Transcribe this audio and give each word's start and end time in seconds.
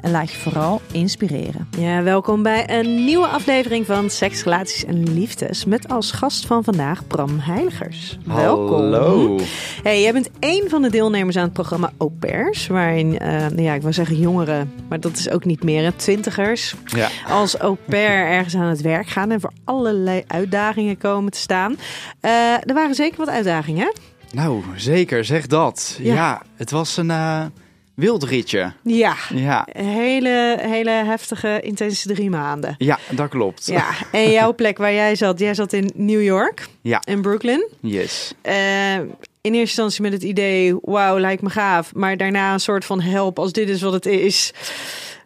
en 0.00 0.10
laat 0.10 0.30
je 0.30 0.36
vooral 0.38 0.80
inspireren. 0.92 1.68
Ja, 1.78 2.02
welkom 2.02 2.42
bij 2.42 2.78
een 2.78 3.04
nieuwe 3.04 3.26
aflevering 3.26 3.86
van 3.86 4.10
Seks, 4.10 4.42
Relaties 4.44 4.84
en 4.84 5.12
Liefdes. 5.14 5.64
Met 5.64 5.88
als 5.88 6.10
gast 6.10 6.46
van 6.46 6.64
vandaag 6.64 7.06
Bram 7.06 7.38
Heiligers. 7.38 8.18
Welkom. 8.24 8.74
Hallo. 8.80 9.38
Hey, 9.82 10.00
jij 10.02 10.12
bent 10.12 10.30
één 10.38 10.68
van 10.70 10.82
de 10.82 10.90
deelnemers 10.90 11.36
aan 11.36 11.42
het 11.44 11.52
programma 11.52 11.92
Au 11.98 12.10
Pairs. 12.10 12.66
Waarin, 12.66 13.18
eh, 13.18 13.30
nou 13.30 13.62
ja, 13.62 13.74
ik 13.74 13.82
wil 13.82 13.92
zeggen 13.92 14.18
jongeren, 14.18 14.72
maar 14.88 15.00
dat 15.00 15.16
is 15.16 15.30
ook 15.30 15.44
niet 15.44 15.62
meer. 15.62 15.82
hè, 15.82 15.92
Twintigers 15.92 16.74
Ja. 16.84 17.08
als 17.28 17.56
au 17.58 17.76
pair 17.88 18.26
ergens 18.26 18.54
aan 18.56 18.68
het 18.68 18.80
werk 18.80 19.08
gaan 19.08 19.30
en 19.30 19.40
voor 19.40 19.52
allerlei 19.64 20.24
uitdagingen 20.26 20.98
komen 20.98 21.32
te 21.32 21.38
staan. 21.38 21.76
Eh, 22.20 22.30
er 22.52 22.74
waren 22.74 22.94
zeker 22.94 23.18
wat 23.18 23.28
uitdagingen. 23.28 23.82
hè? 23.86 23.90
Nou, 24.32 24.62
zeker, 24.76 25.24
zeg 25.24 25.46
dat. 25.46 25.98
Ja. 26.02 26.14
Ja, 26.14 26.42
het 26.56 26.70
was 26.70 26.96
een 26.96 27.10
eh 27.10 27.44
wild 27.98 28.22
ritje. 28.24 28.72
Ja, 28.82 29.14
Ja. 29.34 29.66
hele, 29.72 30.58
hele 30.60 30.90
heftige, 30.90 31.60
intense 31.62 32.08
drie 32.14 32.30
maanden. 32.30 32.74
ja, 32.78 32.98
dat 33.10 33.28
klopt. 33.28 33.66
Ja, 33.66 33.84
en 34.12 34.30
jouw 34.38 34.54
plek 34.54 34.78
waar 34.78 34.92
jij 34.92 35.14
zat, 35.16 35.38
jij 35.38 35.54
zat 35.54 35.72
in 35.72 35.90
New 35.94 36.22
York, 36.22 36.66
Ja. 36.80 37.02
in 37.04 37.20
Brooklyn. 37.22 37.68
Yes. 37.80 38.32
Eh, 38.42 38.94
in 38.94 39.54
eerste 39.54 39.58
instantie 39.60 40.02
met 40.02 40.12
het 40.12 40.22
idee, 40.22 40.76
wauw, 40.82 41.18
lijkt 41.18 41.42
me 41.42 41.50
gaaf. 41.50 41.94
Maar 41.94 42.16
daarna 42.16 42.52
een 42.52 42.60
soort 42.60 42.84
van 42.84 43.00
help, 43.00 43.38
als 43.38 43.52
dit 43.52 43.68
is 43.68 43.82
wat 43.82 43.92
het 43.92 44.06
is, 44.06 44.52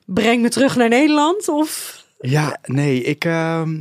breng 0.05 0.43
me 0.43 0.49
terug 0.49 0.77
naar 0.77 0.89
Nederland. 0.89 1.49
Of 1.49 2.01
Ja, 2.21 2.59
nee, 2.65 3.03
ik... 3.03 3.25
ehm, 3.25 3.75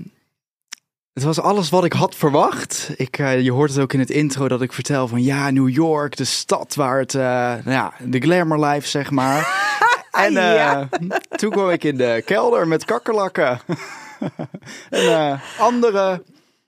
het 1.26 1.36
was 1.36 1.46
alles 1.46 1.70
wat 1.70 1.84
ik 1.86 1.94
had 1.94 2.16
verwacht. 2.16 2.92
Ik, 2.96 3.18
eh, 3.18 3.42
je 3.42 3.52
hoort 3.52 3.70
het 3.70 3.80
ook 3.80 3.94
in 3.94 4.00
het 4.00 4.10
intro 4.10 4.48
dat 4.48 4.62
ik 4.62 4.74
vertel 4.74 5.08
van... 5.08 5.24
Ja, 5.24 5.50
New 5.52 5.70
York, 5.70 6.16
de 6.18 6.24
stad 6.24 6.76
waar 6.76 7.00
het... 7.00 7.16
eh, 7.16 7.22
nou 7.22 7.62
ja, 7.72 7.94
de 8.06 8.20
glamour 8.20 8.66
life, 8.66 8.88
zeg 8.88 9.12
maar. 9.12 9.40
en 10.12 10.38
eh, 10.38 10.54
Ja. 10.56 10.90
toen 11.30 11.50
kwam 11.52 11.70
ik 11.70 11.84
in 11.84 11.98
de 11.98 12.22
kelder 12.26 12.68
met 12.68 12.86
kakkerlakken. 12.86 13.60
een 14.90 15.40
andere... 15.60 16.24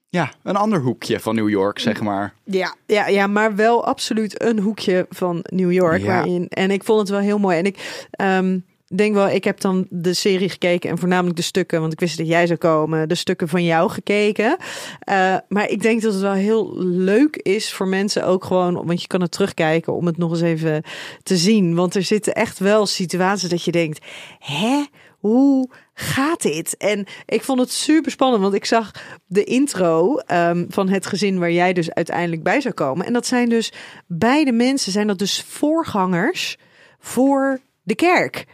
Ja, 0.09 0.31
een 0.43 0.55
ander 0.55 0.79
hoekje 0.79 1.19
van 1.19 1.35
New 1.35 1.49
York, 1.49 1.79
zeg 1.79 2.01
maar. 2.01 2.33
Ja, 2.43 2.75
ja, 2.85 3.07
ja, 3.07 3.27
maar 3.27 3.55
wel 3.55 3.85
absoluut 3.85 4.41
een 4.41 4.59
hoekje 4.59 5.05
van 5.09 5.39
New 5.49 5.71
York. 5.71 6.01
Ja. 6.01 6.05
Waarin, 6.07 6.47
en 6.47 6.71
ik 6.71 6.83
vond 6.83 6.99
het 6.99 7.09
wel 7.09 7.19
heel 7.19 7.39
mooi. 7.39 7.57
En 7.57 7.65
ik 7.65 8.07
ehm, 8.11 8.57
denk 8.97 9.13
wel, 9.13 9.29
ik 9.29 9.43
heb 9.43 9.59
dan 9.59 9.87
de 9.89 10.13
serie 10.13 10.49
gekeken 10.49 10.89
en 10.89 10.97
voornamelijk 10.97 11.35
de 11.35 11.41
stukken, 11.41 11.81
want 11.81 11.93
ik 11.93 11.99
wist 11.99 12.17
dat 12.17 12.27
jij 12.27 12.47
zou 12.47 12.59
komen, 12.59 13.09
de 13.09 13.15
stukken 13.15 13.47
van 13.47 13.63
jou 13.63 13.89
gekeken. 13.89 14.57
Eh, 14.99 15.35
maar 15.47 15.69
ik 15.69 15.81
denk 15.81 16.01
dat 16.01 16.13
het 16.13 16.21
wel 16.21 16.33
heel 16.33 16.77
leuk 16.83 17.35
is 17.35 17.73
voor 17.73 17.87
mensen 17.87 18.25
ook 18.25 18.45
gewoon, 18.45 18.85
want 18.85 19.01
je 19.01 19.07
kan 19.07 19.21
het 19.21 19.31
terugkijken 19.31 19.93
om 19.93 20.05
het 20.05 20.17
nog 20.17 20.31
eens 20.31 20.41
even 20.41 20.83
te 21.23 21.37
zien. 21.37 21.75
Want 21.75 21.95
er 21.95 22.03
zitten 22.03 22.33
echt 22.33 22.59
wel 22.59 22.85
situaties 22.85 23.49
dat 23.49 23.63
je 23.63 23.71
denkt, 23.71 24.05
hè? 24.39 24.85
Hoe 25.19 25.69
gaat 25.93 26.41
dit? 26.41 26.77
En 26.77 27.05
ik 27.25 27.43
vond 27.43 27.59
het 27.59 27.71
super 27.71 28.11
spannend, 28.11 28.41
want 28.41 28.53
ik 28.53 28.65
zag 28.65 28.91
de 29.25 29.43
intro 29.43 30.17
ehm, 30.17 30.65
van 30.69 30.89
het 30.89 31.05
gezin 31.05 31.39
waar 31.39 31.51
jij 31.51 31.73
dus 31.73 31.93
uiteindelijk 31.93 32.43
bij 32.43 32.61
zou 32.61 32.73
komen. 32.73 33.05
En 33.05 33.13
dat 33.13 33.25
zijn 33.25 33.49
dus 33.49 33.73
beide 34.07 34.51
mensen, 34.51 34.91
zijn 34.91 35.07
dat 35.07 35.19
dus 35.19 35.43
voorgangers 35.47 36.57
voor 36.99 37.59
de 37.83 37.95
kerk. 37.95 38.45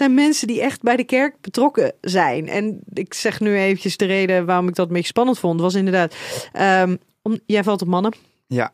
Zijn 0.00 0.14
mensen 0.14 0.46
die 0.46 0.60
echt 0.60 0.82
bij 0.82 0.96
de 0.96 1.04
kerk 1.04 1.40
betrokken 1.40 1.92
zijn. 2.00 2.48
En 2.48 2.80
ik 2.92 3.14
zeg 3.14 3.40
nu 3.40 3.58
eventjes 3.58 3.96
de 3.96 4.04
reden 4.04 4.46
waarom 4.46 4.68
ik 4.68 4.74
dat 4.74 4.86
een 4.86 4.92
beetje 4.92 5.08
spannend 5.08 5.38
vond, 5.38 5.60
was 5.60 5.74
inderdaad, 5.74 6.14
ehm, 6.52 6.96
om, 7.22 7.38
jij 7.46 7.64
valt 7.64 7.82
op 7.82 7.88
mannen. 7.88 8.12
Ja, 8.46 8.72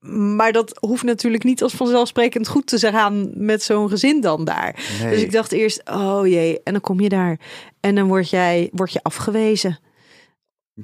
Maar 0.00 0.52
dat 0.52 0.78
hoeft 0.80 1.02
natuurlijk 1.02 1.44
niet 1.44 1.62
als 1.62 1.74
vanzelfsprekend 1.74 2.48
goed 2.48 2.66
te 2.66 2.78
gaan 2.78 3.30
met 3.34 3.62
zo'n 3.62 3.88
gezin 3.88 4.20
dan 4.20 4.44
daar. 4.44 4.78
nee. 5.00 5.10
Dus 5.10 5.22
ik 5.22 5.32
dacht 5.32 5.52
eerst, 5.52 5.90
oh 5.90 6.26
jee, 6.26 6.60
en 6.64 6.72
dan 6.72 6.82
kom 6.82 7.00
je 7.00 7.08
daar. 7.08 7.38
En 7.80 7.94
dan 7.94 8.06
word, 8.06 8.30
jij, 8.30 8.68
word 8.72 8.92
je 8.92 9.02
afgewezen 9.02 9.78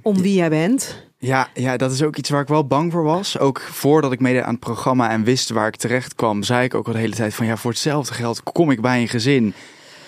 om 0.03 0.23
wie 0.23 0.35
jij 0.35 0.49
bent. 0.49 1.11
Ja, 1.25 1.49
ja, 1.55 1.77
dat 1.77 1.93
is 1.93 2.03
ook 2.03 2.17
iets 2.17 2.31
waar 2.31 2.41
ik 2.41 2.49
wel 2.49 2.67
bang 2.67 2.93
voor 2.93 3.03
was. 3.03 3.39
Ook 3.39 3.61
voordat 3.61 4.13
ik 4.13 4.21
meedeed 4.21 4.43
aan 4.43 4.51
het 4.51 4.61
programma 4.61 5.11
en 5.11 5.25
wist 5.25 5.51
waar 5.51 5.67
ik 5.67 5.77
terecht 5.77 6.15
kwam, 6.15 6.43
zei 6.43 6.65
ik 6.65 6.75
ook 6.75 6.87
al 6.87 6.93
de 6.93 6.99
hele 6.99 7.15
tijd 7.15 7.35
van 7.35 7.47
ja, 7.47 7.57
voor 7.57 7.71
hetzelfde 7.71 8.15
geld 8.15 8.43
kom 8.43 8.71
ik 8.71 8.81
bij 8.81 9.01
een 9.01 9.09
gezin 9.09 9.55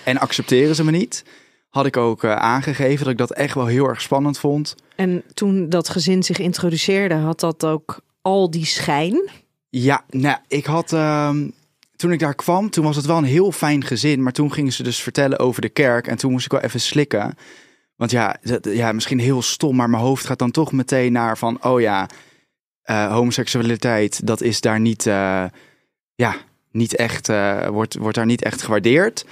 en 0.04 0.18
accepteren 0.18 0.74
ze 0.74 0.84
me 0.84 0.90
niet. 0.90 1.24
Had 1.68 1.86
ik 1.86 1.96
ook 1.96 2.24
eh, 2.24 2.36
aangegeven 2.36 3.04
dat 3.04 3.12
ik 3.12 3.18
dat 3.18 3.32
echt 3.32 3.54
wel 3.54 3.66
heel 3.66 3.88
erg 3.88 4.00
spannend 4.00 4.38
vond. 4.38 4.74
En 4.96 5.22
toen 5.34 5.68
dat 5.68 5.88
gezin 5.88 6.22
zich 6.22 6.38
introduceerde, 6.38 7.14
had 7.14 7.40
dat 7.40 7.64
ook 7.64 8.00
al 8.22 8.50
die 8.50 8.66
schijn. 8.66 9.30
Ja, 9.70 10.04
nou, 10.08 10.38
ik 10.48 10.64
had 10.64 10.92
ehm, 10.92 11.48
toen 11.96 12.12
ik 12.12 12.18
daar 12.18 12.34
kwam, 12.34 12.70
toen 12.70 12.84
was 12.84 12.96
het 12.96 13.06
wel 13.06 13.16
een 13.16 13.24
heel 13.24 13.52
fijn 13.52 13.84
gezin, 13.84 14.22
maar 14.22 14.32
toen 14.32 14.52
gingen 14.52 14.72
ze 14.72 14.82
dus 14.82 15.02
vertellen 15.02 15.38
over 15.38 15.60
de 15.60 15.68
kerk 15.68 16.06
en 16.06 16.16
toen 16.16 16.32
moest 16.32 16.44
ik 16.44 16.52
wel 16.52 16.60
even 16.60 16.80
slikken. 16.80 17.34
Want 18.04 18.16
ja, 18.16 18.36
dat- 18.42 18.74
ja, 18.74 18.92
misschien 18.92 19.18
heel 19.18 19.42
stom, 19.42 19.76
maar 19.76 19.90
mijn 19.90 20.02
hoofd 20.02 20.26
gaat 20.26 20.38
dan 20.38 20.50
toch 20.50 20.72
meteen 20.72 21.12
naar 21.12 21.38
van, 21.38 21.64
oh 21.64 21.80
ja, 21.80 22.08
eh, 22.82 23.12
homoseksualiteit, 23.12 24.26
dat 24.26 24.40
is 24.40 24.60
daar 24.60 24.80
niet, 24.80 25.06
eh, 25.06 25.44
ja, 26.14 26.34
niet 26.70 26.96
echt, 26.96 27.28
eh, 27.28 27.66
wordt, 27.66 27.94
wordt 27.96 28.16
daar 28.16 28.26
niet 28.26 28.42
echt 28.42 28.62
gewaardeerd. 28.62 29.24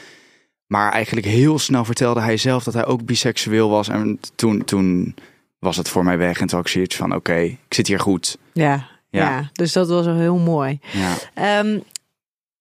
Maar 0.67 0.93
eigenlijk 0.93 1.27
heel 1.27 1.59
snel 1.59 1.85
vertelde 1.85 2.21
hij 2.21 2.37
zelf 2.37 2.65
dat 2.65 2.75
hij 2.75 2.87
ook 2.87 3.05
biseksueel 3.05 3.69
was. 3.71 3.89
En 3.89 4.21
toen, 4.35 4.65
toen 4.65 5.15
was 5.59 5.77
het 5.77 5.89
voor 5.89 6.05
mij 6.05 6.19
weg. 6.19 6.41
En 6.41 6.47
toen 6.47 6.59
had 6.59 6.67
ik 6.67 6.73
zoiets 6.73 6.97
van, 6.97 7.15
oké, 7.15 7.39
ik 7.39 7.59
zit 7.75 7.87
hier 7.87 8.01
goed. 8.01 8.39
Ja, 8.53 8.89
ja. 9.11 9.29
Ja. 9.31 9.51
dus 9.53 9.73
dat 9.73 9.89
was 9.89 10.07
heel 10.07 10.39
mooi. 10.39 10.79
Ja, 10.93 11.15
Ehm, 11.35 11.79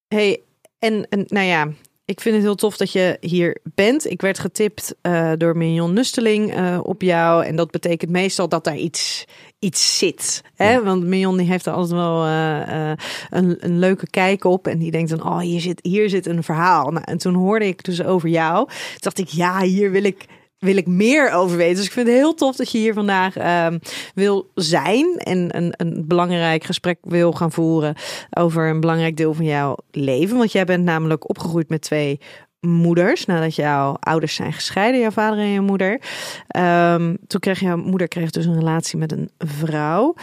hey, 0.07 0.41
en, 0.79 1.05
en 1.09 1.25
nou 1.27 1.45
ja, 1.45 1.67
ik 2.11 2.21
vind 2.21 2.35
het 2.35 2.43
heel 2.43 2.55
tof 2.55 2.77
dat 2.77 2.91
je 2.91 3.17
hier 3.19 3.57
bent. 3.63 4.09
Ik 4.09 4.21
werd 4.21 4.39
getipt 4.39 4.95
eh, 5.01 5.31
door 5.37 5.57
Mignon 5.57 5.93
Nusteling 5.93 6.53
eh, 6.53 6.79
op 6.83 7.01
jou. 7.01 7.45
En 7.45 7.55
dat 7.55 7.71
betekent 7.71 8.11
meestal 8.11 8.49
dat 8.49 8.63
daar 8.63 8.77
iets, 8.77 9.25
iets 9.59 9.97
zit. 9.97 10.43
Hè? 10.55 10.71
Ja. 10.71 10.83
Want 10.83 11.03
Mignon 11.03 11.37
die 11.37 11.47
heeft 11.47 11.65
er 11.65 11.73
altijd 11.73 11.99
wel 11.99 12.25
eh, 12.25 12.91
een, 13.29 13.57
een 13.59 13.79
leuke 13.79 14.09
kijk 14.09 14.43
op. 14.43 14.67
En 14.67 14.77
die 14.77 14.91
denkt 14.91 15.09
dan, 15.09 15.23
oh, 15.23 15.39
hier 15.39 15.61
zit, 15.61 15.79
hier 15.83 16.09
zit 16.09 16.25
een 16.25 16.43
verhaal. 16.43 16.91
Nou, 16.91 17.05
en 17.05 17.17
toen 17.17 17.35
hoorde 17.35 17.67
ik 17.67 17.83
dus 17.83 18.03
over 18.03 18.29
jou. 18.29 18.67
Toen 18.67 18.97
dacht 18.99 19.19
ik, 19.19 19.27
ja, 19.27 19.61
hier 19.61 19.91
wil 19.91 20.03
ik 20.03 20.25
wil 20.61 20.77
ik 20.77 20.87
meer 20.87 21.31
over 21.31 21.57
weten. 21.57 21.75
Dus 21.75 21.85
ik 21.85 21.91
vind 21.91 22.07
het 22.07 22.15
heel 22.15 22.33
tof 22.33 22.55
dat 22.55 22.71
je 22.71 22.77
hier 22.77 22.93
vandaag 22.93 23.37
ehm, 23.37 23.79
wil 24.13 24.51
zijn 24.55 25.17
en 25.17 25.57
een, 25.57 25.73
een 25.77 26.07
belangrijk 26.07 26.63
gesprek 26.63 26.97
wil 27.01 27.31
gaan 27.31 27.51
voeren 27.51 27.95
over 28.29 28.69
een 28.69 28.79
belangrijk 28.79 29.17
deel 29.17 29.33
van 29.33 29.45
jouw 29.45 29.75
leven. 29.91 30.37
Want 30.37 30.51
jij 30.51 30.65
bent 30.65 30.83
namelijk 30.83 31.29
opgegroeid 31.29 31.69
met 31.69 31.81
twee 31.81 32.19
moeders 32.59 33.25
nadat 33.25 33.55
jouw 33.55 33.97
ouders 33.99 34.35
zijn 34.35 34.53
gescheiden, 34.53 35.01
jouw 35.01 35.11
vader 35.11 35.39
en 35.39 35.49
je 35.49 35.61
moeder. 35.61 36.01
Ehm, 36.47 37.15
toen 37.27 37.39
kreeg 37.39 37.59
jouw 37.59 37.77
moeder 37.77 38.07
kreeg 38.07 38.29
dus 38.29 38.45
een 38.45 38.59
relatie 38.59 38.97
met 38.97 39.11
een 39.11 39.31
vrouw. 39.37 40.13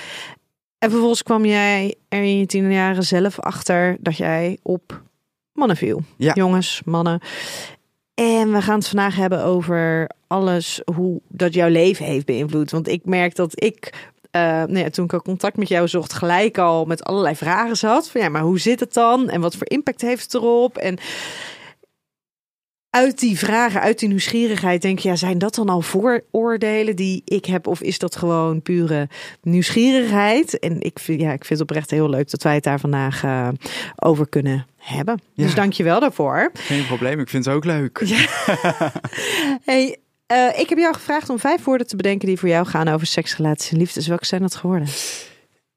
En 0.79 0.91
vervolgens 0.91 1.23
kwam 1.23 1.45
jij 1.45 1.95
er 2.09 2.23
in 2.23 2.39
je 2.39 2.47
tien 2.47 2.73
jaren 2.73 3.03
zelf 3.03 3.41
achter 3.41 3.97
dat 4.01 4.17
jij 4.17 4.59
op 4.63 5.03
mannen 5.53 5.77
viel. 5.77 6.03
Ja. 6.17 6.33
Jongens, 6.35 6.83
mannen. 6.85 7.21
En 8.15 8.53
we 8.53 8.63
gaan 8.63 8.79
het 8.79 8.89
vandaag 8.89 9.17
hebben 9.17 9.45
over 9.45 10.09
alles 10.29 10.81
hoe 10.95 11.21
dat 11.29 11.55
jouw 11.55 11.69
leven 11.69 12.05
heeft 12.05 12.27
beïnvloed. 12.27 12.71
Want 12.71 12.89
ik 12.89 13.05
merk 13.05 13.35
dat 13.35 13.63
ik, 13.65 14.11
eh, 14.31 14.41
nou 14.43 14.79
ja, 14.79 14.91
toen 14.91 15.05
ik 15.05 15.13
al 15.13 15.23
contact 15.23 15.57
met 15.57 15.69
jou 15.69 15.89
zocht, 15.89 16.13
gelijk 16.13 16.59
al 16.59 16.85
met 16.85 17.05
allerlei 17.05 17.37
vragen 17.37 17.77
zat. 17.77 18.11
Van 18.11 18.21
ja, 18.21 18.29
maar 18.29 18.43
hoe 18.43 18.61
zit 18.61 18.81
het 18.81 18.95
dan? 18.95 19.29
En 19.29 19.41
wat 19.41 19.57
voor 19.57 19.69
impact 19.69 20.01
heeft 20.01 20.23
het 20.23 20.35
erop? 20.35 20.79
En 20.79 20.99
uit 22.91 23.19
die 23.19 23.39
vragen, 23.39 23.81
uit 23.81 23.99
die 23.99 24.09
nieuwsgierigheid, 24.09 24.83
denk 24.83 24.99
je, 24.99 25.09
ja, 25.09 25.17
zijn 25.17 25.39
dat 25.39 25.55
dan 25.55 25.69
al 25.69 25.81
vooroordelen 25.81 26.97
die 26.97 27.23
ik 27.25 27.45
heb? 27.45 27.67
Of 27.67 27.81
is 27.81 27.99
dat 27.99 28.17
gewoon 28.17 28.63
pure 28.63 29.09
nieuwsgierigheid? 29.43 30.59
En 30.59 30.81
ik 30.81 30.99
vind, 30.99 31.21
ja, 31.21 31.33
ik 31.33 31.45
vind 31.45 31.61
het 31.61 31.69
oprecht 31.69 31.91
heel 31.91 32.11
leuk 32.11 32.31
dat 32.31 32.43
wij 32.43 32.55
het 32.55 32.65
daar 32.65 32.81
vandaag 32.81 33.25
eh, 33.25 33.49
over 33.97 34.29
kunnen 34.29 34.67
hebben. 34.77 35.21
Ja. 35.33 35.45
Dus 35.45 35.55
dank 35.55 35.73
je 35.73 35.83
wel 35.83 36.01
daarvoor. 36.01 36.51
Geen 36.55 36.87
probleem, 36.87 37.21
ik 37.21 37.29
vind 37.29 37.45
het 37.45 37.55
ook 37.55 37.65
leuk. 37.65 38.03
Hey, 39.65 39.97
eh, 40.29 40.61
ik 40.61 40.69
heb 40.69 40.79
jou 40.79 40.95
gevraagd 40.95 41.31
om 41.31 41.39
vijf 41.39 41.65
woorden 41.65 41.87
te 41.87 41.97
bedenken 41.97 42.29
die 42.29 42.39
voor 42.39 42.49
jou 42.49 42.67
gaan 42.67 42.89
over 42.89 43.07
seks, 43.07 43.37
relaties 43.37 43.71
en 43.71 43.77
liefdes. 43.77 44.07
Welke 44.07 44.27
zijn 44.27 44.41
dat 44.41 44.55
geworden? 44.55 44.89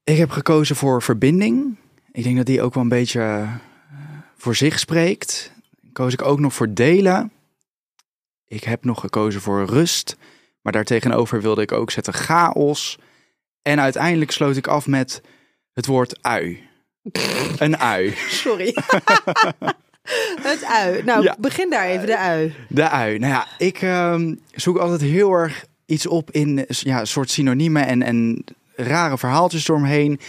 Ik 0.04 0.18
heb 0.18 0.30
gekozen 0.30 0.76
voor 0.76 1.02
verbinding. 1.02 1.78
Ik 2.12 2.24
denk 2.24 2.38
dat 2.38 2.46
die 2.46 2.62
ook 2.62 2.74
wel 2.74 2.84
een 2.84 2.90
beetje 2.90 3.22
eh, 3.22 3.52
voor 4.38 4.56
zich 4.56 4.80
spreekt. 4.80 5.52
Koos 5.94 6.14
ik 6.14 6.22
ook 6.22 6.40
nog 6.40 6.54
voor 6.54 6.74
delen. 6.74 7.32
Ik 8.48 8.64
heb 8.64 8.84
nog 8.84 9.00
gekozen 9.00 9.42
voor 9.42 9.66
rust. 9.66 10.18
Maar 10.62 10.74
daartegenover 10.74 11.42
wilde 11.42 11.62
ik 11.62 11.72
ook 11.72 11.92
zetten 11.92 12.14
chaos. 12.14 13.00
En 13.62 13.80
uiteindelijk 13.80 14.32
sloot 14.32 14.56
ik 14.56 14.68
af 14.68 14.88
met 14.88 15.22
het 15.74 15.86
woord 15.86 16.24
ui. 16.24 16.70
Een 17.58 17.78
ui. 17.78 18.14
Sorry. 18.28 18.76
het 20.42 20.66
ui. 20.66 21.04
Nou, 21.04 21.24
Ja. 21.24 21.36
begin 21.40 21.70
daar 21.70 21.86
even, 21.86 22.06
de 22.06 22.18
ui. 22.18 22.54
De 22.70 22.90
ui. 22.90 23.18
Nou 23.20 23.34
ja, 23.34 23.48
ik 23.58 23.82
ehm, 23.82 24.36
zoek 24.52 24.78
altijd 24.78 25.02
heel 25.02 25.34
erg 25.34 25.66
iets 25.86 26.08
op 26.08 26.32
in 26.32 26.66
ja, 26.68 27.06
soort 27.06 27.30
synoniemen 27.30 27.88
en, 27.88 28.02
en 28.04 28.44
rare 28.76 29.18
verhaaltjes 29.18 29.68
eromheen. 29.68 30.20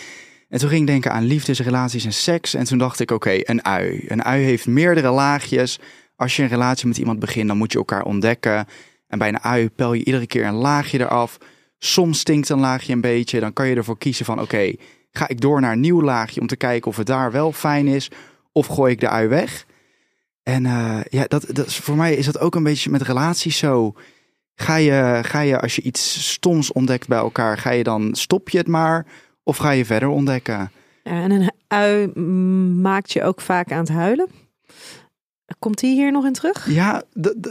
En 0.48 0.58
toen 0.58 0.68
ging 0.68 0.80
ik 0.80 0.86
denken 0.86 1.12
aan 1.12 1.24
liefdes, 1.24 1.60
relaties 1.60 2.04
en 2.04 2.12
seks. 2.12 2.54
En 2.54 2.64
toen 2.64 2.78
dacht 2.78 3.00
ik, 3.00 3.10
oké, 3.10 3.38
een 3.42 3.64
ui. 3.64 4.04
Een 4.08 4.22
ui 4.24 4.44
heeft 4.44 4.66
meerdere 4.66 5.10
laagjes. 5.10 5.78
Als 6.16 6.36
je 6.36 6.42
een 6.42 6.48
relatie 6.48 6.86
met 6.86 6.98
iemand 6.98 7.18
begint, 7.18 7.48
dan 7.48 7.56
moet 7.56 7.72
je 7.72 7.78
elkaar 7.78 8.04
ontdekken. 8.04 8.66
En 9.08 9.18
bij 9.18 9.28
een 9.28 9.40
ui 9.40 9.70
pel 9.70 9.92
je 9.92 10.04
iedere 10.04 10.26
keer 10.26 10.44
een 10.46 10.54
laagje 10.54 11.00
eraf. 11.00 11.38
Soms 11.78 12.18
stinkt 12.18 12.48
een 12.48 12.60
laagje 12.60 12.92
een 12.92 13.00
beetje. 13.00 13.40
Dan 13.40 13.52
kan 13.52 13.68
je 13.68 13.76
ervoor 13.76 13.98
kiezen 13.98 14.24
van, 14.24 14.40
oké, 14.40 14.72
ga 15.12 15.28
ik 15.28 15.40
door 15.40 15.60
naar 15.60 15.72
een 15.72 15.80
nieuw 15.80 16.02
laagje 16.02 16.40
om 16.40 16.46
te 16.46 16.56
kijken 16.56 16.90
of 16.90 16.96
het 16.96 17.06
daar 17.06 17.32
wel 17.32 17.52
fijn 17.52 17.86
is. 17.86 18.10
Of 18.52 18.66
gooi 18.66 18.92
ik 18.92 19.00
de 19.00 19.08
ui 19.08 19.28
weg. 19.28 19.66
En 20.42 20.66
eh, 20.66 21.00
ja, 21.10 21.24
dat, 21.28 21.46
dat, 21.48 21.74
voor 21.74 21.96
mij 21.96 22.14
is 22.14 22.26
dat 22.26 22.38
ook 22.38 22.54
een 22.54 22.62
beetje 22.62 22.90
met 22.90 23.02
relaties 23.02 23.58
zo. 23.58 23.94
Ga 24.54 24.76
je, 24.76 25.18
ga 25.22 25.40
je 25.40 25.60
als 25.60 25.76
je 25.76 25.82
iets 25.82 26.30
stoms 26.30 26.72
ontdekt 26.72 27.08
bij 27.08 27.18
elkaar, 27.18 27.58
ga 27.58 27.70
je 27.70 27.82
dan 27.82 28.14
stop 28.14 28.48
je 28.48 28.58
het 28.58 28.68
maar? 28.68 29.06
Of 29.42 29.56
ga 29.56 29.70
je 29.70 29.84
verder 29.84 30.08
ontdekken? 30.08 30.70
Ja, 31.02 31.22
en 31.22 31.30
een 31.30 31.52
ui 31.68 32.06
maakt 32.80 33.12
je 33.12 33.22
ook 33.22 33.40
vaak 33.40 33.72
aan 33.72 33.78
het 33.78 33.88
huilen. 33.88 34.28
Komt 35.58 35.78
die 35.78 35.94
hier 35.94 36.12
nog 36.12 36.24
in 36.24 36.32
terug? 36.32 36.70
Ja, 36.70 37.02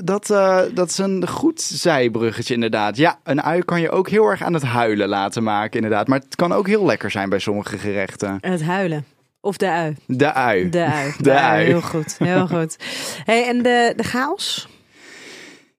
dat, 0.03 0.30
eh, 0.30 0.62
dat 0.74 0.89
is 0.89 0.98
een 0.98 1.27
goed 1.27 1.62
zijbruggetje 1.62 2.53
inderdaad. 2.53 2.98
Ja, 2.98 3.19
een 3.24 3.42
ui 3.42 3.63
kan 3.63 3.81
je 3.81 3.89
ook 3.89 4.09
heel 4.09 4.25
erg 4.25 4.44
aan 4.44 4.53
het 4.53 4.63
huilen 4.63 5.07
laten 5.07 5.44
maken 5.44 5.75
inderdaad. 5.75 6.07
Maar 6.07 6.19
het 6.19 6.36
kan 6.36 6.51
ook 6.51 6.68
heel 6.68 6.86
lekker 6.86 7.12
zijn 7.12 7.30
bij 7.30 7.39
sommige 7.39 7.77
gerechten. 7.77 8.38
Het 8.42 8.63
huilen. 8.63 9.06
Of 9.41 9.57
de 9.57 9.69
ui. 9.69 9.95
De 10.07 10.33
ui. 10.33 10.69
De 10.69 10.85
ui. 10.85 11.13
De 11.19 11.39
ui. 11.39 11.65
Heel 11.65 11.81
goed, 11.81 12.17
heel 12.17 12.47
goed. 12.47 12.75
Hey, 13.23 13.47
en 13.47 13.63
de, 13.63 13.93
de 13.95 14.03
chaos? 14.03 14.69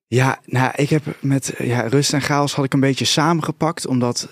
Ja, 0.07 0.41
nou, 0.45 0.73
ik 0.77 0.91
heb 0.91 1.03
met 1.21 1.55
ja, 1.59 1.81
rust 1.81 2.13
en 2.13 2.21
chaos 2.21 2.55
had 2.55 2.65
ik 2.65 2.73
een 2.73 2.81
beetje 2.81 3.05
samengepakt. 3.05 3.87
Omdat 3.87 4.29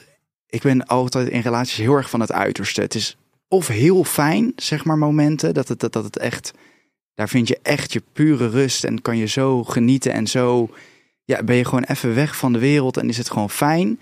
ik 0.47 0.63
ben 0.63 0.87
altijd 0.87 1.29
in 1.29 1.41
relaties 1.41 1.77
heel 1.77 1.95
erg 1.95 2.11
van 2.11 2.21
het 2.21 2.33
uiterste. 2.33 2.81
Het 2.81 2.95
is 2.95 3.17
of 3.49 3.67
heel 3.67 4.05
fijn, 4.05 4.53
zeg 4.57 4.85
maar, 4.85 4.99
momenten. 4.99 5.55
Dat 5.55 5.69
het, 5.69 5.81
dat, 5.81 5.93
dat 5.93 6.05
het 6.05 6.19
echt, 6.19 6.53
daar 7.15 7.29
vind 7.29 7.49
je 7.49 7.59
echt 7.63 7.93
je 7.93 8.03
pure 8.13 8.49
rust. 8.49 8.85
En 8.85 9.03
kan 9.03 9.17
je 9.17 9.27
zo 9.27 9.65
genieten 9.65 10.13
en 10.13 10.27
zo, 10.27 10.71
ja, 11.25 11.43
ben 11.43 11.57
je 11.57 11.65
gewoon 11.65 11.85
even 11.85 12.15
weg 12.15 12.37
van 12.37 12.53
de 12.53 12.59
wereld. 12.59 12.97
En 12.97 13.09
is 13.09 13.19
het 13.19 13.31
gewoon 13.31 13.51
fijn. 13.51 14.01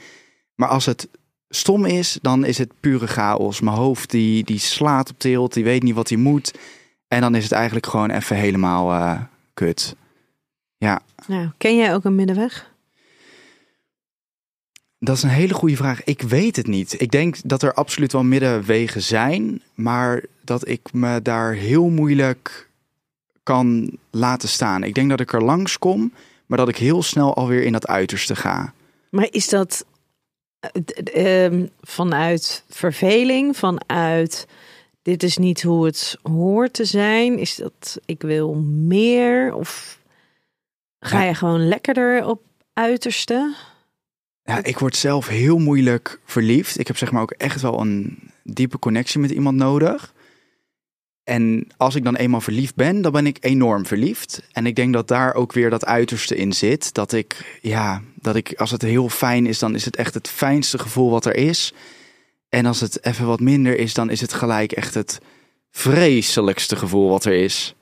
Maar 0.54 0.68
als 0.68 0.86
het 0.86 1.08
stom 1.48 1.84
is, 1.84 2.18
dan 2.22 2.44
is 2.44 2.58
het 2.58 2.72
pure 2.80 3.06
chaos. 3.06 3.60
Mijn 3.60 3.76
hoofd 3.76 4.10
die, 4.10 4.44
die 4.44 4.58
slaat 4.58 5.10
op 5.10 5.18
tilt, 5.18 5.52
die 5.52 5.64
weet 5.64 5.82
niet 5.82 5.94
wat 5.94 6.08
hij 6.08 6.18
moet. 6.18 6.54
En 7.08 7.20
dan 7.20 7.34
is 7.34 7.42
het 7.42 7.52
eigenlijk 7.52 7.86
gewoon 7.86 8.10
even 8.10 8.36
helemaal 8.36 8.92
eh, 8.92 9.20
kut. 9.54 9.96
Ja. 10.76 11.00
Nou, 11.26 11.48
ken 11.56 11.76
jij 11.76 11.94
ook 11.94 12.04
een 12.04 12.14
middenweg? 12.14 12.70
Dat 14.98 15.16
is 15.16 15.22
een 15.22 15.28
hele 15.28 15.54
goede 15.54 15.76
vraag. 15.76 16.04
Ik 16.04 16.22
weet 16.22 16.56
het 16.56 16.66
niet. 16.66 17.00
Ik 17.00 17.10
denk 17.10 17.36
dat 17.44 17.62
er 17.62 17.74
absoluut 17.74 18.12
wel 18.12 18.24
middenwegen 18.24 19.02
zijn, 19.02 19.62
maar 19.74 20.24
dat 20.44 20.68
ik 20.68 20.92
me 20.92 21.22
daar 21.22 21.52
heel 21.52 21.88
moeilijk 21.88 22.68
kan 23.42 23.98
laten 24.10 24.48
staan. 24.48 24.82
Ik 24.82 24.94
denk 24.94 25.10
dat 25.10 25.20
ik 25.20 25.32
er 25.32 25.44
langs 25.44 25.78
kom, 25.78 26.12
maar 26.46 26.58
dat 26.58 26.68
ik 26.68 26.76
heel 26.76 27.02
snel 27.02 27.34
alweer 27.34 27.62
in 27.62 27.72
dat 27.72 27.86
uiterste 27.86 28.36
ga. 28.36 28.72
Maar 29.10 29.28
is 29.30 29.48
dat 29.48 29.84
vanuit 31.80 32.64
verveling, 32.68 33.56
vanuit 33.56 34.46
dit 35.02 35.22
is 35.22 35.36
niet 35.36 35.62
hoe 35.62 35.86
het 35.86 36.18
hoort 36.22 36.72
te 36.72 36.84
zijn? 36.84 37.38
Is 37.38 37.56
dat 37.56 37.98
ik 38.04 38.22
wil 38.22 38.54
meer? 38.64 39.54
Of 39.54 39.98
ga 41.00 41.20
Ja. 41.22 41.28
je 41.28 41.34
gewoon 41.34 41.68
lekkerder 41.68 42.26
op 42.26 42.42
uiterste? 42.72 43.54
Ja, 44.42 44.64
ik 44.64 44.78
word 44.78 44.96
zelf 44.96 45.28
heel 45.28 45.58
moeilijk 45.58 46.20
verliefd. 46.24 46.78
Ik 46.78 46.86
heb 46.86 46.96
zeg 46.96 47.10
maar 47.12 47.22
ook 47.22 47.30
echt 47.30 47.60
wel 47.60 47.80
een 47.80 48.18
diepe 48.42 48.78
connectie 48.78 49.20
met 49.20 49.30
iemand 49.30 49.56
nodig. 49.56 50.12
En 51.28 51.66
als 51.76 51.94
ik 51.94 52.04
dan 52.04 52.16
eenmaal 52.16 52.40
verliefd 52.40 52.74
ben, 52.74 53.02
dan 53.02 53.12
ben 53.12 53.26
ik 53.26 53.36
enorm 53.40 53.86
verliefd. 53.86 54.42
En 54.52 54.66
ik 54.66 54.76
denk 54.76 54.92
dat 54.92 55.08
daar 55.08 55.34
ook 55.34 55.52
weer 55.52 55.70
dat 55.70 55.84
uiterste 55.84 56.36
in 56.36 56.52
zit. 56.52 56.94
Dat 56.94 57.12
ik, 57.12 57.58
ja, 57.62 58.02
dat 58.14 58.36
ik, 58.36 58.54
als 58.54 58.70
het 58.70 58.82
heel 58.82 59.08
fijn 59.08 59.46
is, 59.46 59.58
dan 59.58 59.74
is 59.74 59.84
het 59.84 59.96
echt 59.96 60.14
het 60.14 60.28
fijnste 60.28 60.78
gevoel 60.78 61.10
wat 61.10 61.24
er 61.24 61.36
is. 61.36 61.72
En 62.48 62.66
als 62.66 62.80
het 62.80 63.04
even 63.04 63.26
wat 63.26 63.40
minder 63.40 63.78
is, 63.78 63.94
dan 63.94 64.10
is 64.10 64.20
het 64.20 64.32
gelijk 64.32 64.72
echt 64.72 64.94
het 64.94 65.18
vreselijkste 65.70 66.76
gevoel 66.76 67.08
wat 67.08 67.24
er 67.24 67.34
is. 67.34 67.74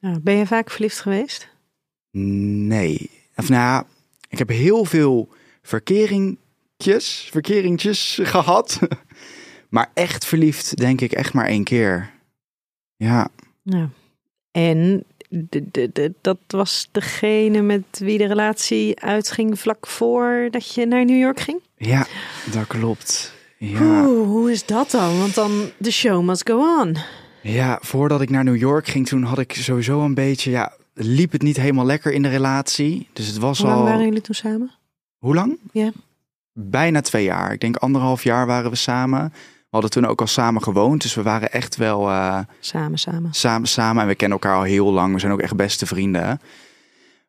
Nou, 0.00 0.20
ben 0.20 0.36
je 0.36 0.46
vaak 0.46 0.70
verliefd 0.70 1.00
geweest? 1.00 1.48
Nee. 2.10 3.10
Of 3.36 3.48
nou 3.48 3.60
ja, 3.60 3.86
ik 4.28 4.38
heb 4.38 4.48
heel 4.48 4.84
veel 4.84 5.28
verkeringtjes, 5.62 7.28
verkeringtjes 7.30 8.18
gehad. 8.22 8.78
Maar 9.68 9.90
echt 9.94 10.24
verliefd 10.24 10.76
denk 10.76 11.00
ik 11.00 11.12
echt 11.12 11.32
maar 11.32 11.46
één 11.46 11.64
keer. 11.64 12.11
Ja. 13.02 13.28
Nou, 13.62 13.88
en 14.50 15.04
de, 15.28 15.64
de, 15.70 15.90
de, 15.92 16.14
dat 16.20 16.38
was 16.46 16.88
degene 16.92 17.62
met 17.62 17.82
wie 17.98 18.18
de 18.18 18.26
relatie 18.26 19.00
uitging 19.00 19.58
vlak 19.58 19.86
voordat 19.86 20.74
je 20.74 20.86
naar 20.86 21.04
New 21.04 21.18
York 21.18 21.40
ging? 21.40 21.60
Ja, 21.76 22.06
dat 22.52 22.66
klopt. 22.66 23.34
Ja. 23.58 24.06
Oeh, 24.06 24.26
hoe 24.26 24.50
is 24.50 24.66
dat 24.66 24.90
dan? 24.90 25.18
Want 25.18 25.34
dan, 25.34 25.70
de 25.76 25.90
show 25.90 26.24
must 26.24 26.48
go 26.48 26.80
on. 26.80 26.96
ja, 27.42 27.78
voordat 27.82 28.20
ik 28.20 28.30
naar 28.30 28.44
New 28.44 28.56
York 28.56 28.86
ging, 28.86 29.06
toen 29.06 29.22
had 29.22 29.38
ik 29.38 29.52
sowieso 29.52 30.00
een 30.00 30.14
beetje, 30.14 30.50
ja, 30.50 30.72
liep 30.94 31.32
het 31.32 31.42
niet 31.42 31.56
helemaal 31.56 31.86
lekker 31.86 32.12
in 32.12 32.22
de 32.22 32.28
relatie. 32.28 33.08
Dus 33.12 33.26
het 33.26 33.38
was 33.38 33.58
Hoe 33.58 33.66
lang 33.66 33.78
al... 33.80 33.86
waren 33.86 34.04
jullie 34.04 34.20
toen 34.20 34.34
samen? 34.34 34.70
Hoe 35.18 35.34
lang? 35.34 35.58
Ja. 35.72 35.90
Bijna 36.52 37.00
twee 37.00 37.24
jaar. 37.24 37.52
Ik 37.52 37.60
denk 37.60 37.76
anderhalf 37.76 38.24
jaar 38.24 38.46
waren 38.46 38.70
we 38.70 38.76
samen. 38.76 39.32
We 39.72 39.78
hadden 39.78 39.90
toen 40.02 40.10
ook 40.10 40.20
al 40.20 40.26
samen 40.26 40.62
gewoond, 40.62 41.02
dus 41.02 41.14
we 41.14 41.22
waren 41.22 41.52
echt 41.52 41.76
wel... 41.76 42.08
eh, 42.08 42.38
Samen, 42.60 42.98
samen. 42.98 43.32
samen, 43.34 43.68
samen. 43.68 44.02
En 44.02 44.08
we 44.08 44.14
kennen 44.14 44.38
elkaar 44.38 44.56
al 44.56 44.62
heel 44.62 44.92
lang. 44.92 45.12
We 45.14 45.20
zijn 45.20 45.32
ook 45.32 45.40
echt 45.40 45.56
beste 45.56 45.86
vrienden. 45.86 46.40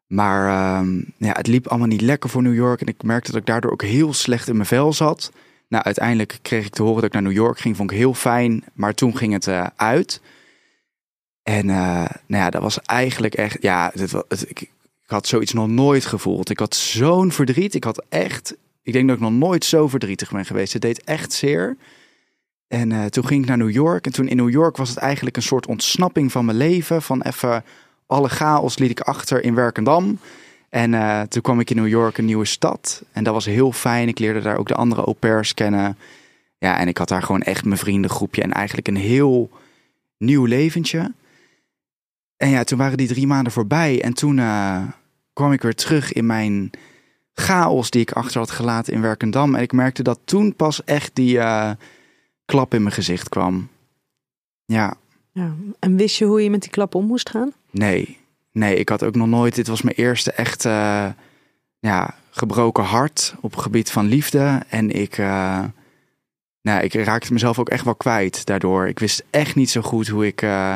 Maar 0.08 0.48
ehm, 0.48 0.98
ja, 1.18 1.32
het 1.34 1.48
liep 1.48 1.68
allemaal 1.68 1.88
niet 1.88 2.02
lekker 2.02 2.30
voor 2.30 2.42
New 2.42 2.54
York. 2.54 2.82
En 2.82 2.88
ik 2.88 3.04
merkte 3.04 3.32
dat 3.32 3.40
ik 3.40 3.46
daardoor 3.46 3.72
ook 3.72 3.82
heel 3.82 4.14
slecht 4.14 4.48
in 4.48 4.56
mijn 4.56 4.68
vel 4.68 4.94
zat. 4.94 5.32
Nou, 5.68 5.84
uiteindelijk 5.84 6.40
kreeg 6.42 6.66
ik 6.66 6.74
te 6.74 6.82
horen 6.82 6.96
dat 6.96 7.04
ik 7.06 7.14
naar 7.14 7.22
New 7.22 7.32
York 7.32 7.60
ging. 7.60 7.76
Vond 7.78 7.92
ik 7.92 7.98
heel 7.98 8.14
fijn. 8.14 8.64
Maar 8.74 8.94
toen 8.94 9.18
ging 9.18 9.34
het 9.34 9.48
eh, 9.48 9.68
uit. 9.76 10.22
En 11.44 11.70
eh, 11.70 11.76
nou 12.28 12.44
ja, 12.44 12.50
dat 12.50 12.62
was 12.62 12.82
eigenlijk 12.82 13.34
echt... 13.36 13.58
Ja, 13.62 13.92
het, 13.96 14.12
wa- 14.12 14.24
het, 14.28 14.50
ik, 14.50 14.62
ik 14.62 14.70
had 15.06 15.28
zoiets 15.28 15.54
nog 15.54 15.68
nooit 15.68 16.06
gevoeld. 16.06 16.50
Ik 16.50 16.60
had 16.60 16.76
zo'n 16.76 17.32
verdriet. 17.32 17.74
Ik 17.76 17.84
had 17.84 18.06
echt... 18.10 18.56
Ik 18.82 18.94
denk 18.94 19.08
dat 19.08 19.16
ik 19.18 19.22
nog 19.24 19.32
nooit 19.32 19.66
zo 19.66 19.88
verdrietig 19.88 20.32
ben 20.32 20.46
geweest. 20.46 20.74
Het 20.74 20.82
deed 20.82 21.04
echt 21.04 21.34
zeer. 21.34 21.78
En 22.74 22.92
eh, 22.92 23.06
toen 23.06 23.25
ging 23.25 23.42
ik 23.42 23.48
naar 23.48 23.58
New 23.58 23.72
York. 23.72 24.06
En 24.06 24.12
toen 24.12 24.27
in 24.27 24.38
New 24.38 24.50
York 24.50 24.77
was 24.77 24.89
het 24.89 24.98
eigenlijk 24.98 25.36
een 25.36 25.42
soort 25.42 25.65
ontsnapping 25.65 26.32
van 26.32 26.46
mijn 26.46 26.58
leven. 26.58 27.01
Van 27.01 27.22
even 27.22 27.63
alle 28.06 28.30
chaos 28.30 28.77
liet 28.77 28.89
ik 28.89 29.00
achter 29.00 29.44
in 29.44 29.56
Werkendam. 29.56 30.20
En 30.70 30.94
eh, 30.94 31.22
toen 31.22 31.42
kwam 31.42 31.60
ik 31.60 31.70
in 31.70 31.75
New 31.75 31.88
York, 31.88 32.18
een 32.18 32.25
nieuwe 32.25 32.46
stad. 32.46 33.03
En 33.12 33.24
dat 33.24 33.34
was 33.34 33.46
heel 33.46 33.72
fijn. 33.72 34.08
Ik 34.08 34.20
leerde 34.20 34.42
daar 34.42 34.58
ook 34.58 34.68
de 34.68 34.75
andere 34.75 35.03
au 35.03 35.13
pairs 35.13 35.53
kennen. 35.53 35.98
Ja, 36.58 36.77
en 36.77 36.88
ik 36.88 36.98
had 36.98 37.08
daar 37.08 37.22
gewoon 37.22 37.42
echt 37.42 37.65
mijn 37.65 37.80
vriendengroepje. 37.80 38.42
En 38.42 38.51
eigenlijk 38.51 38.88
een 38.88 38.96
heel 38.96 39.50
nieuw 40.18 40.46
leventje. 40.46 41.13
En 42.38 42.50
ja, 42.50 42.63
toen 42.63 42.77
waren 42.77 42.98
die 42.98 43.08
drie 43.08 43.27
maanden 43.27 43.53
voorbij. 43.53 44.01
En 44.01 44.13
toen 44.13 44.39
eh, 44.39 44.82
kwam 45.34 45.51
ik 45.51 45.62
weer 45.62 45.75
terug 45.75 46.13
in 46.13 46.25
mijn 46.25 46.70
chaos 47.34 47.89
die 47.89 48.01
ik 48.01 48.12
achter 48.12 48.39
had 48.39 48.51
gelaten 48.51 48.94
in 48.94 49.01
Werkendam. 49.01 49.56
En 49.56 49.62
ik 49.62 49.72
merkte 49.72 50.03
dat 50.03 50.20
toen 50.25 50.56
pas 50.56 50.84
echt 50.84 51.12
die 51.13 51.39
klap 52.53 52.74
in 52.74 52.81
mijn 52.83 52.95
gezicht 52.95 53.29
kwam. 53.29 53.69
Ja, 54.65 54.98
Ja. 55.31 55.55
En 55.79 55.95
wist 55.95 56.17
je 56.17 56.25
hoe 56.25 56.43
je 56.43 56.50
met 56.50 56.62
die 56.62 56.72
klap 56.72 56.95
om 56.95 57.05
moest 57.05 57.29
gaan? 57.29 57.53
nee. 57.72 58.22
Nee, 58.51 58.75
ik 58.75 58.89
had 58.89 59.03
ook 59.03 59.15
nog 59.15 59.27
nooit... 59.27 59.55
Dit 59.55 59.67
was 59.67 59.81
mijn 59.81 59.95
eerste 59.95 60.31
echt 60.31 60.65
eh, 60.65 61.07
ja, 61.79 62.15
gebroken 62.29 62.83
hart 62.83 63.36
op 63.41 63.51
het 63.51 63.62
gebied 63.62 63.91
van 63.91 64.05
liefde. 64.05 64.62
En 64.69 64.91
ik, 64.91 65.17
eh, 65.17 65.63
nou, 66.62 66.83
ik 66.83 66.93
raakte 66.93 67.33
mezelf 67.33 67.60
ook 67.60 67.69
echt 67.69 67.86
wel 67.86 67.95
kwijt 67.95 68.45
daardoor. 68.45 68.88
Ik 68.88 69.00
wist 69.00 69.24
echt 69.29 69.55
niet 69.55 69.69
zo 69.69 69.81
goed 69.81 70.07
hoe 70.07 70.25
ik, 70.25 70.41
eh, 70.41 70.75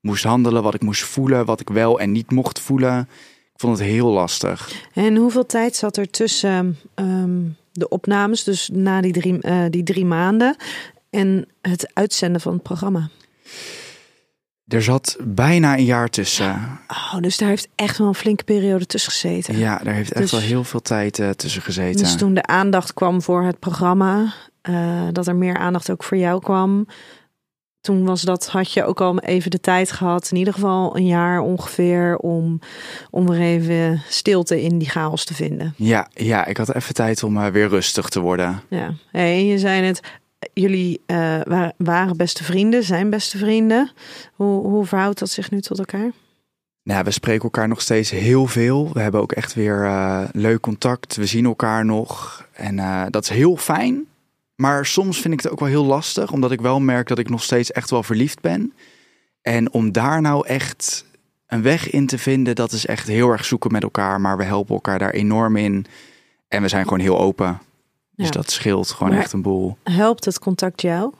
moest 0.00 0.24
handelen, 0.24 0.62
wat 0.62 0.74
ik 0.74 0.82
moest 0.82 1.02
voelen, 1.02 1.44
wat 1.44 1.60
ik 1.60 1.68
wel 1.68 2.00
en 2.00 2.12
niet 2.12 2.30
mocht 2.30 2.60
voelen. 2.60 3.00
Ik 3.52 3.60
vond 3.60 3.78
het 3.78 3.86
heel 3.86 4.08
lastig. 4.08 4.72
En 4.94 5.16
hoeveel 5.16 5.46
tijd 5.46 5.76
zat 5.76 5.96
er 5.96 6.10
tussen 6.10 6.78
ehm, 6.94 7.40
de 7.72 7.88
opnames, 7.88 8.44
dus 8.44 8.70
na 8.72 9.00
die 9.00 9.12
drie, 9.12 9.38
die 9.70 9.82
drie 9.82 10.04
maanden, 10.04 10.56
en 11.12 11.46
het 11.60 11.90
uitzenden 11.94 12.40
van 12.40 12.52
het 12.52 12.62
programma? 12.62 13.08
Er 14.66 14.82
zat 14.82 15.16
bijna 15.20 15.76
een 15.78 15.84
jaar 15.84 16.08
tussen. 16.08 16.80
Oh, 16.88 17.16
dus 17.20 17.36
daar 17.36 17.48
heeft 17.48 17.68
echt 17.74 17.98
wel 17.98 18.06
een 18.08 18.14
flinke 18.14 18.44
periode 18.44 18.86
tussen 18.86 19.12
gezeten. 19.12 19.58
Ja, 19.58 19.78
daar 19.78 19.94
heeft 19.94 20.12
echt 20.12 20.20
Dus- 20.22 20.30
wel 20.30 20.40
heel 20.40 20.64
veel 20.64 20.80
tijd 20.80 21.18
eh, 21.18 21.30
tussen 21.30 21.62
gezeten. 21.62 22.00
Dus 22.02 22.16
toen 22.16 22.34
de 22.34 22.46
aandacht 22.46 22.94
kwam 22.94 23.22
voor 23.22 23.42
het 23.44 23.58
programma, 23.58 24.34
eh, 24.60 25.02
dat 25.12 25.26
er 25.26 25.36
meer 25.36 25.56
aandacht 25.56 25.90
ook 25.90 26.04
voor 26.04 26.16
jou 26.16 26.40
kwam. 26.40 26.86
Toen 27.80 28.04
was 28.04 28.22
dat, 28.22 28.46
had 28.48 28.72
je 28.72 28.84
ook 28.84 29.00
al 29.00 29.18
even 29.18 29.50
de 29.50 29.60
tijd 29.60 29.92
gehad, 29.92 30.28
in 30.30 30.36
ieder 30.38 30.54
geval 30.54 30.96
een 30.96 31.06
jaar 31.06 31.40
ongeveer, 31.40 32.16
om, 32.16 32.60
om 33.10 33.28
weer 33.28 33.40
even 33.40 34.02
stilte 34.08 34.62
in 34.62 34.78
die 34.78 34.88
chaos 34.88 35.24
te 35.24 35.34
vinden. 35.34 35.74
Ja, 35.76 36.08
ja, 36.14 36.46
ik 36.46 36.56
had 36.56 36.74
even 36.74 36.94
tijd 36.94 37.22
om 37.22 37.36
eh, 37.36 37.46
weer 37.46 37.68
rustig 37.68 38.08
te 38.08 38.20
worden. 38.20 38.62
Ja, 38.68 38.94
hey, 39.10 39.32
en 39.38 39.46
je 39.46 39.58
zei 39.58 39.82
het, 39.82 40.00
jullie 40.52 41.00
eh, 41.06 41.40
wa- 41.44 41.72
waren 41.76 42.16
beste 42.16 42.44
vrienden, 42.44 42.84
zijn 42.84 43.10
beste 43.10 43.38
vrienden. 43.38 43.90
Hoe, 44.34 44.66
hoe 44.66 44.86
verhoudt 44.86 45.18
dat 45.18 45.30
zich 45.30 45.50
nu 45.50 45.60
tot 45.60 45.78
elkaar? 45.78 46.10
Nou, 46.82 47.04
we 47.04 47.10
spreken 47.10 47.42
elkaar 47.42 47.68
nog 47.68 47.80
steeds 47.80 48.10
heel 48.10 48.46
veel. 48.46 48.90
We 48.92 49.00
hebben 49.00 49.20
ook 49.20 49.32
echt 49.32 49.54
weer 49.54 49.84
eh, 49.84 50.24
leuk 50.32 50.60
contact. 50.60 51.16
We 51.16 51.26
zien 51.26 51.44
elkaar 51.44 51.84
nog. 51.84 52.44
En 52.52 52.78
eh, 52.78 53.04
dat 53.10 53.22
is 53.22 53.28
heel 53.28 53.56
fijn. 53.56 54.06
Maar 54.56 54.86
soms 54.86 55.20
vind 55.20 55.34
ik 55.34 55.40
het 55.42 55.52
ook 55.52 55.60
wel 55.60 55.68
heel 55.68 55.84
lastig, 55.84 56.32
omdat 56.32 56.50
ik 56.52 56.60
wel 56.60 56.80
merk 56.80 57.08
dat 57.08 57.18
ik 57.18 57.28
nog 57.30 57.42
steeds 57.42 57.72
echt 57.72 57.90
wel 57.90 58.02
verliefd 58.02 58.40
ben. 58.40 58.72
En 59.42 59.72
om 59.72 59.92
daar 59.92 60.20
nou 60.20 60.46
echt 60.46 61.04
een 61.46 61.62
weg 61.62 61.90
in 61.90 62.06
te 62.06 62.18
vinden, 62.18 62.54
dat 62.54 62.72
is 62.72 62.86
echt 62.86 63.06
heel 63.06 63.30
erg 63.30 63.44
zoeken 63.44 63.72
met 63.72 63.82
elkaar. 63.82 64.20
Maar 64.20 64.36
we 64.36 64.44
helpen 64.44 64.74
elkaar 64.74 64.98
daar 64.98 65.10
enorm 65.10 65.56
in. 65.56 65.86
En 66.48 66.62
we 66.62 66.68
zijn 66.68 66.84
gewoon 66.84 67.00
heel 67.00 67.18
open. 67.18 67.60
Dus 68.14 68.26
Ja. 68.26 68.32
dat 68.32 68.50
scheelt 68.50 68.90
gewoon 68.90 69.12
Maar- 69.12 69.20
echt 69.22 69.32
een 69.32 69.42
boel. 69.42 69.76
Helpt 69.84 70.24
het 70.24 70.38
contact 70.38 70.80
jou? 70.80 71.12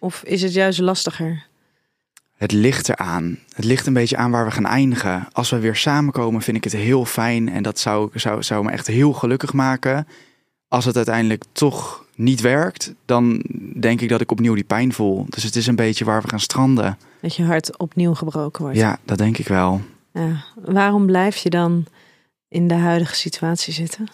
Of 0.00 0.22
is 0.22 0.42
het 0.42 0.52
juist 0.52 0.78
lastiger? 0.78 1.46
Het 2.36 2.52
ligt 2.52 2.88
eraan. 2.88 3.38
Het 3.54 3.64
ligt 3.64 3.86
een 3.86 3.92
beetje 3.92 4.16
aan 4.16 4.30
waar 4.30 4.44
we 4.44 4.50
gaan 4.50 4.66
eindigen. 4.66 5.28
Als 5.32 5.50
we 5.50 5.58
weer 5.58 5.76
samenkomen, 5.76 6.42
vind 6.42 6.56
ik 6.56 6.64
het 6.64 6.72
heel 6.72 7.04
fijn. 7.04 7.48
En 7.48 7.62
dat 7.62 7.78
zou, 7.78 8.10
zou, 8.14 8.42
zou 8.42 8.64
me 8.64 8.70
echt 8.70 8.86
heel 8.86 9.12
gelukkig 9.12 9.52
maken. 9.52 10.06
Als 10.68 10.84
het 10.84 10.96
uiteindelijk 10.96 11.44
toch 11.52 12.04
niet 12.14 12.40
werkt, 12.40 12.94
dan 13.04 13.44
denk 13.80 14.00
ik 14.00 14.08
dat 14.08 14.20
ik 14.20 14.30
opnieuw 14.30 14.54
die 14.54 14.64
pijn 14.64 14.92
voel. 14.92 15.26
Dus 15.28 15.42
het 15.42 15.56
is 15.56 15.66
een 15.66 15.76
beetje 15.76 16.04
waar 16.04 16.22
we 16.22 16.28
gaan 16.28 16.40
stranden. 16.40 16.98
Dat 17.20 17.34
je 17.36 17.44
hart 17.44 17.78
opnieuw 17.78 18.14
gebroken 18.14 18.62
wordt. 18.62 18.76
Ja, 18.78 18.98
dat 19.04 19.18
denk 19.18 19.38
ik 19.38 19.48
wel. 19.48 19.80
Ja. 20.12 20.44
Waarom 20.54 21.06
blijf 21.06 21.36
je 21.36 21.50
dan 21.50 21.84
in 22.48 22.68
de 22.68 22.74
huidige 22.74 23.14
situatie 23.14 23.72
zitten? 23.72 24.08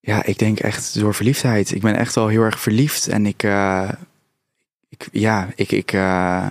Ja, 0.00 0.24
ik 0.24 0.38
denk 0.38 0.60
echt 0.60 0.98
door 1.00 1.14
verliefdheid. 1.14 1.74
Ik 1.74 1.80
ben 1.80 1.96
echt 1.96 2.14
wel 2.14 2.28
heel 2.28 2.42
erg 2.42 2.60
verliefd. 2.60 3.08
En 3.08 3.26
ik, 3.26 3.42
eh, 3.42 3.90
ik 4.88 5.08
ja, 5.12 5.48
ik, 5.54 5.72
ik 5.72 5.92
eh, 5.92 6.46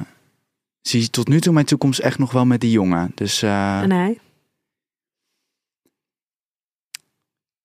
zie 0.82 1.10
tot 1.10 1.28
nu 1.28 1.42
toe 1.42 1.54
mijn 1.54 1.66
toekomst 1.66 2.00
echt 2.00 2.18
nog 2.18 2.32
wel 2.32 2.46
met 2.46 2.62
die 2.62 2.72
jongen. 2.72 3.12
Dus 3.16 3.42
eh, 3.42 3.82
En 3.82 3.92
hij? 3.92 4.20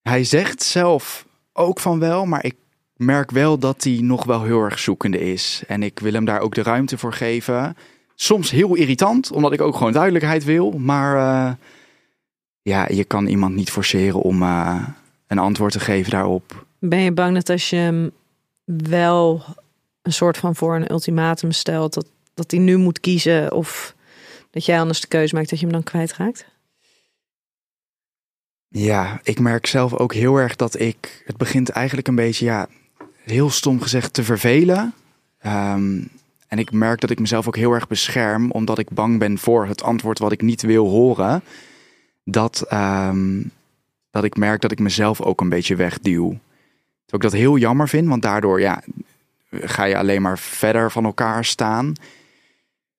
Hij 0.03 0.25
zegt 0.25 0.63
zelf 0.63 1.27
ook 1.53 1.81
van 1.81 1.99
wel, 1.99 2.27
maar 2.27 2.45
ik 2.45 2.55
merk 2.97 3.31
wel 3.31 3.59
dat 3.59 3.85
hij 3.85 3.99
nog 4.03 4.25
wel 4.25 4.43
heel 4.43 4.61
erg 4.63 4.79
zoekende 4.79 5.19
is. 5.19 5.63
En 5.67 5.83
ik 5.83 5.99
wil 5.99 6.13
hem 6.13 6.25
daar 6.25 6.41
ook 6.41 6.55
de 6.55 6.63
ruimte 6.63 6.99
voor 6.99 7.13
geven. 7.13 7.77
Soms 8.15 8.51
heel 8.51 8.75
irritant, 8.75 9.33
omdat 9.33 9.53
ik 9.53 9.61
ook 9.61 9.77
gewoon 9.77 9.93
duidelijkheid 9.93 10.45
wil. 10.45 10.71
Maar 10.71 11.57
ja, 12.63 12.89
je 12.89 13.05
kan 13.05 13.27
iemand 13.27 13.55
niet 13.55 13.71
forceren 13.71 14.21
om 14.21 14.43
een 15.37 15.45
antwoord 15.45 15.73
te 15.73 15.81
geven 15.81 16.11
daarop. 16.11 16.67
Ben 16.79 16.99
je 16.99 17.13
bang 17.13 17.35
dat 17.35 17.51
als 17.51 17.71
je 17.71 17.77
hem 17.77 18.11
wel 18.65 19.43
een 20.03 20.13
soort 20.13 20.37
van 20.37 20.57
voor 20.57 20.77
een 20.77 20.91
ultimatum 20.91 21.53
stelt, 21.53 21.95
dat, 21.95 22.07
dat 22.35 22.51
hij 22.51 22.61
nu 22.61 22.77
moet 22.77 23.01
kiezen 23.01 23.53
of 23.53 23.95
dat 24.51 24.65
jij 24.65 24.81
anders 24.81 25.01
de 25.01 25.07
keuze 25.07 25.35
maakt 25.35 25.51
dat 25.51 25.59
je 25.59 25.65
hem 25.65 25.75
dan 25.75 25.83
kwijtraakt? 25.83 26.47
Ja, 28.69 29.21
ik 29.23 29.41
merk 29.41 29.67
zelf 29.67 29.95
ook 29.95 30.15
heel 30.15 30.37
erg 30.37 30.57
dat 30.57 30.81
ik. 30.81 31.23
Het 31.27 31.37
begint 31.37 31.69
eigenlijk 31.69 32.09
een 32.09 32.15
beetje, 32.15 32.45
ja, 32.45 32.69
heel 33.23 33.51
stom 33.51 33.81
gezegd, 33.81 34.13
te 34.13 34.25
vervelen. 34.25 34.95
Ehm, 35.39 36.03
en 36.49 36.59
ik 36.59 36.73
merk 36.73 37.01
dat 37.01 37.11
ik 37.11 37.21
mezelf 37.21 37.47
ook 37.47 37.57
heel 37.57 37.73
erg 37.73 37.87
bescherm, 37.87 38.51
omdat 38.51 38.79
ik 38.79 38.91
bang 38.91 39.19
ben 39.19 39.39
voor 39.39 39.67
het 39.67 39.83
antwoord 39.83 40.19
wat 40.19 40.33
ik 40.33 40.43
niet 40.43 40.63
wil 40.63 40.89
horen. 40.89 41.43
Dat, 42.25 42.65
ehm, 42.69 43.43
dat 44.15 44.25
ik 44.25 44.37
merk 44.37 44.61
dat 44.61 44.73
ik 44.73 44.79
mezelf 44.79 45.21
ook 45.21 45.41
een 45.41 45.49
beetje 45.49 45.77
wegduw. 45.77 46.29
Terwijl 46.29 46.41
ik 47.11 47.21
dat 47.21 47.33
heel 47.33 47.57
jammer 47.57 47.89
vind, 47.89 48.09
want 48.09 48.23
daardoor 48.23 48.61
ja, 48.61 48.83
ga 49.51 49.85
je 49.85 49.97
alleen 49.99 50.23
maar 50.23 50.39
verder 50.39 50.91
van 50.91 51.05
elkaar 51.05 51.45
staan. 51.45 51.93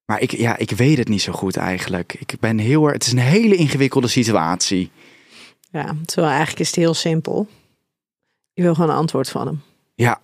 Maar 0.05 0.21
ik, 0.21 0.31
ja, 0.31 0.57
ik 0.57 0.71
weet 0.71 0.97
het 0.97 1.07
niet 1.07 1.21
zo 1.21 1.31
goed 1.33 1.57
eigenlijk. 1.57 2.13
Ik 2.13 2.35
ben 2.39 2.57
heel 2.57 2.83
erg. 2.83 2.93
Het 2.93 3.05
is 3.05 3.11
een 3.11 3.17
hele 3.17 3.55
ingewikkelde 3.55 4.07
situatie. 4.07 4.91
Ja, 5.71 5.95
terwijl 6.05 6.27
eigenlijk 6.29 6.59
is 6.59 6.67
het 6.67 6.75
heel 6.75 6.93
simpel. 6.93 7.47
Je 8.53 8.61
wil 8.61 8.73
gewoon 8.75 8.89
een 8.89 8.95
antwoord 8.95 9.29
van 9.29 9.47
hem. 9.47 9.61
Ja, 9.95 10.19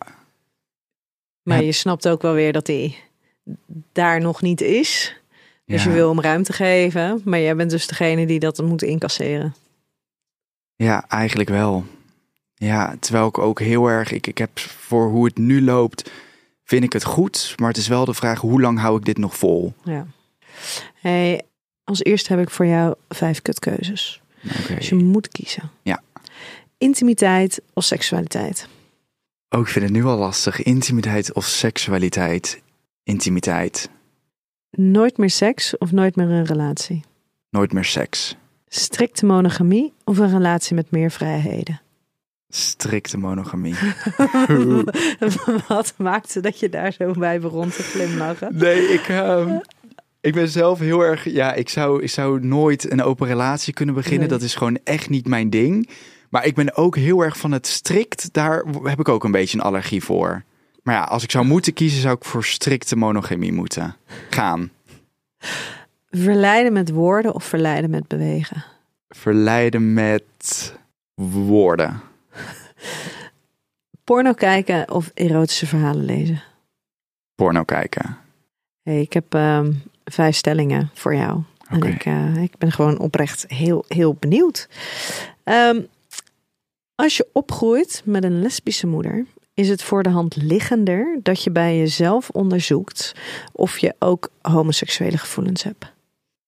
Maar 1.44 1.58
Ja. 1.58 1.64
je 1.64 1.72
snapt 1.72 2.08
ook 2.08 2.22
wel 2.22 2.34
weer 2.34 2.54
dat 2.54 2.68
hij 2.68 2.96
daar 3.92 4.22
nog 4.22 4.42
niet 4.42 4.62
is. 4.62 5.16
Dus 5.66 5.84
ja. 5.84 5.90
je 5.90 5.96
wil 5.96 6.10
hem 6.10 6.22
ruimte 6.22 6.54
geven. 6.54 7.22
Maar 7.26 7.40
jij 7.40 7.56
bent 7.56 7.70
dus 7.70 7.88
degene 7.88 8.26
die 8.26 8.40
dat 8.40 8.62
moet 8.62 8.82
incasseren. 8.84 9.56
Ja, 10.82 11.06
eigenlijk 11.08 11.50
wel. 11.50 11.86
Ja, 12.56 12.96
terwijl 13.00 13.28
ik 13.28 13.38
ook 13.38 13.60
heel 13.60 13.88
erg, 13.88 14.12
ik, 14.12 14.28
ik 14.28 14.38
heb 14.38 14.60
voor 14.60 15.10
hoe 15.10 15.26
het 15.26 15.38
nu 15.38 15.62
loopt, 15.62 16.12
vind 16.64 16.84
ik 16.84 16.94
het 16.94 17.04
goed. 17.04 17.54
Maar 17.58 17.68
het 17.68 17.78
is 17.78 17.88
wel 17.88 18.06
de 18.06 18.14
vraag, 18.14 18.40
hoe 18.40 18.62
lang 18.62 18.80
hou 18.80 18.98
ik 18.98 19.06
dit 19.06 19.18
nog 19.18 19.38
vol? 19.38 19.74
Ja. 19.84 20.08
Hey, 20.94 21.42
als 21.84 22.04
eerste 22.04 22.34
heb 22.34 22.42
ik 22.42 22.50
voor 22.50 22.66
jou 22.66 22.96
vijf 23.10 23.42
kutkeuzes. 23.42 24.22
Dus 24.68 24.90
je 24.90 24.96
moet 24.96 25.28
kiezen. 25.28 25.72
Ja. 25.82 26.02
Intimiteit 26.78 27.62
of 27.74 27.84
seksualiteit? 27.84 28.68
Ook 29.50 29.66
ik 29.66 29.72
vind 29.72 29.86
het 29.86 29.94
nu 29.94 30.04
al 30.04 30.18
lastig. 30.18 30.62
Intimiteit 30.62 31.34
of 31.34 31.46
seksualiteit? 31.46 32.62
Intimiteit. 33.04 33.90
Nooit 34.70 35.18
meer 35.18 35.30
seks 35.30 35.78
of 35.78 35.92
nooit 35.92 36.16
meer 36.16 36.30
een 36.30 36.46
relatie? 36.46 37.04
Nooit 37.50 37.74
meer 37.74 37.86
seks. 37.86 38.36
Strikte 38.74 39.26
monogamie 39.26 39.94
of 40.04 40.18
een 40.18 40.30
relatie 40.32 40.76
met 40.76 40.92
meer 40.92 41.12
vrijheden? 41.12 41.82
Strikte 42.50 43.18
monogamie. 43.18 43.76
Wat 45.68 45.94
maakte 45.98 46.40
dat 46.40 46.60
je 46.60 46.70
daar 46.70 46.92
zo 46.92 47.12
bij 47.12 47.40
begon 47.40 47.70
te 47.70 47.84
glimlachen? 47.84 48.58
Nee, 48.58 48.82
ik, 48.82 49.08
ehm, 49.08 49.58
ik 50.22 50.34
ben 50.34 50.50
zelf 50.50 50.80
heel 50.80 51.02
erg. 51.02 51.24
Ja, 51.24 51.54
ik 51.54 51.70
zou, 51.70 52.04
ik 52.04 52.10
zou 52.10 52.46
nooit 52.46 52.92
een 52.92 53.04
open 53.04 53.28
relatie 53.28 53.74
kunnen 53.74 53.96
beginnen. 53.96 54.20
Nee. 54.20 54.38
Dat 54.38 54.42
is 54.42 54.56
gewoon 54.56 54.80
echt 54.84 55.10
niet 55.10 55.28
mijn 55.28 55.50
ding. 55.50 55.90
Maar 56.30 56.46
ik 56.46 56.56
ben 56.56 56.76
ook 56.76 56.96
heel 56.96 57.22
erg 57.22 57.38
van 57.38 57.52
het 57.52 57.68
strikt. 57.68 58.34
Daar 58.34 58.64
heb 58.84 59.00
ik 59.00 59.10
ook 59.10 59.24
een 59.24 59.32
beetje 59.32 59.58
een 59.58 59.64
allergie 59.64 60.04
voor. 60.04 60.44
Maar 60.84 60.96
ja, 60.96 61.04
als 61.04 61.24
ik 61.24 61.32
zou 61.32 61.46
moeten 61.46 61.74
kiezen, 61.74 62.02
zou 62.02 62.16
ik 62.16 62.26
voor 62.26 62.44
strikte 62.44 62.96
monogamie 62.96 63.54
moeten 63.54 63.96
gaan. 64.30 64.72
Verleiden 66.12 66.74
met 66.74 66.90
woorden 66.90 67.34
of 67.34 67.44
verleiden 67.44 67.90
met 67.90 68.08
bewegen? 68.08 68.64
Verleiden 69.10 69.94
met 69.94 70.74
woorden. 71.16 72.02
Porno 74.04 74.34
kijken 74.34 74.92
of 74.92 75.12
erotische 75.14 75.68
verhalen 75.68 76.06
lezen? 76.06 76.44
Porno 77.36 77.64
kijken. 77.64 78.18
Hey, 78.82 79.02
ik 79.02 79.14
heb 79.14 79.34
ehm, 79.34 79.72
vijf 80.04 80.36
stellingen 80.36 80.90
voor 80.94 81.16
jou. 81.16 81.42
En 81.68 81.84
ik, 81.84 82.06
eh, 82.06 82.44
ik 82.44 82.58
ben 82.58 82.72
gewoon 82.72 83.00
oprecht 83.00 83.46
heel, 83.48 83.86
heel 83.88 84.14
benieuwd. 84.20 84.70
Ehm, 85.44 85.82
als 86.96 87.18
je 87.18 87.28
opgroeit 87.34 88.02
met 88.06 88.24
een 88.24 88.42
lesbische 88.42 88.88
moeder, 88.88 89.26
is 89.54 89.70
het 89.70 89.84
voor 89.84 90.04
de 90.04 90.10
hand 90.10 90.36
liggender 90.36 91.20
dat 91.24 91.44
je 91.44 91.52
bij 91.52 91.78
jezelf 91.78 92.30
onderzoekt 92.30 93.16
of 93.52 93.78
je 93.78 93.96
ook 94.00 94.30
homoseksuele 94.42 95.18
gevoelens 95.18 95.64
hebt. 95.64 95.92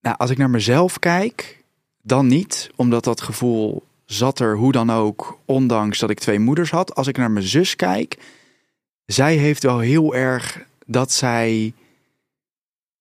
Nou, 0.03 0.15
als 0.17 0.29
ik 0.29 0.37
naar 0.37 0.49
mezelf 0.49 0.99
kijk, 0.99 1.63
dan 2.01 2.27
niet, 2.27 2.69
omdat 2.75 3.03
dat 3.03 3.21
gevoel 3.21 3.83
zat 4.05 4.39
er 4.39 4.57
hoe 4.57 4.71
dan 4.71 4.89
ook, 4.89 5.39
ondanks 5.45 5.99
dat 5.99 6.09
ik 6.09 6.19
twee 6.19 6.39
moeders 6.39 6.71
had. 6.71 6.95
Als 6.95 7.07
ik 7.07 7.17
naar 7.17 7.31
mijn 7.31 7.45
zus 7.45 7.75
kijk, 7.75 8.17
zij 9.05 9.35
heeft 9.35 9.63
wel 9.63 9.79
heel 9.79 10.15
erg 10.15 10.65
dat 10.85 11.11
zij. 11.11 11.73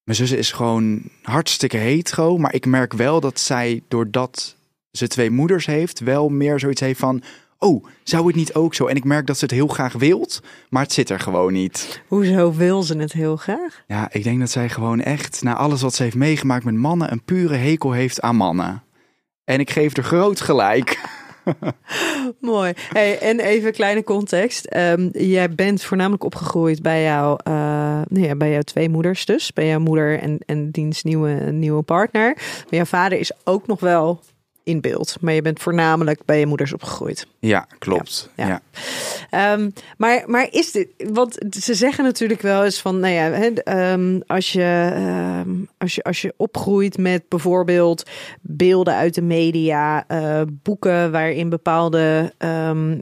Mijn 0.04 0.18
zus 0.18 0.30
is 0.30 0.52
gewoon 0.52 1.02
hartstikke 1.22 1.76
hetero, 1.76 2.38
maar 2.38 2.54
ik 2.54 2.66
merk 2.66 2.92
wel 2.92 3.20
dat 3.20 3.40
zij, 3.40 3.82
doordat 3.88 4.56
ze 4.90 5.06
twee 5.06 5.30
moeders 5.30 5.66
heeft, 5.66 6.00
wel 6.00 6.28
meer 6.28 6.58
zoiets 6.58 6.80
heeft 6.80 7.00
van: 7.00 7.22
oh, 7.62 7.84
zou 8.02 8.26
het 8.26 8.36
niet 8.36 8.54
ook 8.54 8.74
zo? 8.74 8.86
En 8.86 8.96
ik 8.96 9.04
merk 9.04 9.26
dat 9.26 9.38
ze 9.38 9.44
het 9.44 9.54
heel 9.54 9.66
graag 9.66 9.92
wilt, 9.92 10.42
maar 10.70 10.82
het 10.82 10.92
zit 10.92 11.10
er 11.10 11.20
gewoon 11.20 11.52
niet. 11.52 12.02
Hoezo 12.06 12.52
wil 12.52 12.82
ze 12.82 12.96
het 12.96 13.12
heel 13.12 13.36
graag? 13.36 13.82
Ja, 13.86 14.08
ik 14.12 14.24
denk 14.24 14.40
dat 14.40 14.50
zij 14.50 14.68
gewoon 14.68 15.00
echt, 15.00 15.42
na 15.42 15.54
alles 15.54 15.82
wat 15.82 15.94
ze 15.94 16.02
heeft 16.02 16.16
meegemaakt 16.16 16.64
met 16.64 16.74
mannen, 16.74 17.12
een 17.12 17.22
pure 17.22 17.56
hekel 17.56 17.92
heeft 17.92 18.20
aan 18.20 18.36
mannen. 18.36 18.82
En 19.44 19.60
ik 19.60 19.70
geef 19.70 19.96
er 19.96 20.04
groot 20.04 20.40
gelijk. 20.40 21.00
Mooi. 22.40 22.72
Hey, 22.88 23.18
en 23.18 23.40
even 23.40 23.72
kleine 23.72 24.04
context. 24.04 24.64
Ehm, 24.64 25.08
jij 25.12 25.50
bent 25.50 25.82
voornamelijk 25.82 26.24
opgegroeid 26.24 26.82
bij, 26.82 27.02
jou, 27.02 27.40
uh, 27.48 27.54
nou 28.08 28.26
ja, 28.26 28.34
bij 28.34 28.50
jouw 28.50 28.60
twee 28.60 28.88
moeders 28.88 29.24
dus. 29.24 29.52
Bij 29.52 29.66
jouw 29.66 29.80
moeder 29.80 30.18
en, 30.18 30.38
en 30.46 30.70
diens 30.70 31.02
nieuwe, 31.02 31.30
nieuwe 31.50 31.82
partner. 31.82 32.34
Maar 32.34 32.64
jouw 32.68 32.84
vader 32.84 33.18
is 33.18 33.32
ook 33.44 33.66
nog 33.66 33.80
wel 33.80 34.20
in 34.64 34.80
beeld. 34.80 35.16
Maar 35.20 35.32
je 35.32 35.42
bent 35.42 35.60
voornamelijk 35.60 36.24
bij 36.24 36.38
je 36.38 36.46
moeders 36.46 36.72
opgegroeid. 36.72 37.26
Ja, 37.38 37.66
klopt. 37.78 38.30
Ja. 38.36 38.46
ja. 38.46 38.60
Ehm, 39.30 39.70
maar, 39.96 40.22
maar 40.26 40.48
is 40.50 40.72
dit, 40.72 40.88
want 41.12 41.38
ze 41.50 41.74
zeggen 41.74 42.04
natuurlijk 42.04 42.42
wel 42.42 42.64
eens 42.64 42.80
van, 42.80 43.00
nou 43.00 43.12
ja, 43.12 43.50
um, 43.92 44.22
als, 44.26 44.52
je, 44.52 44.92
um, 45.46 45.68
als, 45.78 45.94
je, 45.94 46.02
als 46.02 46.22
je 46.22 46.34
opgroeit 46.36 46.98
met 46.98 47.28
bijvoorbeeld 47.28 48.10
beelden 48.40 48.94
uit 48.94 49.14
de 49.14 49.22
media, 49.22 50.04
uh, 50.08 50.40
boeken 50.62 51.10
waarin 51.10 51.48
bepaalde 51.48 52.32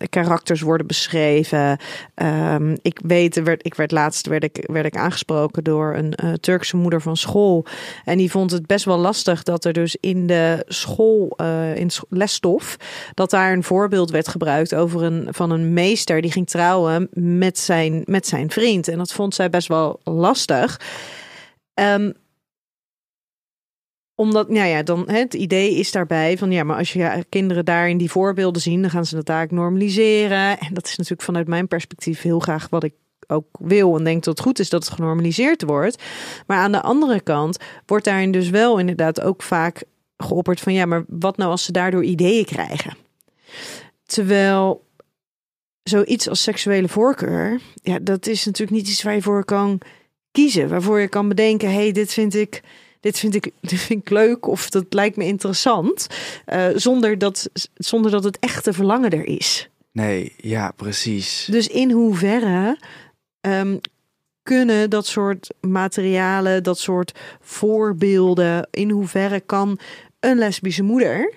karakters 0.09 0.61
worden 0.61 0.87
beschreven. 0.87 1.79
ik 2.83 3.01
weet, 3.05 3.43
werd, 3.43 3.67
ik 3.67 3.75
werd 3.75 3.91
laatst 3.91 4.27
werd 4.27 4.45
ik, 4.45 4.65
werd 4.67 4.87
ik 4.87 4.97
aangesproken 4.97 5.65
door 5.65 5.95
een 5.95 6.15
uh, 6.25 6.33
Turkse 6.33 6.77
moeder 6.77 7.01
van 7.01 7.17
school. 7.17 7.65
En 8.05 8.19
die 8.19 8.31
vond 8.31 8.51
het 8.51 8.67
best 8.67 8.85
wel 8.85 8.99
lastig 8.99 9.43
dat 9.43 9.65
er 9.65 9.73
dus 9.73 9.97
in 10.01 10.27
de 10.27 10.65
school, 10.69 11.37
uh, 11.37 11.50
in 11.75 11.91
lesstof, 12.09 12.77
dat 13.15 13.31
daar 13.31 13.53
een 13.53 13.63
voorbeeld 13.63 14.11
werd 14.11 14.29
gebruikt 14.29 14.75
over 14.75 15.03
een, 15.03 15.29
van 15.31 15.51
een 15.51 15.73
meester 15.73 16.21
die 16.21 16.33
ging 16.33 16.49
trouwen 16.49 17.09
met 17.13 17.59
zijn, 17.59 18.03
met 18.05 18.27
zijn 18.27 18.51
vriend. 18.51 18.89
En 18.89 18.99
dat 18.99 19.13
vond 19.13 19.35
zij 19.35 19.51
best 19.51 19.69
wel 19.69 20.01
lastig. 20.05 20.81
Um, 21.75 22.13
omdat, 24.21 24.49
nou 24.49 24.69
ja, 24.69 24.83
dan 24.83 25.09
het 25.09 25.35
idee 25.35 25.75
is 25.75 25.93
daarbij 25.93 26.39
van 26.39 26.51
ja, 26.51 26.65
maar 26.65 26.77
als 26.77 26.93
je 26.93 27.25
kinderen 27.29 27.65
daarin 27.65 27.99
die 27.99 28.11
voorbeelden 28.11 28.63
zien, 28.63 28.81
dan 28.81 28.91
gaan 28.91 29.07
ze 29.07 29.15
dat 29.15 29.29
eigenlijk 29.29 29.61
normaliseren. 29.61 30.59
En 30.59 30.75
dat 30.75 30.87
is 30.87 30.97
natuurlijk 30.97 31.23
vanuit 31.23 31.47
mijn 31.47 31.69
perspectief 31.69 32.23
heel 32.23 32.39
graag 32.39 32.69
wat 32.69 32.85
ik 32.85 32.93
ook 33.27 33.47
wil 33.61 33.97
en 33.97 34.05
denk 34.05 34.25
dat 34.25 34.37
het 34.37 34.47
goed 34.47 34.59
is 34.59 34.69
dat 34.69 34.85
het 34.85 34.95
genormaliseerd 34.95 35.63
wordt. 35.63 36.03
Maar 36.47 36.59
aan 36.59 36.73
de 36.73 36.81
andere 36.81 37.21
kant 37.21 37.59
wordt 37.87 38.05
daarin 38.05 38.33
dus 38.33 38.51
wel 38.51 38.79
inderdaad 38.79 39.21
ook 39.21 39.43
vaak 39.43 39.83
geopperd 40.23 40.61
van 40.61 40.73
ja, 40.73 40.87
maar 40.87 41.05
wat 41.09 41.37
nou 41.37 41.51
als 41.51 41.65
ze 41.65 41.73
daardoor 41.73 42.05
ideeën 42.05 42.45
krijgen? 42.45 42.97
Terwijl 44.05 44.85
zoiets 45.83 46.29
als 46.29 46.43
seksuele 46.43 46.89
voorkeur, 46.89 47.61
ja, 47.83 47.99
dat 47.99 48.27
is 48.27 48.45
natuurlijk 48.45 48.77
niet 48.77 48.89
iets 48.89 49.03
waar 49.03 49.15
je 49.15 49.23
voor 49.23 49.45
kan 49.45 49.81
kiezen. 50.31 50.69
Waarvoor 50.69 51.01
je 51.01 51.09
kan 51.09 51.29
bedenken, 51.29 51.73
hey, 51.73 51.93
dit 51.93 52.13
vind 52.13 52.35
ik, 52.35 52.63
dit 53.01 53.19
vind 53.19 53.35
ik, 53.35 53.51
dit 53.61 53.81
vind 53.81 54.01
ik 54.01 54.11
leuk 54.11 54.47
of 54.47 54.71
dat 54.71 54.85
lijkt 54.89 55.17
me 55.17 55.25
interessant. 55.25 56.07
Uh, 56.47 56.67
zonder, 56.75 57.19
dat, 57.19 57.51
zonder 57.75 58.11
dat 58.11 58.25
het 58.25 58.39
echte 58.39 58.73
verlangen 58.73 59.11
er 59.11 59.27
is. 59.27 59.69
Nee, 59.93 60.35
ja, 60.37 60.71
precies. 60.71 61.49
Dus 61.51 61.69
in 61.69 61.91
hoeverre 61.91 62.79
um, 63.41 63.81
kunnen 64.43 64.91
dat 64.91 65.07
soort 65.07 65.55
materialen, 65.61 66.63
dat 66.63 66.79
soort 66.79 67.19
voorbeelden, 67.41 68.69
in 68.71 68.91
hoeverre 68.91 69.41
kan 69.41 69.79
een 70.21 70.39
lesbische 70.39 70.83
moeder 70.83 71.33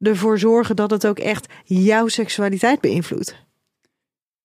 ervoor 0.00 0.38
zorgen 0.38 0.76
dat 0.76 0.90
het 0.90 1.06
ook 1.06 1.18
echt 1.18 1.46
jouw 1.64 2.08
seksualiteit 2.08 2.80
beïnvloedt? 2.80 3.36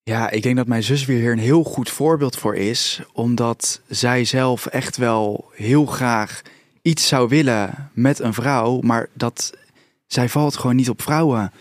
Ja, 0.02 0.30
ik 0.30 0.42
denk 0.42 0.56
dat 0.56 0.66
mijn 0.66 0.82
zus 0.82 1.04
weer 1.04 1.18
hier 1.18 1.32
een 1.32 1.38
heel 1.38 1.62
goed 1.64 1.90
voorbeeld 1.90 2.36
voor 2.36 2.56
is. 2.56 3.00
Omdat 3.12 3.80
zij 3.88 4.24
zelf 4.24 4.66
echt 4.66 4.96
wel 4.96 5.50
heel 5.54 5.86
graag 5.86 6.42
iets 6.82 7.08
zou 7.08 7.28
willen 7.28 7.90
met 7.94 8.18
een 8.18 8.34
vrouw. 8.34 8.80
Maar 8.80 9.08
dat 9.14 9.52
zij 10.06 10.28
valt 10.28 10.56
gewoon 10.56 10.76
niet 10.76 10.88
op 10.88 11.02
vrouwen. 11.02 11.52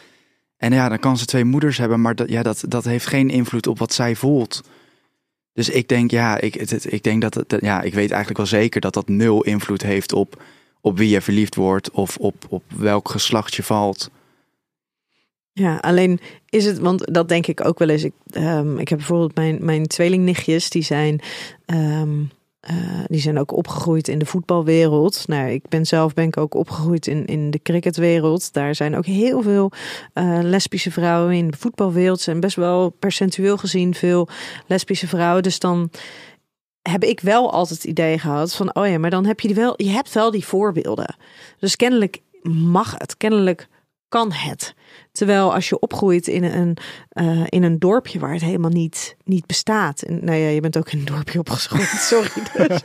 En 0.58 0.74
ja, 0.74 0.89
dan 0.89 1.00
kan 1.00 1.17
ze 1.17 1.26
twee 1.26 1.43
moeders 1.43 1.78
hebben, 1.78 2.02
maar 2.02 2.15
dat, 2.15 2.30
ja, 2.30 2.43
dat, 2.43 2.63
dat 2.67 2.84
heeft 2.84 3.06
geen 3.06 3.30
invloed 3.30 3.67
op 3.67 3.80
wat 3.80 3.93
zij 3.93 4.15
voelt. 4.15 4.63
Dus 5.54 5.70
ik 5.70 5.88
denk, 5.88 6.12
ja, 6.12 6.39
ik, 6.39 6.56
ik 6.86 7.04
denk 7.04 7.22
dat, 7.22 7.34
het, 7.34 7.56
ja, 7.60 7.82
ik 7.82 7.93
weet 7.93 8.10
eigenlijk 8.10 8.38
wel 8.38 8.62
zeker 8.62 8.82
dat 8.82 8.93
dat 8.93 9.08
nul 9.08 9.43
invloed 9.43 9.82
heeft 9.82 10.13
op, 10.13 10.43
op 10.82 10.98
wie 10.98 11.10
je 11.10 11.22
verliefd 11.22 11.56
wordt 11.56 11.92
of 11.92 12.18
op, 12.18 12.46
op 12.50 12.63
welk 12.76 13.10
geslacht 13.10 13.56
je 13.56 13.63
valt. 13.63 14.10
Ja, 15.54 15.76
alleen 15.76 16.20
is 16.50 16.66
het, 16.66 16.80
want 16.80 17.13
dat 17.13 17.30
denk 17.30 17.48
ik 17.48 17.66
ook 17.66 17.80
wel 17.80 17.90
eens. 17.90 18.04
Ik, 18.04 18.13
um, 18.34 18.78
ik 18.78 18.90
heb 18.90 18.98
bijvoorbeeld 18.98 19.36
mijn, 19.36 19.58
mijn 19.62 19.88
tweelingnichtjes, 19.88 20.70
die 20.70 20.84
zijn, 20.84 21.22
um, 21.66 22.30
uh, 22.72 23.04
die 23.08 23.20
zijn 23.20 23.40
ook 23.40 23.52
opgegroeid 23.52 24.08
in 24.08 24.20
de 24.20 24.26
voetbalwereld. 24.26 25.28
Nou, 25.28 25.50
ik 25.50 25.68
ben 25.70 25.86
zelf 25.86 26.13
ben 26.13 26.28
ik 26.28 26.38
ook 26.38 26.54
opgegroeid 26.54 27.08
in, 27.08 27.26
in 27.26 27.52
de 27.52 27.60
cricketwereld. 27.63 28.54
Daar 28.54 28.76
zijn 28.76 28.96
ook 28.96 29.06
heel 29.06 29.42
veel 29.42 29.72
uh, 30.13 30.40
lesbische 30.42 30.92
vrouwen 30.92 31.36
in 31.36 31.52
de 31.52 31.58
voetbalwereld. 31.58 32.22
zijn 32.22 32.40
best 32.40 32.56
wel 32.56 32.90
percentueel 32.90 33.58
gezien 33.58 33.94
veel 33.94 34.28
lesbische 34.68 35.08
vrouwen. 35.08 35.44
Dus 35.44 35.60
dan 35.60 35.90
heb 36.89 37.04
ik 37.04 37.19
wel 37.19 37.52
altijd 37.52 37.82
het 37.82 37.89
idee 37.89 38.19
gehad 38.19 38.56
van, 38.56 38.76
oh 38.76 38.88
ja, 38.88 38.97
maar 39.00 39.10
dan 39.10 39.26
heb 39.26 39.39
je 39.39 39.54
wel, 39.54 39.73
je 39.76 39.89
hebt 39.89 40.13
wel 40.13 40.32
die 40.32 40.45
voorbeelden. 40.45 41.15
Dus 41.60 41.76
kennelijk 41.76 42.21
mag 42.52 42.95
het, 42.97 43.17
kennelijk 43.17 43.67
kan 44.10 44.32
het. 44.32 44.76
Terwijl 45.17 45.53
als 45.53 45.69
je 45.69 45.80
opgroeit 45.80 46.27
in 46.27 46.43
een, 46.43 46.77
uh, 47.13 47.43
in 47.49 47.63
een 47.63 47.80
dorpje 47.80 48.19
waar 48.19 48.34
het 48.34 48.41
helemaal 48.41 48.71
niet, 48.71 49.15
niet 49.23 49.45
bestaat. 49.45 50.03
Nou 50.08 50.38
ja, 50.38 50.47
je 50.49 50.62
bent 50.62 50.77
ook 50.77 50.91
in 50.91 50.99
een 50.99 51.06
dorpje 51.06 51.39
opgegroeid, 51.39 51.88
sorry. 52.12 52.43
Dus. 52.53 52.82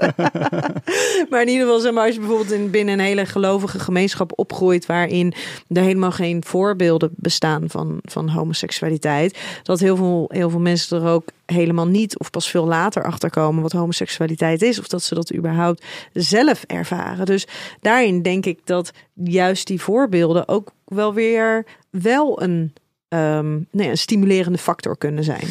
maar 1.30 1.40
in 1.42 1.48
ieder 1.48 1.66
geval, 1.66 1.78
zeg 1.78 1.92
maar, 1.92 2.04
als 2.04 2.14
je 2.14 2.20
bijvoorbeeld 2.20 2.50
in, 2.50 2.70
binnen 2.70 2.94
een 2.94 3.04
hele 3.04 3.26
gelovige 3.26 3.78
gemeenschap 3.78 4.32
opgroeit. 4.38 4.86
waarin 4.86 5.34
er 5.68 5.82
helemaal 5.82 6.10
geen 6.10 6.44
voorbeelden 6.44 7.10
bestaan 7.16 7.70
van, 7.70 7.98
van 8.02 8.28
homoseksualiteit. 8.28 9.38
Dat 9.62 9.80
heel 9.80 9.96
veel, 9.96 10.30
heel 10.32 10.50
veel 10.50 10.60
mensen 10.60 11.02
er 11.02 11.08
ook 11.08 11.28
helemaal 11.46 11.86
niet 11.86 12.18
of 12.18 12.30
pas 12.30 12.50
veel 12.50 12.66
later 12.66 13.04
achterkomen 13.04 13.62
wat 13.62 13.72
homoseksualiteit 13.72 14.62
is. 14.62 14.78
Of 14.78 14.88
dat 14.88 15.02
ze 15.02 15.14
dat 15.14 15.34
überhaupt 15.34 15.84
zelf 16.12 16.64
ervaren. 16.66 17.26
Dus 17.26 17.46
daarin 17.80 18.22
denk 18.22 18.46
ik 18.46 18.60
dat 18.64 18.92
juist 19.14 19.66
die 19.66 19.80
voorbeelden 19.80 20.48
ook 20.48 20.72
wel 20.84 21.14
weer 21.14 21.64
wel 21.92 22.42
een, 22.42 22.72
um, 23.08 23.66
nee, 23.70 23.88
een 23.88 23.98
stimulerende 23.98 24.58
factor 24.58 24.96
kunnen 24.98 25.24
zijn. 25.24 25.46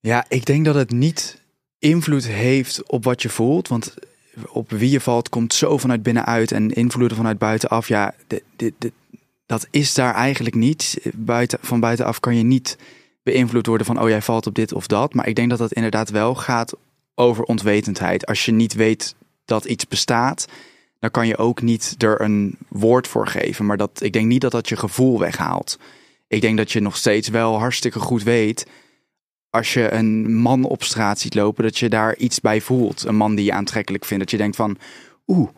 Ja, 0.00 0.24
ik 0.28 0.44
denk 0.44 0.64
dat 0.64 0.74
het 0.74 0.90
niet 0.90 1.40
invloed 1.78 2.26
heeft 2.26 2.82
op 2.90 3.04
wat 3.04 3.22
je 3.22 3.28
voelt. 3.28 3.68
Want 3.68 3.94
op 4.48 4.70
wie 4.70 4.90
je 4.90 5.00
valt 5.00 5.28
komt 5.28 5.54
zo 5.54 5.78
vanuit 5.78 6.02
binnenuit 6.02 6.52
en 6.52 6.70
invloeden 6.70 7.16
vanuit 7.16 7.38
buitenaf. 7.38 7.88
Ja, 7.88 8.14
dat 9.46 9.66
is 9.70 9.94
daar 9.94 10.14
eigenlijk 10.14 10.54
niet. 10.54 10.98
Buiten, 11.14 11.58
van 11.62 11.80
buitenaf 11.80 12.20
kan 12.20 12.36
je 12.36 12.42
niet 12.42 12.78
beïnvloed 13.22 13.66
worden 13.66 13.86
van, 13.86 14.00
oh 14.00 14.08
jij 14.08 14.22
valt 14.22 14.46
op 14.46 14.54
dit 14.54 14.72
of 14.72 14.86
dat. 14.86 15.14
Maar 15.14 15.28
ik 15.28 15.34
denk 15.34 15.50
dat 15.50 15.58
dat 15.58 15.72
inderdaad 15.72 16.10
wel 16.10 16.34
gaat 16.34 16.74
over 17.14 17.44
onwetendheid. 17.44 18.26
Als 18.26 18.44
je 18.44 18.52
niet 18.52 18.74
weet 18.74 19.14
dat 19.44 19.64
iets 19.64 19.88
bestaat, 19.88 20.46
dan 21.02 21.10
kan 21.10 21.26
je 21.26 21.36
ook 21.36 21.62
niet 21.62 21.94
er 21.98 22.20
een 22.20 22.56
woord 22.68 23.08
voor 23.08 23.26
geven. 23.26 23.66
Maar 23.66 23.76
dat, 23.76 24.02
ik 24.02 24.12
denk 24.12 24.26
niet 24.26 24.40
dat 24.40 24.52
dat 24.52 24.68
je 24.68 24.76
gevoel 24.76 25.18
weghaalt. 25.18 25.78
Ik 26.28 26.40
denk 26.40 26.56
dat 26.56 26.72
je 26.72 26.80
nog 26.80 26.96
steeds 26.96 27.28
wel 27.28 27.58
hartstikke 27.58 27.98
goed 27.98 28.22
weet. 28.22 28.66
Als 29.50 29.72
je 29.74 29.92
een 29.92 30.34
man 30.34 30.64
op 30.64 30.82
straat 30.82 31.18
ziet 31.18 31.34
lopen, 31.34 31.64
dat 31.64 31.78
je 31.78 31.88
daar 31.88 32.16
iets 32.16 32.40
bij 32.40 32.60
voelt. 32.60 33.04
Een 33.04 33.16
man 33.16 33.34
die 33.34 33.44
je 33.44 33.52
aantrekkelijk 33.52 34.04
vindt. 34.04 34.22
Dat 34.22 34.32
je 34.32 34.38
denkt 34.38 34.56
van, 34.56 34.78
oeh, 35.26 35.48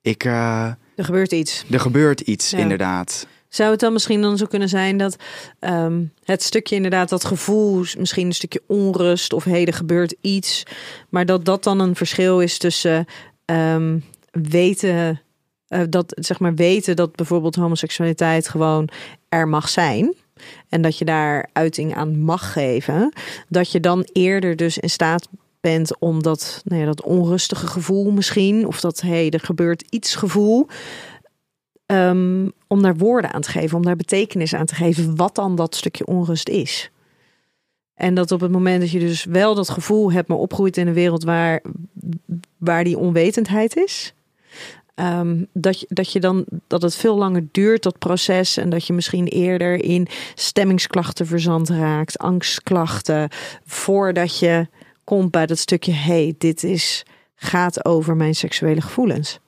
ik. 0.00 0.24
Uh, 0.24 0.66
er 0.96 1.04
gebeurt 1.04 1.32
iets. 1.32 1.64
Er 1.70 1.80
gebeurt 1.80 2.20
iets, 2.20 2.52
inderdaad. 2.52 3.26
Zou 3.48 3.70
het 3.70 3.80
dan 3.80 3.92
misschien 3.92 4.22
dan 4.22 4.36
zo 4.36 4.46
kunnen 4.46 4.68
zijn 4.68 4.96
dat 4.96 5.16
um, 5.60 6.12
het 6.22 6.42
stukje 6.42 6.74
inderdaad, 6.74 7.08
dat 7.08 7.24
gevoel, 7.24 7.84
misschien 7.98 8.26
een 8.26 8.32
stukje 8.32 8.62
onrust 8.66 9.32
of 9.32 9.44
heden 9.44 9.74
gebeurt 9.74 10.14
iets, 10.20 10.62
maar 11.08 11.26
dat 11.26 11.44
dat 11.44 11.64
dan 11.64 11.80
een 11.80 11.96
verschil 11.96 12.40
is 12.40 12.58
tussen 12.58 13.06
um, 13.44 14.04
weten, 14.42 15.20
uh, 15.68 15.80
dat 15.88 16.12
zeg 16.16 16.38
maar 16.38 16.54
weten 16.54 16.96
dat 16.96 17.16
bijvoorbeeld 17.16 17.54
homoseksualiteit 17.54 18.48
gewoon 18.48 18.88
er 19.28 19.48
mag 19.48 19.68
zijn. 19.68 20.14
En 20.68 20.82
dat 20.82 20.98
je 20.98 21.04
daar 21.04 21.48
uiting 21.52 21.94
aan 21.94 22.20
mag 22.20 22.52
geven. 22.52 23.12
Dat 23.48 23.72
je 23.72 23.80
dan 23.80 24.08
eerder 24.12 24.56
dus 24.56 24.78
in 24.78 24.90
staat 24.90 25.28
bent 25.60 25.98
om 25.98 26.22
dat, 26.22 26.62
nou 26.64 26.80
ja, 26.80 26.86
dat 26.86 27.02
onrustige 27.02 27.66
gevoel 27.66 28.10
misschien, 28.10 28.66
of 28.66 28.80
dat 28.80 29.00
hey, 29.00 29.30
er 29.30 29.40
gebeurt 29.40 29.84
iets 29.90 30.14
gevoel, 30.14 30.66
um, 31.86 32.52
om 32.66 32.82
daar 32.82 32.96
woorden 32.96 33.32
aan 33.32 33.40
te 33.40 33.50
geven, 33.50 33.76
om 33.76 33.84
daar 33.84 33.96
betekenis 33.96 34.54
aan 34.54 34.66
te 34.66 34.74
geven, 34.74 35.16
wat 35.16 35.34
dan 35.34 35.56
dat 35.56 35.74
stukje 35.74 36.06
onrust 36.06 36.48
is. 36.48 36.90
En 37.94 38.14
dat 38.14 38.32
op 38.32 38.40
het 38.40 38.50
moment 38.50 38.80
dat 38.80 38.90
je 38.90 38.98
dus 38.98 39.24
wel 39.24 39.54
dat 39.54 39.68
gevoel 39.68 40.12
hebt, 40.12 40.28
maar 40.28 40.38
opgroeit 40.38 40.76
in 40.76 40.86
een 40.86 40.94
wereld 40.94 41.24
waar, 41.24 41.62
waar 42.58 42.84
die 42.84 42.98
onwetendheid 42.98 43.76
is, 43.76 44.13
Ehm, 44.94 45.44
dat, 45.52 45.84
dat 45.88 46.12
je 46.12 46.20
dan 46.20 46.44
dat 46.66 46.82
het 46.82 46.96
veel 46.96 47.16
langer 47.16 47.46
duurt, 47.50 47.82
dat 47.82 47.98
proces. 47.98 48.56
En 48.56 48.70
dat 48.70 48.86
je 48.86 48.92
misschien 48.92 49.26
eerder 49.26 49.84
in 49.84 50.08
stemmingsklachten 50.34 51.26
verzand 51.26 51.68
raakt, 51.68 52.18
angstklachten. 52.18 53.28
Voordat 53.64 54.38
je 54.38 54.68
komt 55.04 55.30
bij 55.30 55.46
dat 55.46 55.58
stukje, 55.58 55.92
hey, 55.92 56.34
dit 56.38 56.62
is, 56.64 57.04
gaat 57.34 57.84
over 57.84 58.16
mijn 58.16 58.34
seksuele 58.34 58.80
gevoelens. 58.80 59.38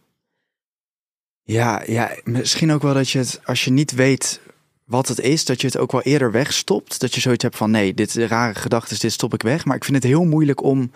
Ja, 1.42 1.82
ja, 1.86 2.16
misschien 2.24 2.72
ook 2.72 2.82
wel 2.82 2.94
dat 2.94 3.10
je 3.10 3.18
het, 3.18 3.40
als 3.44 3.64
je 3.64 3.70
niet 3.70 3.92
weet 3.92 4.40
wat 4.84 5.08
het 5.08 5.20
is, 5.20 5.44
dat 5.44 5.60
je 5.60 5.66
het 5.66 5.78
ook 5.78 5.92
wel 5.92 6.02
eerder 6.02 6.30
wegstopt. 6.30 7.00
Dat 7.00 7.14
je 7.14 7.20
zoiets 7.20 7.42
hebt 7.42 7.56
van, 7.56 7.70
nee, 7.70 7.94
dit 7.94 8.14
rare 8.14 8.54
gedachten, 8.54 8.98
dit 8.98 9.12
stop 9.12 9.34
ik 9.34 9.42
weg. 9.42 9.64
Maar 9.64 9.76
ik 9.76 9.84
vind 9.84 9.96
het 9.96 10.06
heel 10.06 10.24
moeilijk 10.24 10.62
om 10.62 10.90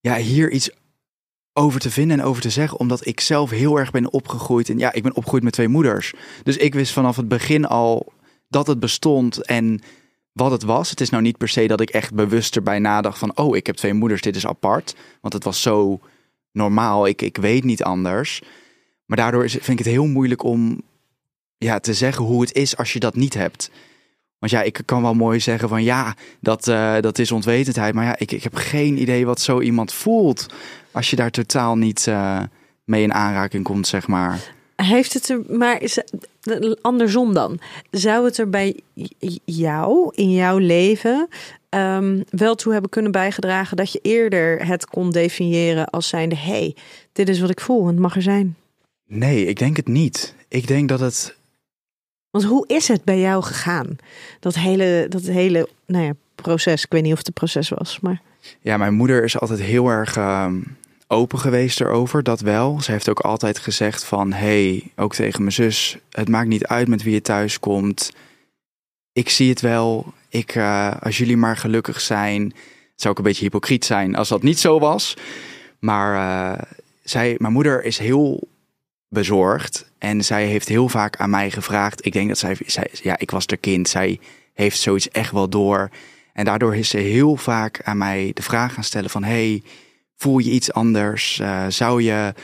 ja, 0.00 0.16
hier 0.16 0.50
iets 0.50 0.70
over 1.52 1.80
te 1.80 1.90
vinden 1.90 2.18
en 2.18 2.24
over 2.24 2.42
te 2.42 2.50
zeggen, 2.50 2.78
omdat 2.78 3.06
ik 3.06 3.20
zelf 3.20 3.50
heel 3.50 3.78
erg 3.78 3.90
ben 3.90 4.12
opgegroeid. 4.12 4.68
En 4.68 4.78
ja, 4.78 4.92
ik 4.92 5.02
ben 5.02 5.14
opgegroeid 5.14 5.42
met 5.42 5.52
twee 5.52 5.68
moeders. 5.68 6.14
Dus 6.42 6.56
ik 6.56 6.74
wist 6.74 6.92
vanaf 6.92 7.16
het 7.16 7.28
begin 7.28 7.66
al 7.66 8.12
dat 8.48 8.66
het 8.66 8.80
bestond 8.80 9.44
en 9.44 9.80
wat 10.32 10.50
het 10.50 10.62
was. 10.62 10.90
Het 10.90 11.00
is 11.00 11.10
nou 11.10 11.22
niet 11.22 11.38
per 11.38 11.48
se 11.48 11.66
dat 11.66 11.80
ik 11.80 11.90
echt 11.90 12.14
bewust 12.14 12.56
erbij 12.56 12.78
nadacht 12.78 13.18
van, 13.18 13.36
oh, 13.36 13.56
ik 13.56 13.66
heb 13.66 13.76
twee 13.76 13.92
moeders, 13.92 14.20
dit 14.20 14.36
is 14.36 14.46
apart. 14.46 14.94
Want 15.20 15.34
het 15.34 15.44
was 15.44 15.62
zo 15.62 16.00
normaal, 16.52 17.06
ik, 17.06 17.22
ik 17.22 17.36
weet 17.36 17.64
niet 17.64 17.82
anders. 17.82 18.42
Maar 19.06 19.16
daardoor 19.16 19.44
is, 19.44 19.52
vind 19.52 19.68
ik 19.68 19.78
het 19.78 19.94
heel 19.94 20.06
moeilijk 20.06 20.42
om 20.42 20.82
ja, 21.58 21.78
te 21.78 21.94
zeggen 21.94 22.24
hoe 22.24 22.40
het 22.40 22.54
is 22.54 22.76
als 22.76 22.92
je 22.92 23.00
dat 23.00 23.14
niet 23.14 23.34
hebt. 23.34 23.70
Want 24.42 24.54
ja, 24.54 24.62
ik 24.62 24.80
kan 24.84 25.02
wel 25.02 25.14
mooi 25.14 25.40
zeggen 25.40 25.68
van 25.68 25.82
ja, 25.82 26.14
dat, 26.40 26.68
uh, 26.68 27.00
dat 27.00 27.18
is 27.18 27.32
onwetendheid. 27.32 27.94
Maar 27.94 28.04
ja, 28.04 28.18
ik, 28.18 28.32
ik 28.32 28.42
heb 28.42 28.54
geen 28.54 29.00
idee 29.00 29.26
wat 29.26 29.40
zo 29.40 29.60
iemand 29.60 29.92
voelt 29.92 30.46
als 30.90 31.10
je 31.10 31.16
daar 31.16 31.30
totaal 31.30 31.76
niet 31.76 32.06
uh, 32.08 32.40
mee 32.84 33.02
in 33.02 33.14
aanraking 33.14 33.64
komt, 33.64 33.86
zeg 33.86 34.06
maar. 34.06 34.54
Heeft 34.76 35.12
het 35.12 35.28
er, 35.28 35.40
maar 35.48 35.82
is, 35.82 35.98
andersom 36.80 37.34
dan, 37.34 37.60
zou 37.90 38.24
het 38.24 38.38
er 38.38 38.50
bij 38.50 38.80
jou, 39.44 40.12
in 40.14 40.32
jouw 40.32 40.58
leven, 40.58 41.28
um, 41.68 42.24
wel 42.30 42.54
toe 42.54 42.72
hebben 42.72 42.90
kunnen 42.90 43.12
bijgedragen 43.12 43.76
dat 43.76 43.92
je 43.92 43.98
eerder 44.02 44.66
het 44.66 44.86
kon 44.86 45.10
definiëren 45.10 45.86
als 45.86 46.08
zijnde, 46.08 46.36
hey, 46.36 46.76
dit 47.12 47.28
is 47.28 47.40
wat 47.40 47.50
ik 47.50 47.60
voel 47.60 47.80
en 47.80 47.86
het 47.86 47.98
mag 47.98 48.16
er 48.16 48.22
zijn? 48.22 48.56
Nee, 49.06 49.46
ik 49.46 49.58
denk 49.58 49.76
het 49.76 49.88
niet. 49.88 50.34
Ik 50.48 50.66
denk 50.66 50.88
dat 50.88 51.00
het. 51.00 51.40
Want 52.32 52.44
hoe 52.44 52.64
is 52.66 52.88
het 52.88 53.04
bij 53.04 53.20
jou 53.20 53.42
gegaan? 53.42 53.96
Dat 54.40 54.54
hele, 54.54 55.06
dat 55.08 55.22
hele 55.22 55.68
nou 55.86 56.04
ja, 56.04 56.12
proces. 56.34 56.84
Ik 56.84 56.92
weet 56.92 57.02
niet 57.02 57.12
of 57.12 57.18
het 57.18 57.26
een 57.26 57.32
proces 57.32 57.68
was, 57.68 58.00
maar. 58.00 58.20
Ja, 58.60 58.76
mijn 58.76 58.94
moeder 58.94 59.24
is 59.24 59.38
altijd 59.38 59.60
heel 59.60 59.88
erg 59.88 60.16
uh, 60.16 60.52
open 61.06 61.38
geweest 61.38 61.80
erover, 61.80 62.22
dat 62.22 62.40
wel. 62.40 62.80
Ze 62.80 62.90
heeft 62.90 63.08
ook 63.08 63.20
altijd 63.20 63.58
gezegd 63.58 64.04
van, 64.04 64.32
hey, 64.32 64.90
ook 64.96 65.14
tegen 65.14 65.40
mijn 65.40 65.52
zus, 65.52 65.98
het 66.10 66.28
maakt 66.28 66.48
niet 66.48 66.66
uit 66.66 66.88
met 66.88 67.02
wie 67.02 67.12
je 67.12 67.22
thuis 67.22 67.60
komt. 67.60 68.12
Ik 69.12 69.28
zie 69.28 69.50
het 69.50 69.60
wel. 69.60 70.12
Ik, 70.28 70.54
uh, 70.54 70.92
als 71.00 71.18
jullie 71.18 71.36
maar 71.36 71.56
gelukkig 71.56 72.00
zijn, 72.00 72.54
zou 72.96 73.12
ook 73.12 73.18
een 73.18 73.24
beetje 73.24 73.44
hypocriet 73.44 73.84
zijn 73.84 74.14
als 74.14 74.28
dat 74.28 74.42
niet 74.42 74.58
zo 74.58 74.78
was. 74.78 75.16
Maar 75.78 76.14
uh, 76.14 76.62
zij, 77.02 77.34
mijn 77.38 77.52
moeder 77.52 77.84
is 77.84 77.98
heel 77.98 78.48
bezorgd. 79.12 79.90
En 79.98 80.24
zij 80.24 80.46
heeft 80.46 80.68
heel 80.68 80.88
vaak 80.88 81.16
aan 81.16 81.30
mij 81.30 81.50
gevraagd. 81.50 82.06
Ik 82.06 82.12
denk 82.12 82.28
dat 82.28 82.38
zij, 82.38 82.56
zij 82.66 82.88
ja, 83.02 83.18
ik 83.18 83.30
was 83.30 83.44
haar 83.46 83.58
kind. 83.58 83.88
Zij 83.88 84.20
heeft 84.54 84.80
zoiets 84.80 85.08
echt 85.08 85.32
wel 85.32 85.48
door. 85.48 85.90
En 86.32 86.44
daardoor 86.44 86.76
is 86.76 86.88
ze 86.88 86.96
heel 86.96 87.36
vaak 87.36 87.80
aan 87.82 87.98
mij 87.98 88.30
de 88.34 88.42
vraag 88.42 88.74
gaan 88.74 88.84
stellen 88.84 89.10
van, 89.10 89.24
hey, 89.24 89.62
voel 90.16 90.38
je 90.38 90.50
iets 90.50 90.72
anders? 90.72 91.38
Uh, 91.38 91.64
zou 91.68 92.02
je 92.02 92.34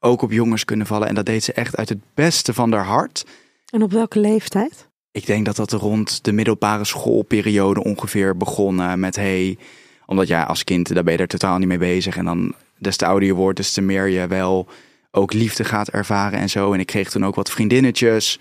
ook 0.00 0.22
op 0.22 0.32
jongens 0.32 0.64
kunnen 0.64 0.86
vallen? 0.86 1.08
En 1.08 1.14
dat 1.14 1.26
deed 1.26 1.44
ze 1.44 1.52
echt 1.52 1.76
uit 1.76 1.88
het 1.88 2.00
beste 2.14 2.54
van 2.54 2.72
haar 2.72 2.84
hart. 2.84 3.24
En 3.70 3.82
op 3.82 3.92
welke 3.92 4.20
leeftijd? 4.20 4.88
Ik 5.10 5.26
denk 5.26 5.46
dat 5.46 5.56
dat 5.56 5.72
rond 5.72 6.24
de 6.24 6.32
middelbare 6.32 6.84
schoolperiode 6.84 7.84
ongeveer 7.84 8.36
begon 8.36 9.00
met, 9.00 9.16
hey, 9.16 9.58
omdat 10.06 10.28
ja, 10.28 10.42
als 10.42 10.64
kind, 10.64 10.94
daar 10.94 11.04
ben 11.04 11.12
je 11.12 11.18
er 11.18 11.26
totaal 11.26 11.58
niet 11.58 11.68
mee 11.68 11.78
bezig. 11.78 12.16
En 12.16 12.24
dan 12.24 12.54
des 12.78 12.96
te 12.96 13.06
ouder 13.06 13.28
je 13.28 13.34
wordt, 13.34 13.56
des 13.56 13.72
te 13.72 13.80
meer 13.80 14.06
je 14.06 14.26
wel 14.26 14.68
ook 15.16 15.32
liefde 15.32 15.64
gaat 15.64 15.88
ervaren 15.88 16.38
en 16.38 16.48
zo. 16.48 16.72
En 16.72 16.80
ik 16.80 16.86
kreeg 16.86 17.10
toen 17.10 17.24
ook 17.24 17.34
wat 17.34 17.50
vriendinnetjes. 17.50 18.38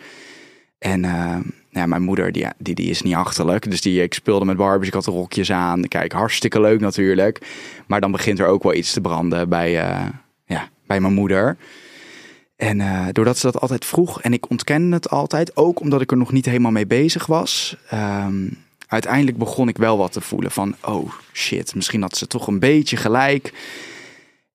En 0.78 1.04
uh, 1.04 1.38
ja, 1.70 1.86
mijn 1.86 2.02
moeder, 2.02 2.32
die, 2.32 2.48
die, 2.58 2.76
die 2.76 2.90
is 2.90 3.02
niet 3.02 3.16
achterlijk. 3.16 3.70
Dus 3.70 3.82
die, 3.82 4.02
ik 4.02 4.14
speelde 4.14 4.46
met 4.46 4.58
Barbies, 4.58 4.88
ik 4.88 4.94
had 4.94 5.06
de 5.06 5.12
rokjes 5.12 5.52
aan. 5.52 5.88
Kijk, 5.88 6.12
hartstikke 6.12 6.62
leuk 6.62 6.80
natuurlijk. 6.80 7.42
Maar 7.88 8.02
dan 8.02 8.12
begint 8.12 8.40
er 8.40 8.48
ook 8.48 8.64
wel 8.64 8.74
iets 8.74 8.94
te 8.94 9.02
branden 9.02 9.50
bij, 9.50 9.90
uh, 9.90 10.06
ja, 10.46 10.70
bij 10.88 11.00
mijn 11.00 11.14
moeder. 11.14 11.58
En 12.56 12.80
uh, 12.80 13.08
doordat 13.12 13.38
ze 13.38 13.52
dat 13.52 13.62
altijd 13.62 13.86
vroeg 13.86 14.22
en 14.22 14.34
ik 14.34 14.50
ontkende 14.50 14.96
het 14.96 15.10
altijd, 15.10 15.58
ook 15.58 15.80
omdat 15.80 16.02
ik 16.02 16.12
er 16.12 16.18
nog 16.18 16.32
niet 16.32 16.46
helemaal 16.46 16.72
mee 16.72 16.88
bezig 16.88 17.26
was. 17.26 17.78
Um, 17.94 18.58
uiteindelijk 18.88 19.38
begon 19.38 19.68
ik 19.68 19.78
wel 19.78 19.98
wat 19.98 20.12
te 20.12 20.22
voelen 20.22 20.52
van, 20.52 20.76
oh 20.82 21.12
shit, 21.34 21.76
misschien 21.76 22.02
had 22.02 22.18
ze 22.18 22.28
toch 22.28 22.48
een 22.48 22.60
beetje 22.60 22.98
gelijk. 22.98 23.54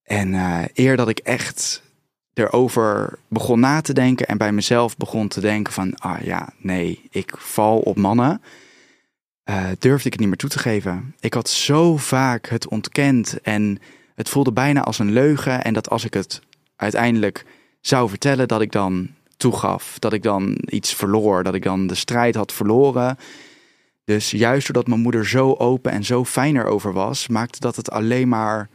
En 0.02 0.34
eer 0.74 0.96
dat 0.96 1.08
ik 1.08 1.18
echt 1.18 1.82
erover 2.40 3.18
begon 3.28 3.60
na 3.60 3.80
te 3.80 3.92
denken 3.92 4.26
en 4.26 4.38
bij 4.38 4.52
mezelf 4.52 4.96
begon 4.96 5.28
te 5.28 5.40
denken 5.40 5.72
van, 5.72 5.94
ah 5.94 6.20
ja, 6.22 6.52
nee, 6.58 7.08
ik 7.10 7.34
val 7.36 7.78
op 7.78 7.96
mannen, 7.96 8.42
uh, 9.50 9.66
durfde 9.78 10.06
ik 10.06 10.12
het 10.12 10.20
niet 10.20 10.28
meer 10.28 10.38
toe 10.38 10.48
te 10.48 10.58
geven. 10.58 11.14
Ik 11.20 11.34
had 11.34 11.48
zo 11.48 11.96
vaak 11.96 12.48
het 12.48 12.68
ontkend 12.68 13.40
en 13.40 13.78
het 14.14 14.28
voelde 14.28 14.52
bijna 14.52 14.82
als 14.82 14.98
een 14.98 15.12
leugen 15.12 15.64
en 15.64 15.72
dat 15.72 15.90
als 15.90 16.04
ik 16.04 16.14
het 16.14 16.40
uiteindelijk 16.76 17.44
zou 17.80 18.08
vertellen, 18.08 18.48
dat 18.48 18.60
ik 18.60 18.72
dan 18.72 19.08
toegaf, 19.36 19.98
dat 19.98 20.12
ik 20.12 20.22
dan 20.22 20.58
iets 20.66 20.94
verloor, 20.94 21.42
dat 21.42 21.54
ik 21.54 21.62
dan 21.62 21.86
de 21.86 21.94
strijd 21.94 22.34
had 22.34 22.52
verloren. 22.52 23.16
Dus 24.04 24.30
juist 24.30 24.66
doordat 24.66 24.86
mijn 24.86 25.00
moeder 25.00 25.26
zo 25.26 25.54
open 25.54 25.92
en 25.92 26.04
zo 26.04 26.24
fijn 26.24 26.56
erover 26.56 26.92
was, 26.92 27.28
maakte 27.28 27.60
dat 27.60 27.76
het 27.76 27.90
alleen 27.90 28.28
maar 28.28 28.68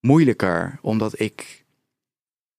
moeilijker, 0.00 0.78
omdat 0.82 1.20
ik 1.20 1.63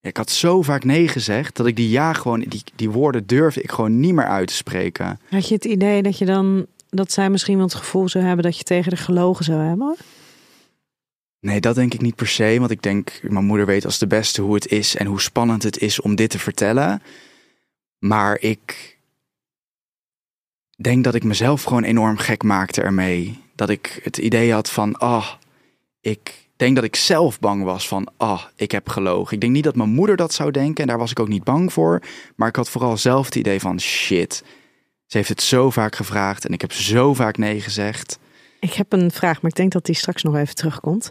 ik 0.06 0.18
had 0.18 0.30
zo 0.30 0.62
vaak 0.62 0.84
nee 0.84 1.08
gezegd 1.08 1.56
dat 1.56 1.66
ik 1.66 1.76
die 1.76 1.90
ja 1.90 2.14
gewoon, 2.14 2.40
die, 2.40 2.64
die 2.76 2.90
woorden 2.90 3.26
durfde 3.26 3.62
ik 3.62 3.72
gewoon 3.72 4.00
niet 4.00 4.14
meer 4.14 4.28
uit 4.28 4.48
te 4.48 4.54
spreken. 4.54 5.20
Had 5.30 5.48
je 5.48 5.54
het 5.54 5.66
idee 5.66 6.02
dat 6.02 6.18
je 6.18 6.26
dan, 6.26 6.66
dat 6.90 7.12
zij 7.12 7.30
misschien 7.30 7.56
wel 7.56 7.66
het 7.66 7.76
gevoel 7.76 8.10
zou 8.10 8.24
hebben 8.26 8.46
dat 8.46 8.58
je 8.58 8.64
tegen 8.64 8.90
de 8.90 8.98
gelogen 8.98 9.46
zou 9.46 9.60
hebben? 9.62 9.96
Nee, 11.40 11.60
dat 11.60 11.76
denk 11.76 11.94
ik 11.94 12.02
niet 12.02 12.16
per 12.16 12.28
se. 12.28 12.56
Want 12.60 12.72
ik 12.72 12.82
denk, 12.82 13.20
mijn 13.22 13.46
moeder 13.46 13.66
weet 13.66 13.86
als 13.86 13.98
de 13.98 14.08
beste 14.08 14.42
hoe 14.42 14.54
het 14.54 14.68
is 14.68 14.96
en 14.96 15.06
hoe 15.06 15.22
spannend 15.22 15.64
het 15.64 15.80
is 15.80 16.02
om 16.02 16.16
dit 16.16 16.30
te 16.30 16.40
vertellen. 16.40 17.02
Maar 18.00 18.40
ik 18.40 18.98
denk 20.78 21.04
dat 21.04 21.16
ik 21.16 21.24
mezelf 21.24 21.64
gewoon 21.64 21.84
enorm 21.84 22.18
gek 22.18 22.44
maakte 22.44 22.82
ermee. 22.82 23.40
Dat 23.56 23.70
ik 23.70 24.00
het 24.04 24.18
idee 24.18 24.54
had 24.54 24.70
van, 24.70 24.96
ah, 24.98 25.12
oh, 25.12 25.32
ik, 26.02 26.45
denk 26.56 26.76
dat 26.76 26.84
ik 26.84 26.96
zelf 26.96 27.40
bang 27.40 27.64
was 27.64 27.88
van, 27.88 28.08
ah, 28.18 28.42
ik 28.56 28.72
heb 28.72 28.90
gelogen. 28.90 29.34
Ik 29.34 29.42
denk 29.42 29.54
niet 29.54 29.64
dat 29.64 29.76
mijn 29.76 29.90
moeder 29.90 30.16
dat 30.16 30.34
zou 30.34 30.52
denken 30.52 30.82
en 30.84 30.88
daar 30.88 30.98
was 30.98 31.12
ik 31.12 31.20
ook 31.20 31.28
niet 31.28 31.44
bang 31.44 31.74
voor. 31.74 32.02
Maar 32.36 32.48
ik 32.48 32.56
had 32.56 32.70
vooral 32.70 32.98
zelf 32.98 33.26
het 33.26 33.36
idee 33.36 33.60
van, 33.60 33.80
shit, 33.80 34.44
ze 35.06 35.18
heeft 35.18 35.30
het 35.30 35.42
zo 35.42 35.70
vaak 35.70 35.96
gevraagd 35.96 36.46
en 36.46 36.54
ik 36.54 36.62
heb 36.62 36.72
zo 36.72 37.14
vaak 37.14 37.38
nee 37.38 37.62
gezegd. 37.62 38.20
Ik 38.60 38.74
heb 38.74 38.94
een 38.94 39.12
vraag, 39.12 39.42
maar 39.42 39.52
ik 39.52 39.58
denk 39.58 39.72
dat 39.72 39.86
die 39.86 39.96
straks 39.96 40.24
nog 40.24 40.36
even 40.36 40.56
terugkomt. 40.56 41.10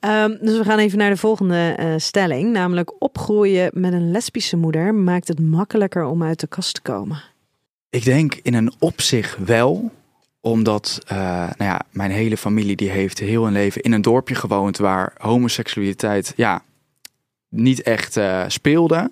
Um, 0.00 0.38
dus 0.40 0.58
we 0.58 0.64
gaan 0.64 0.78
even 0.78 0.98
naar 0.98 1.10
de 1.10 1.16
volgende 1.16 1.76
uh, 1.80 1.94
stelling. 1.96 2.52
Namelijk 2.52 3.02
opgroeien 3.02 3.70
met 3.74 3.92
een 3.92 4.10
lesbische 4.10 4.56
moeder 4.56 4.94
maakt 4.94 5.28
het 5.28 5.40
makkelijker 5.40 6.04
om 6.04 6.22
uit 6.22 6.40
de 6.40 6.46
kast 6.46 6.74
te 6.74 6.80
komen. 6.80 7.22
Ik 7.90 8.04
denk 8.04 8.34
in 8.42 8.54
een 8.54 8.72
opzicht 8.78 9.36
wel 9.44 9.90
omdat 10.44 10.98
uh, 11.12 11.18
nou 11.36 11.54
ja, 11.56 11.82
mijn 11.90 12.10
hele 12.10 12.36
familie 12.36 12.76
die 12.76 12.90
heeft 12.90 13.18
heel 13.18 13.46
een 13.46 13.52
leven 13.52 13.82
in 13.82 13.92
een 13.92 14.02
dorpje 14.02 14.34
gewoond 14.34 14.78
waar 14.78 15.12
homoseksualiteit 15.16 16.32
ja, 16.36 16.62
niet 17.48 17.82
echt 17.82 18.16
uh, 18.16 18.44
speelde. 18.46 19.10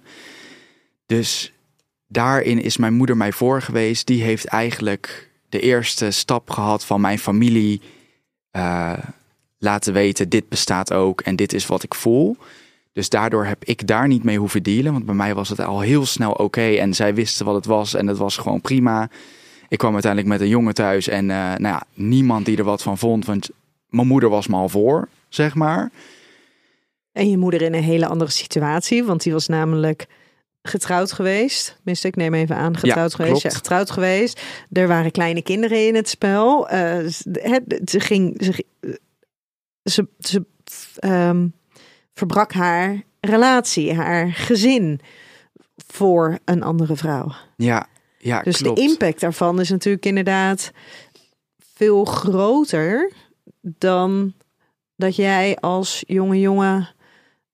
Dus 1.06 1.52
daarin 2.06 2.62
is 2.62 2.76
mijn 2.76 2.94
moeder 2.94 3.16
mij 3.16 3.32
voor 3.32 3.62
geweest. 3.62 4.06
Die 4.06 4.22
heeft 4.22 4.44
eigenlijk 4.44 5.30
de 5.48 5.60
eerste 5.60 6.10
stap 6.10 6.50
gehad 6.50 6.84
van 6.84 7.00
mijn 7.00 7.18
familie 7.18 7.80
uh, 8.52 8.98
laten 9.58 9.92
weten: 9.92 10.28
dit 10.28 10.48
bestaat 10.48 10.92
ook 10.92 11.20
en 11.20 11.36
dit 11.36 11.52
is 11.52 11.66
wat 11.66 11.82
ik 11.82 11.94
voel. 11.94 12.36
Dus 12.92 13.08
daardoor 13.08 13.44
heb 13.44 13.64
ik 13.64 13.86
daar 13.86 14.08
niet 14.08 14.24
mee 14.24 14.38
hoeven 14.38 14.62
dealen. 14.62 14.92
Want 14.92 15.04
bij 15.04 15.14
mij 15.14 15.34
was 15.34 15.48
het 15.48 15.60
al 15.60 15.80
heel 15.80 16.06
snel 16.06 16.32
oké. 16.32 16.74
en 16.74 16.94
zij 16.94 17.14
wisten 17.14 17.46
wat 17.46 17.54
het 17.54 17.66
was 17.66 17.94
en 17.94 18.06
het 18.06 18.18
was 18.18 18.36
gewoon 18.36 18.60
prima. 18.60 19.10
Ik 19.70 19.78
kwam 19.78 19.92
uiteindelijk 19.92 20.32
met 20.32 20.40
een 20.40 20.48
jongen 20.48 20.74
thuis 20.74 21.08
en 21.08 21.24
uh, 21.24 21.36
nou 21.36 21.62
ja, 21.62 21.82
niemand 21.94 22.46
die 22.46 22.56
er 22.56 22.64
wat 22.64 22.82
van 22.82 22.98
vond, 22.98 23.24
want 23.24 23.50
mijn 23.88 24.06
moeder 24.06 24.28
was 24.28 24.46
me 24.46 24.56
al 24.56 24.68
voor, 24.68 25.08
zeg 25.28 25.54
maar. 25.54 25.90
En 27.12 27.30
je 27.30 27.38
moeder 27.38 27.62
in 27.62 27.74
een 27.74 27.82
hele 27.82 28.06
andere 28.06 28.30
situatie, 28.30 29.04
want 29.04 29.22
die 29.22 29.32
was 29.32 29.46
namelijk 29.46 30.06
getrouwd 30.62 31.12
geweest. 31.12 31.74
Tenminste, 31.76 32.08
ik 32.08 32.16
neem 32.16 32.34
even 32.34 32.56
aan, 32.56 32.76
getrouwd 32.76 33.10
ja, 33.10 33.16
geweest. 33.16 33.42
Ja, 33.42 33.50
getrouwd 33.50 33.90
geweest. 33.90 34.42
Er 34.72 34.88
waren 34.88 35.10
kleine 35.10 35.42
kinderen 35.42 35.86
in 35.86 35.94
het 35.94 36.08
spel. 36.08 36.72
Uh, 36.72 37.08
het, 37.32 37.80
ze 37.84 38.00
ging. 38.00 38.42
Ze, 38.44 38.64
ze, 39.82 40.06
ze 40.18 40.44
um, 41.04 41.52
verbrak 42.14 42.52
haar 42.52 43.02
relatie, 43.20 43.94
haar 43.94 44.32
gezin 44.32 45.00
voor 45.86 46.38
een 46.44 46.62
andere 46.62 46.96
vrouw. 46.96 47.32
Ja, 47.56 47.86
ja 48.20 48.42
Dus 48.42 48.56
klopt. 48.56 48.76
de 48.76 48.82
impact 48.82 49.20
daarvan 49.20 49.60
is 49.60 49.70
natuurlijk 49.70 50.06
inderdaad 50.06 50.70
veel 51.74 52.04
groter 52.04 53.12
dan 53.60 54.32
dat 54.96 55.16
jij 55.16 55.56
als 55.60 56.04
jonge 56.06 56.40
jongen 56.40 56.88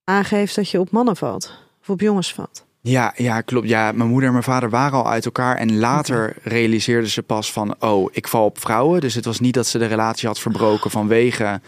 aangeeft 0.05 0.55
dat 0.55 0.71
je 0.71 0.81
op 0.81 0.91
mannen 0.91 1.17
valt 1.17 1.53
of 1.81 1.91
op 1.91 2.01
jongens 2.01 2.35
valt. 2.35 2.65
Ja, 2.81 3.13
ja, 3.17 3.41
klopt. 3.41 3.69
Ja, 3.69 3.93
mijn 3.93 4.09
moeder 4.09 4.27
en 4.27 4.33
mijn 4.33 4.45
vader 4.45 4.71
waren 4.71 4.99
al 4.99 5.11
uit 5.11 5.25
elkaar. 5.25 5.57
En 5.57 5.79
later 5.79 6.37
realiseerden 6.43 7.11
ze 7.11 7.23
pas 7.23 7.53
van, 7.53 7.83
oh, 7.83 8.09
ik 8.13 8.29
val 8.29 8.45
op 8.45 8.61
vrouwen. 8.61 9.01
Dus 9.01 9.15
het 9.15 9.25
was 9.25 9.41
niet 9.41 9.55
dat 9.55 9.67
ze 9.67 9.79
de 9.79 9.87
relatie 9.87 10.29
had 10.29 10.39
verbroken 10.39 10.91
vanwege 10.91 11.61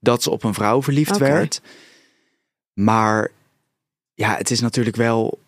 dat 0.00 0.22
ze 0.22 0.30
op 0.30 0.44
een 0.44 0.54
vrouw 0.54 0.82
verliefd 0.82 1.18
werd. 1.18 1.60
Maar 2.72 3.30
ja, 4.14 4.36
het 4.36 4.50
is 4.50 4.60
natuurlijk 4.60 4.96
wel, 4.96 5.38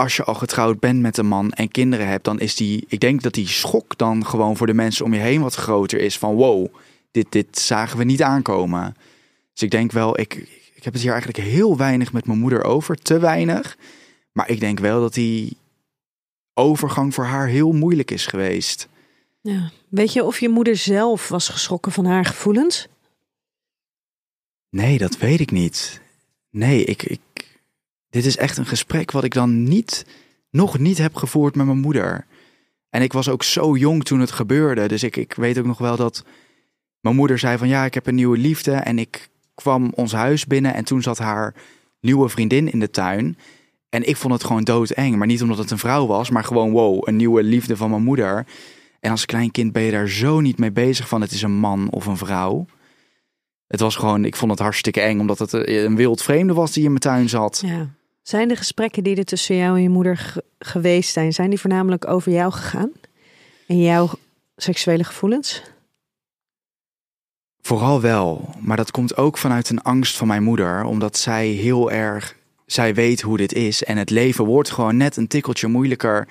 als 0.00 0.16
je 0.16 0.24
al 0.24 0.34
getrouwd 0.34 0.80
bent 0.80 1.00
met 1.00 1.16
een 1.16 1.26
man 1.26 1.52
en 1.52 1.70
kinderen 1.70 2.08
hebt, 2.08 2.24
dan 2.24 2.40
is 2.40 2.56
die, 2.56 2.84
ik 2.88 3.00
denk 3.00 3.22
dat 3.22 3.34
die 3.34 3.48
schok 3.48 3.98
dan 3.98 4.26
gewoon 4.26 4.56
voor 4.56 4.66
de 4.66 4.74
mensen 4.74 5.04
om 5.04 5.14
je 5.14 5.20
heen 5.20 5.40
wat 5.42 5.54
groter 5.54 6.00
is. 6.00 6.18
Van 6.18 6.34
wow, 6.34 6.74
dit, 7.10 7.32
dit 7.32 7.58
zagen 7.58 7.98
we 7.98 8.04
niet 8.04 8.22
aankomen. 8.22 8.96
Dus 9.52 9.62
ik 9.62 9.70
denk 9.70 9.92
wel, 9.92 10.20
ik, 10.20 10.34
ik 10.74 10.84
heb 10.84 10.92
het 10.92 11.02
hier 11.02 11.12
eigenlijk 11.12 11.44
heel 11.44 11.76
weinig 11.76 12.12
met 12.12 12.26
mijn 12.26 12.38
moeder 12.38 12.64
over, 12.64 12.96
te 12.96 13.18
weinig. 13.18 13.76
Maar 14.32 14.50
ik 14.50 14.60
denk 14.60 14.78
wel 14.78 15.00
dat 15.00 15.14
die 15.14 15.56
overgang 16.54 17.14
voor 17.14 17.24
haar 17.24 17.46
heel 17.46 17.72
moeilijk 17.72 18.10
is 18.10 18.26
geweest. 18.26 18.88
Ja. 19.40 19.70
Weet 19.88 20.12
je 20.12 20.24
of 20.24 20.40
je 20.40 20.48
moeder 20.48 20.76
zelf 20.76 21.28
was 21.28 21.48
geschrokken 21.48 21.92
van 21.92 22.04
haar 22.04 22.24
gevoelens? 22.24 22.88
Nee, 24.70 24.98
dat 24.98 25.18
weet 25.18 25.40
ik 25.40 25.50
niet. 25.50 26.00
Nee, 26.50 26.84
ik, 26.84 27.02
ik, 27.02 27.20
dit 28.10 28.26
is 28.26 28.36
echt 28.36 28.56
een 28.56 28.66
gesprek 28.66 29.10
wat 29.10 29.24
ik 29.24 29.34
dan 29.34 29.62
niet, 29.62 30.06
nog 30.50 30.78
niet 30.78 30.98
heb 30.98 31.14
gevoerd 31.14 31.54
met 31.54 31.66
mijn 31.66 31.78
moeder. 31.78 32.26
En 32.90 33.02
ik 33.02 33.12
was 33.12 33.28
ook 33.28 33.42
zo 33.42 33.76
jong 33.76 34.04
toen 34.04 34.20
het 34.20 34.30
gebeurde. 34.30 34.88
Dus 34.88 35.02
ik, 35.02 35.16
ik 35.16 35.34
weet 35.34 35.58
ook 35.58 35.64
nog 35.64 35.78
wel 35.78 35.96
dat 35.96 36.24
mijn 37.00 37.16
moeder 37.16 37.38
zei 37.38 37.58
van 37.58 37.68
ja, 37.68 37.84
ik 37.84 37.94
heb 37.94 38.06
een 38.06 38.14
nieuwe 38.14 38.38
liefde. 38.38 38.72
En 38.72 38.98
ik 38.98 39.28
kwam 39.54 39.92
ons 39.94 40.12
huis 40.12 40.46
binnen 40.46 40.74
en 40.74 40.84
toen 40.84 41.02
zat 41.02 41.18
haar 41.18 41.54
nieuwe 42.00 42.28
vriendin 42.28 42.72
in 42.72 42.80
de 42.80 42.90
tuin. 42.90 43.38
En 43.88 44.08
ik 44.08 44.16
vond 44.16 44.32
het 44.32 44.44
gewoon 44.44 44.64
doodeng. 44.64 45.16
Maar 45.16 45.26
niet 45.26 45.42
omdat 45.42 45.58
het 45.58 45.70
een 45.70 45.78
vrouw 45.78 46.06
was, 46.06 46.30
maar 46.30 46.44
gewoon 46.44 46.70
wow, 46.70 47.08
een 47.08 47.16
nieuwe 47.16 47.42
liefde 47.42 47.76
van 47.76 47.90
mijn 47.90 48.02
moeder. 48.02 48.46
En 49.00 49.10
als 49.10 49.26
klein 49.26 49.50
kind 49.50 49.72
ben 49.72 49.82
je 49.82 49.90
daar 49.90 50.08
zo 50.08 50.40
niet 50.40 50.58
mee 50.58 50.72
bezig 50.72 51.08
van 51.08 51.20
het 51.20 51.32
is 51.32 51.42
een 51.42 51.58
man 51.58 51.90
of 51.90 52.06
een 52.06 52.16
vrouw. 52.16 52.66
Het 53.66 53.80
was 53.80 53.96
gewoon, 53.96 54.24
ik 54.24 54.36
vond 54.36 54.50
het 54.50 54.60
hartstikke 54.60 55.00
eng 55.00 55.20
omdat 55.20 55.38
het 55.38 55.52
een 55.52 55.96
wild 55.96 56.22
vreemde 56.22 56.52
was 56.52 56.72
die 56.72 56.82
in 56.82 56.88
mijn 56.88 57.00
tuin 57.00 57.28
zat. 57.28 57.62
Ja. 57.66 57.88
Zijn 58.22 58.48
de 58.48 58.56
gesprekken 58.56 59.02
die 59.02 59.16
er 59.16 59.24
tussen 59.24 59.56
jou 59.56 59.76
en 59.76 59.82
je 59.82 59.88
moeder 59.88 60.16
ge- 60.16 60.44
geweest 60.58 61.12
zijn, 61.12 61.32
zijn 61.32 61.50
die 61.50 61.60
voornamelijk 61.60 62.08
over 62.08 62.32
jou 62.32 62.52
gegaan? 62.52 62.92
En 63.66 63.82
jouw 63.82 64.10
seksuele 64.56 65.04
gevoelens? 65.04 65.62
Vooral 67.62 68.00
wel, 68.00 68.54
maar 68.60 68.76
dat 68.76 68.90
komt 68.90 69.16
ook 69.16 69.38
vanuit 69.38 69.70
een 69.70 69.82
angst 69.82 70.16
van 70.16 70.26
mijn 70.26 70.42
moeder, 70.42 70.84
omdat 70.84 71.16
zij 71.16 71.46
heel 71.46 71.90
erg, 71.90 72.36
zij 72.66 72.94
weet 72.94 73.20
hoe 73.20 73.36
dit 73.36 73.52
is 73.52 73.84
en 73.84 73.96
het 73.96 74.10
leven 74.10 74.44
wordt 74.44 74.70
gewoon 74.70 74.96
net 74.96 75.16
een 75.16 75.28
tikkeltje 75.28 75.66
moeilijker 75.66 76.28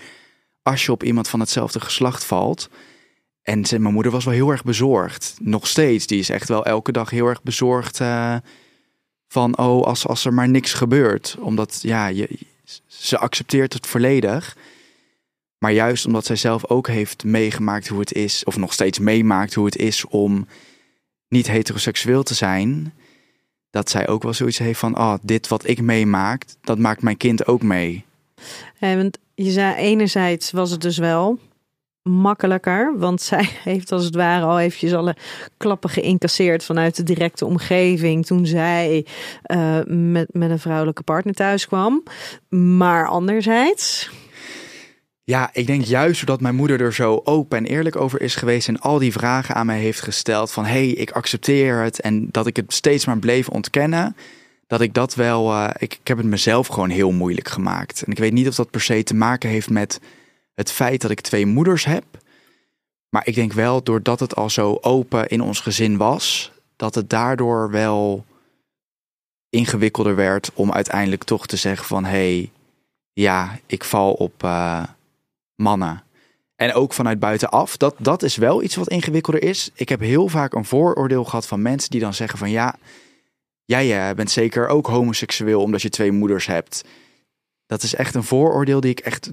als 0.62 0.86
je 0.86 0.92
op 0.92 1.04
iemand 1.04 1.28
van 1.28 1.40
hetzelfde 1.40 1.80
geslacht 1.80 2.24
valt. 2.24 2.70
En 3.42 3.66
mijn 3.70 3.94
moeder 3.94 4.12
was 4.12 4.26
wel 4.26 4.34
heel 4.34 4.50
erg 4.50 4.64
bezorgd, 4.64 5.36
nog 5.42 5.68
steeds. 5.68 6.08
Die 6.08 6.20
is 6.20 6.30
echt 6.30 6.48
wel 6.48 6.66
elke 6.66 6.92
dag 6.92 7.10
heel 7.10 7.28
erg 7.28 7.44
bezorgd 7.44 8.00
eh, 8.00 8.36
van, 9.30 9.58
oh, 9.58 9.84
als, 9.84 10.08
als 10.08 10.26
er 10.26 10.34
maar 10.34 10.50
niks 10.50 10.74
gebeurt, 10.74 11.36
omdat 11.40 11.80
ja, 11.82 12.08
je, 12.08 12.30
ze 12.88 13.18
accepteert 13.18 13.74
het 13.74 13.88
volledig. 13.88 14.58
Maar 15.58 15.72
juist 15.72 16.06
omdat 16.06 16.26
zij 16.26 16.36
zelf 16.36 16.70
ook 16.70 16.88
heeft 16.88 17.24
meegemaakt 17.24 17.88
hoe 17.88 18.00
het 18.00 18.14
is, 18.14 18.44
of 18.44 18.58
nog 18.58 18.74
steeds 18.74 19.00
meemaakt 19.00 19.54
hoe 19.54 19.66
het 19.66 19.76
is 19.76 20.06
om 20.06 20.48
niet 21.28 21.48
heteroseksueel 21.48 22.24
te 22.24 22.34
zijn, 22.34 22.94
dat 23.70 23.90
zij 23.90 24.08
ook 24.08 24.24
wel 24.24 24.34
zoiets 24.34 24.58
heeft 24.58 24.80
van, 24.80 24.98
oh, 24.98 25.14
dit 25.22 25.48
wat 25.48 25.68
ik 25.68 25.82
meemaak, 25.82 26.46
dat 26.62 26.78
maakt 26.78 27.02
mijn 27.02 27.18
kind 27.18 27.48
ook 27.48 27.62
mee. 27.62 28.06
Eh, 28.80 28.96
want 28.96 29.18
je 29.36 29.52
zei 29.52 29.76
enerzijds 29.76 30.52
was 30.52 30.72
het 30.72 30.82
dus 30.82 30.98
wel 30.98 31.40
makkelijker, 32.04 32.94
want 32.98 33.22
zij 33.22 33.50
heeft 33.64 33.92
als 33.92 34.06
het 34.06 34.16
ware 34.16 34.46
al 34.46 34.60
eventjes 34.60 34.94
alle 34.94 35.16
klappen 35.58 35.90
geïncasseerd 35.90 36.64
vanuit 36.64 36.96
de 36.96 37.04
directe 37.04 37.46
omgeving 37.46 38.26
toen 38.26 38.46
zij 38.46 39.06
eh, 39.42 39.80
met, 39.86 40.34
met 40.34 40.50
een 40.50 40.60
vrouwelijke 40.60 41.04
partner 41.04 41.34
thuis 41.34 41.68
kwam. 41.68 42.04
Maar 42.50 43.08
anderzijds, 43.08 44.10
Ja, 45.24 45.50
ik 45.54 45.68
denk 45.68 45.84
juist 45.84 46.20
doordat 46.20 46.42
mijn 46.42 46.56
moeder 46.56 46.82
er 46.82 46.94
zo 46.94 47.22
open 47.24 47.58
en 47.58 47.66
eerlijk 47.66 47.96
over 47.96 48.22
is 48.22 48.36
geweest 48.36 48.68
en 48.68 48.80
al 48.80 49.00
die 49.00 49.12
vragen 49.12 49.56
aan 49.56 49.66
mij 49.66 49.80
heeft 49.80 50.02
gesteld 50.02 50.52
van, 50.52 50.66
hey, 50.66 50.88
ik 50.88 51.12
accepteer 51.12 51.82
het 51.82 52.02
en 52.02 52.28
dat 52.32 52.48
ik 52.48 52.56
het 52.56 52.74
steeds 52.74 53.06
maar 53.06 53.20
bleef 53.20 53.50
ontkennen, 53.50 54.16
dat 54.68 54.82
ik 54.82 54.94
dat 54.94 55.16
wel, 55.16 55.66
ik, 55.66 55.94
ik 55.94 56.08
heb 56.08 56.18
het 56.18 56.26
mezelf 56.26 56.68
gewoon 56.68 56.90
heel 56.90 57.12
moeilijk 57.12 57.48
gemaakt. 57.48 58.04
En 58.04 58.12
ik 58.12 58.18
weet 58.18 58.34
niet 58.34 58.48
of 58.48 58.56
dat 58.56 58.70
per 58.70 58.82
se 58.82 59.04
te 59.04 59.16
maken 59.16 59.50
heeft 59.50 59.70
met 59.70 60.00
het 60.60 60.72
feit 60.72 61.02
dat 61.02 61.12
ik 61.12 61.22
twee 61.22 61.46
moeders 61.46 61.86
heb. 61.86 62.04
Maar 63.10 63.28
ik 63.28 63.36
denk 63.36 63.54
wel, 63.54 63.84
doordat 63.84 64.20
het 64.20 64.36
al 64.36 64.50
zo 64.50 64.78
open 64.82 65.28
in 65.28 65.42
ons 65.42 65.60
gezin 65.60 65.98
was, 65.98 66.52
dat 66.76 66.96
het 66.96 67.10
daardoor 67.10 67.72
wel 67.72 68.26
ingewikkelder 69.50 70.16
werd 70.16 70.52
om 70.54 70.72
uiteindelijk 70.72 71.24
toch 71.24 71.48
te 71.48 71.56
zeggen 71.56 71.88
van 71.88 72.04
hé, 72.04 72.10
hey, 72.10 72.52
ja, 73.14 73.60
ik 73.66 73.84
val 73.84 74.14
op 74.14 74.44
eh, 74.44 74.84
mannen. 75.56 76.04
En 76.56 76.74
ook 76.74 76.94
vanuit 76.94 77.20
buitenaf, 77.20 77.78
dat, 77.78 77.96
dat 77.98 78.24
is 78.24 78.36
wel 78.36 78.64
iets 78.64 78.76
wat 78.76 78.90
ingewikkelder 78.90 79.44
is. 79.44 79.70
Ik 79.74 79.90
heb 79.90 80.00
heel 80.00 80.28
vaak 80.28 80.54
een 80.54 80.66
vooroordeel 80.66 81.24
gehad 81.24 81.48
van 81.48 81.62
mensen 81.62 81.90
die 81.90 82.00
dan 82.00 82.14
zeggen 82.14 82.40
van 82.40 82.50
ja, 82.52 82.76
jij 83.66 84.10
eh, 84.10 84.16
bent 84.16 84.32
zeker 84.32 84.68
ook 84.68 84.88
homoseksueel 84.88 85.62
omdat 85.62 85.82
je 85.82 85.90
twee 85.90 86.12
moeders 86.12 86.46
hebt. 86.46 86.84
Dat 87.66 87.84
is 87.84 87.96
echt 87.96 88.16
een 88.16 88.24
vooroordeel 88.24 88.80
die 88.80 88.92
ik 88.92 89.00
echt 89.00 89.32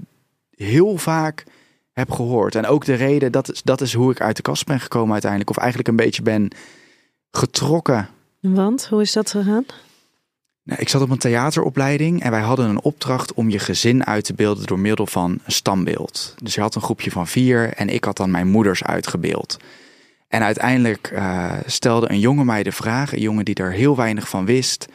heel 0.65 0.97
vaak 0.97 1.43
heb 1.91 2.11
gehoord. 2.11 2.55
En 2.55 2.65
ook 2.65 2.85
de 2.85 2.93
reden, 2.93 3.31
dat 3.31 3.51
is, 3.51 3.63
dat 3.63 3.81
is 3.81 3.93
hoe 3.93 4.11
ik 4.11 4.21
uit 4.21 4.35
de 4.35 4.41
kast 4.41 4.65
ben 4.65 4.79
gekomen 4.79 5.11
uiteindelijk. 5.11 5.49
Of 5.49 5.57
eigenlijk 5.57 5.89
een 5.89 5.95
beetje 5.95 6.21
ben 6.21 6.49
getrokken. 7.31 8.09
want 8.41 8.87
hoe 8.87 9.01
is 9.01 9.13
dat 9.13 9.31
gegaan? 9.31 9.65
Nou, 10.63 10.81
ik 10.81 10.89
zat 10.89 11.01
op 11.01 11.09
een 11.09 11.17
theateropleiding 11.17 12.21
en 12.21 12.31
wij 12.31 12.41
hadden 12.41 12.69
een 12.69 12.81
opdracht 12.81 13.33
om 13.33 13.49
je 13.49 13.59
gezin 13.59 14.05
uit 14.05 14.23
te 14.23 14.33
beelden 14.33 14.65
door 14.65 14.79
middel 14.79 15.05
van 15.05 15.31
een 15.31 15.51
stambeeld. 15.51 16.35
Dus 16.43 16.55
je 16.55 16.61
had 16.61 16.75
een 16.75 16.81
groepje 16.81 17.11
van 17.11 17.27
vier 17.27 17.73
en 17.73 17.89
ik 17.89 18.03
had 18.03 18.17
dan 18.17 18.31
mijn 18.31 18.47
moeders 18.47 18.83
uitgebeeld. 18.83 19.57
En 20.27 20.43
uiteindelijk 20.43 21.09
eh, 21.13 21.53
stelde 21.65 22.09
een 22.09 22.19
jongen 22.19 22.45
mij 22.45 22.63
de 22.63 22.71
vraag, 22.71 23.13
een 23.13 23.21
jongen 23.21 23.45
die 23.45 23.55
er 23.55 23.71
heel 23.71 23.95
weinig 23.95 24.29
van 24.29 24.45
wist, 24.45 24.87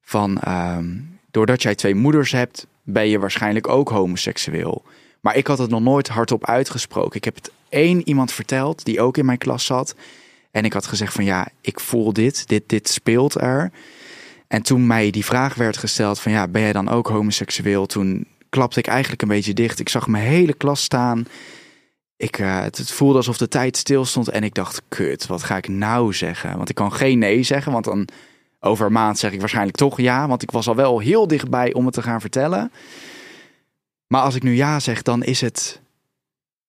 van 0.00 0.38
ehm, 0.40 0.96
doordat 1.30 1.62
jij 1.62 1.74
twee 1.74 1.94
moeders 1.94 2.32
hebt, 2.32 2.66
ben 2.82 3.08
je 3.08 3.18
waarschijnlijk 3.18 3.68
ook 3.68 3.88
homoseksueel. 3.88 4.82
Maar 5.20 5.36
ik 5.36 5.46
had 5.46 5.58
het 5.58 5.70
nog 5.70 5.80
nooit 5.80 6.08
hardop 6.08 6.46
uitgesproken. 6.46 7.16
Ik 7.16 7.24
heb 7.24 7.34
het 7.34 7.50
één 7.68 8.08
iemand 8.08 8.32
verteld 8.32 8.84
die 8.84 9.00
ook 9.00 9.16
in 9.16 9.26
mijn 9.26 9.38
klas 9.38 9.64
zat. 9.64 9.94
En 10.50 10.64
ik 10.64 10.72
had 10.72 10.86
gezegd 10.86 11.12
van 11.12 11.24
ja, 11.24 11.48
ik 11.60 11.80
voel 11.80 12.12
dit, 12.12 12.48
dit, 12.48 12.62
dit 12.66 12.88
speelt 12.88 13.40
er. 13.40 13.70
En 14.48 14.62
toen 14.62 14.86
mij 14.86 15.10
die 15.10 15.24
vraag 15.24 15.54
werd 15.54 15.76
gesteld 15.76 16.20
van 16.20 16.32
ja, 16.32 16.48
ben 16.48 16.62
jij 16.62 16.72
dan 16.72 16.88
ook 16.88 17.08
homoseksueel? 17.08 17.86
Toen 17.86 18.26
klapte 18.48 18.78
ik 18.78 18.86
eigenlijk 18.86 19.22
een 19.22 19.28
beetje 19.28 19.54
dicht. 19.54 19.80
Ik 19.80 19.88
zag 19.88 20.06
mijn 20.06 20.24
hele 20.24 20.52
klas 20.52 20.82
staan. 20.82 21.26
Ik, 22.16 22.38
eh, 22.38 22.60
het, 22.60 22.78
het 22.78 22.90
voelde 22.90 23.16
alsof 23.16 23.36
de 23.36 23.48
tijd 23.48 23.76
stil 23.76 24.04
stond 24.04 24.28
en 24.28 24.44
ik 24.44 24.54
dacht, 24.54 24.82
kut, 24.88 25.26
wat 25.26 25.42
ga 25.42 25.56
ik 25.56 25.68
nou 25.68 26.14
zeggen? 26.14 26.56
Want 26.56 26.68
ik 26.68 26.74
kan 26.74 26.92
geen 26.92 27.18
nee 27.18 27.42
zeggen, 27.42 27.72
want 27.72 27.84
dan 27.84 28.08
over 28.60 28.86
een 28.86 28.92
maand 28.92 29.18
zeg 29.18 29.32
ik 29.32 29.40
waarschijnlijk 29.40 29.76
toch 29.76 30.00
ja. 30.00 30.28
Want 30.28 30.42
ik 30.42 30.50
was 30.50 30.68
al 30.68 30.74
wel 30.74 30.98
heel 30.98 31.26
dichtbij 31.26 31.72
om 31.72 31.84
het 31.84 31.94
te 31.94 32.02
gaan 32.02 32.20
vertellen. 32.20 32.72
Maar 34.08 34.20
als 34.22 34.34
ik 34.34 34.42
nu 34.42 34.54
ja 34.54 34.80
zeg, 34.80 35.02
dan 35.02 35.22
is 35.22 35.40
het 35.40 35.80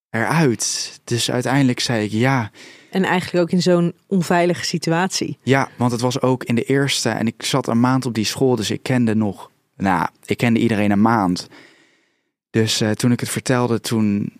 eruit. 0.09 0.99
Dus 1.03 1.31
uiteindelijk 1.31 1.79
zei 1.79 2.03
ik 2.03 2.11
ja. 2.11 2.51
En 2.91 3.03
eigenlijk 3.03 3.43
ook 3.43 3.51
in 3.51 3.61
zo'n 3.61 3.93
onveilige 4.07 4.65
situatie. 4.65 5.37
Ja, 5.43 5.69
want 5.77 5.91
het 5.91 6.01
was 6.01 6.21
ook 6.21 6.43
in 6.43 6.55
de 6.55 6.63
eerste 6.63 7.09
en 7.09 7.27
ik 7.27 7.43
zat 7.43 7.67
een 7.67 7.79
maand 7.79 8.05
op 8.05 8.13
die 8.13 8.25
school, 8.25 8.55
dus 8.55 8.71
ik 8.71 8.83
kende 8.83 9.15
nog, 9.15 9.51
nou, 9.77 10.07
ik 10.25 10.37
kende 10.37 10.59
iedereen 10.59 10.91
een 10.91 11.01
maand. 11.01 11.47
Dus 12.49 12.81
eh, 12.81 12.91
toen 12.91 13.11
ik 13.11 13.19
het 13.19 13.29
vertelde, 13.29 13.79
toen 13.79 14.33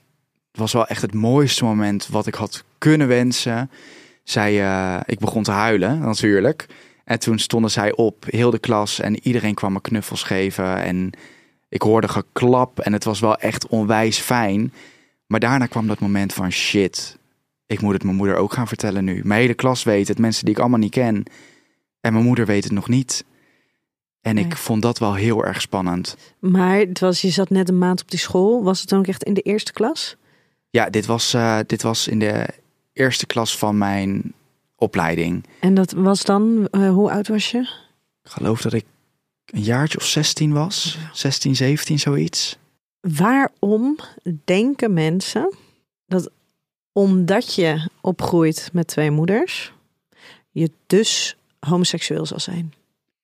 was 0.52 0.74
wel 0.74 0.88
echt 0.88 1.02
het 1.02 1.14
mooiste 1.14 1.64
moment 1.64 2.08
wat 2.08 2.28
ik 2.28 2.36
had 2.36 2.64
kunnen 2.78 3.08
wensen. 3.08 3.72
Zij, 4.24 4.64
eh, 4.64 5.00
ik 5.06 5.20
begon 5.20 5.44
te 5.44 5.52
huilen 5.52 6.00
natuurlijk. 6.00 6.66
En 7.04 7.20
toen 7.20 7.40
stonden 7.40 7.72
zij 7.72 7.96
op, 7.96 8.26
heel 8.28 8.52
de 8.52 8.60
klas 8.60 9.00
en 9.00 9.28
iedereen 9.28 9.54
kwam 9.54 9.74
me 9.74 9.82
knuffels 9.82 10.24
geven 10.24 10.76
en 10.76 11.12
ik 11.70 11.82
hoorde 11.82 12.08
geklap 12.08 12.80
en 12.80 12.94
het 12.94 13.04
was 13.04 13.20
wel 13.20 13.36
echt 13.36 13.68
onwijs 13.68 14.20
fijn. 14.20 14.74
Maar 15.28 15.40
daarna 15.40 15.66
kwam 15.66 15.88
dat 15.88 16.00
moment 16.00 16.34
van 16.34 16.52
shit, 16.52 17.18
ik 17.66 17.82
moet 17.82 17.94
het 17.94 18.04
mijn 18.04 18.16
moeder 18.16 18.36
ook 18.36 18.54
gaan 18.54 18.68
vertellen 18.68 19.04
nu. 19.04 19.22
Mijn 19.24 19.42
hele 19.42 19.54
klas 19.54 19.84
weet 19.84 20.08
het, 20.08 20.20
mensen 20.20 20.46
die 20.46 20.54
ik 20.54 20.60
allemaal 20.60 20.80
niet 20.80 20.92
ken. 20.92 21.24
En 22.02 22.14
mijn 22.14 22.26
moeder 22.26 22.46
weet 22.46 22.64
het 22.64 22.74
nog 22.74 22.88
niet. 22.88 23.26
En 24.22 24.36
Nee. 24.36 24.46
ik 24.46 24.56
vond 24.56 24.82
dat 24.82 25.00
wel 25.00 25.14
heel 25.14 25.46
erg 25.46 25.62
spannend. 25.62 26.18
Maar 26.40 26.78
het 26.78 27.00
was, 27.00 27.22
je 27.22 27.30
zat 27.30 27.50
net 27.50 27.70
een 27.70 27.78
maand 27.78 28.02
op 28.02 28.10
die 28.10 28.20
school. 28.20 28.64
Was 28.64 28.80
het 28.80 28.90
dan 28.90 29.00
ook 29.00 29.08
echt 29.08 29.24
in 29.24 29.34
de 29.34 29.42
eerste 29.42 29.74
klas? 29.74 30.16
Ja, 30.70 30.90
dit 30.90 31.06
was, 31.06 31.34
eh, 31.34 31.60
dit 31.68 31.82
was 31.82 32.08
in 32.08 32.20
de 32.20 32.48
eerste 32.94 33.26
klas 33.26 33.58
van 33.58 33.78
mijn 33.78 34.34
opleiding. 34.76 35.44
En 35.60 35.74
dat 35.74 35.92
was 35.92 36.24
dan, 36.24 36.68
eh, 36.72 36.90
hoe 36.90 37.12
oud 37.12 37.28
was 37.28 37.52
je? 37.52 37.60
Ik 38.24 38.32
geloof 38.32 38.62
dat 38.62 38.74
ik 38.74 38.86
een 39.52 39.62
jaartje 39.64 39.98
of 39.98 40.06
16 40.06 40.54
was. 40.54 40.98
16, 41.14 41.56
17, 41.56 42.00
zoiets. 42.00 42.58
Waarom 43.02 43.98
denken 44.46 44.94
mensen 44.94 45.54
dat 46.06 46.30
omdat 46.94 47.56
je 47.56 47.90
opgroeit 48.02 48.70
met 48.74 48.88
twee 48.88 49.12
moeders, 49.12 49.74
je 50.52 50.72
dus 50.88 51.38
homoseksueel 51.60 52.26
zal 52.26 52.40
zijn? 52.40 52.74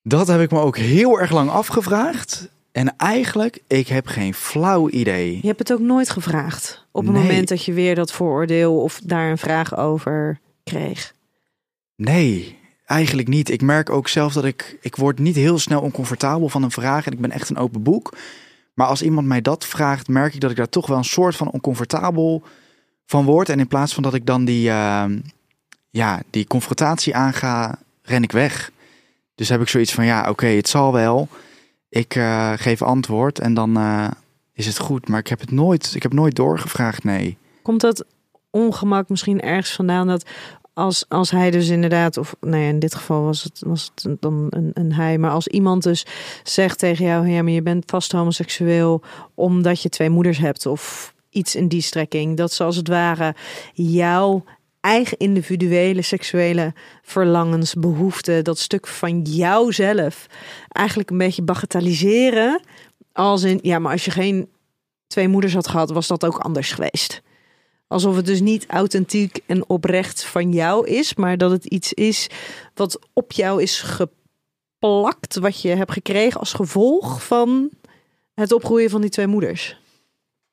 Dat 0.04 0.28
heb 0.28 0.42
ik 0.42 0.52
me 0.52 0.60
ook 0.60 0.78
heel 0.78 1.20
erg 1.20 1.32
lang 1.32 1.50
afgevraagd. 1.50 2.50
En 2.72 2.96
eigenlijk, 2.98 3.62
ik 3.68 3.88
heb 3.88 4.08
geen 4.08 4.34
flauw 4.34 4.90
idee. 4.90 5.40
Je 5.42 5.48
hebt 5.48 5.60
het 5.60 5.74
ook 5.74 5.80
nooit 5.80 6.10
gevraagd 6.10 6.86
op 6.92 7.04
het 7.06 7.14
Nee. 7.14 7.24
moment 7.24 7.48
dat 7.48 7.64
je 7.66 7.74
weer 7.74 7.96
dat 7.96 8.12
vooroordeel 8.12 8.82
of 8.82 9.00
daar 9.04 9.30
een 9.32 9.38
vraag 9.38 9.78
over 9.78 10.40
kreeg. 10.64 11.14
Nee, 11.96 12.58
eigenlijk 12.86 13.28
niet. 13.28 13.50
Ik 13.50 13.62
merk 13.62 13.89
ook 13.89 14.08
zelf 14.08 14.34
dat 14.34 14.45
ik... 14.45 14.78
Ik 14.82 14.95
word 14.95 15.19
niet 15.19 15.36
heel 15.36 15.60
snel 15.60 15.82
oncomfortabel 15.82 16.50
van 16.50 16.63
een 16.63 16.71
vraag. 16.71 17.06
En 17.06 17.12
ik 17.12 17.21
ben 17.21 17.32
echt 17.32 17.50
een 17.50 17.58
open 17.58 17.84
boek. 17.84 18.13
Maar 18.74 18.88
als 18.88 19.02
iemand 19.02 19.28
mij 19.28 19.41
dat 19.41 19.65
vraagt, 19.65 20.08
merk 20.08 20.34
ik 20.34 20.39
dat 20.39 20.52
ik 20.52 20.58
daar 20.58 20.69
toch 20.69 20.88
wel 20.88 20.98
een 20.98 21.04
soort 21.04 21.36
van 21.36 21.52
oncomfortabel 21.52 22.43
van 23.06 23.26
word. 23.26 23.50
En 23.50 23.60
in 23.60 23.67
plaats 23.67 23.93
van 23.93 24.04
dat 24.04 24.13
ik 24.13 24.26
dan 24.26 24.45
die, 24.45 24.69
ehm, 24.69 25.19
ja, 25.89 26.21
die 26.30 26.48
confrontatie 26.48 27.15
aanga, 27.15 27.80
ren 28.02 28.24
ik 28.24 28.32
weg. 28.32 28.71
Dus 29.36 29.50
heb 29.50 29.62
ik 29.62 29.67
zoiets 29.67 29.93
van, 29.93 30.06
ja, 30.06 30.30
oké, 30.30 30.45
het 30.45 30.67
zal 30.67 30.93
wel. 30.93 31.28
Ik 31.89 32.15
eh, 32.15 32.54
geef 32.56 32.82
antwoord 32.82 33.39
en 33.39 33.54
dan 33.54 33.78
eh, 33.78 34.08
is 34.54 34.65
het 34.65 34.78
goed. 34.78 35.08
Maar 35.08 35.19
ik 35.19 35.28
heb 35.28 35.39
het 35.39 35.52
nooit, 35.52 35.91
ik 35.95 36.04
heb 36.04 36.13
nooit 36.13 36.36
doorgevraagd, 36.36 37.04
nee. 37.04 37.38
Komt 37.62 37.82
dat 37.82 38.06
ongemak 38.50 39.10
misschien 39.10 39.41
ergens 39.41 39.71
vandaan 39.71 40.08
dat 40.08 40.26
als, 40.76 41.06
als 41.08 41.32
hij 41.32 41.52
dus 41.52 41.70
inderdaad, 41.70 42.18
of 42.18 42.36
nou 42.40 42.62
ja, 42.62 42.68
in 42.70 42.80
dit 42.80 42.96
geval 42.96 43.24
was 43.24 43.44
het, 43.44 43.62
was 43.66 43.92
het 43.96 44.22
dan 44.22 44.48
een, 44.50 44.72
een 44.74 44.94
hij, 44.94 45.18
maar 45.18 45.32
als 45.32 45.48
iemand 45.48 45.84
dus 45.84 46.06
zegt 46.44 46.80
tegen 46.80 47.06
jou, 47.06 47.30
ja, 47.30 47.44
maar 47.44 47.52
je 47.52 47.62
bent 47.62 47.84
vast 47.88 48.12
homoseksueel 48.12 49.02
omdat 49.34 49.82
je 49.82 49.90
twee 49.90 50.10
moeders 50.10 50.38
hebt 50.38 50.66
of 50.66 51.14
iets 51.30 51.56
in 51.56 51.68
die 51.68 51.82
strekking, 51.82 52.38
dat 52.38 52.54
ze 52.54 52.64
als 52.64 52.76
het 52.76 52.88
ware 52.88 53.36
jouw 53.74 54.44
eigen 54.80 55.18
individuele 55.18 56.02
seksuele 56.02 56.74
verlangens, 57.02 57.74
behoeften, 57.74 58.44
dat 58.44 58.60
stuk 58.60 58.88
van 58.88 59.22
jouzelf 59.22 60.26
eigenlijk 60.68 61.10
een 61.10 61.18
beetje 61.18 61.42
bagatelliseren. 61.42 62.62
Als 63.12 63.44
in, 63.44 63.60
ja, 63.62 63.80
maar 63.80 63.92
als 63.92 64.06
je 64.06 64.12
geen 64.12 64.50
twee 65.08 65.28
moeders 65.28 65.54
had 65.54 65.68
gehad, 65.68 65.90
was 65.90 66.08
dat 66.08 66.26
ook 66.26 66.38
anders 66.38 66.72
geweest. 66.72 67.22
Alsof 67.96 68.16
het 68.16 68.26
dus 68.26 68.42
niet 68.42 68.66
authentiek 68.68 69.40
en 69.46 69.70
oprecht 69.70 70.26
van 70.26 70.52
jou 70.52 70.88
is, 70.88 71.14
maar 71.14 71.38
dat 71.38 71.52
het 71.52 71.66
iets 71.66 71.94
is 71.94 72.30
wat 72.74 73.00
op 73.14 73.32
jou 73.32 73.62
is 73.62 73.82
geplakt, 73.82 75.36
wat 75.36 75.62
je 75.62 75.70
hebt 75.70 75.92
gekregen 75.92 76.40
als 76.40 76.54
gevolg 76.54 77.26
van 77.26 77.70
het 78.34 78.52
opgroeien 78.52 78.90
van 78.90 79.02
die 79.02 79.10
twee 79.10 79.28
moeders. 79.28 79.80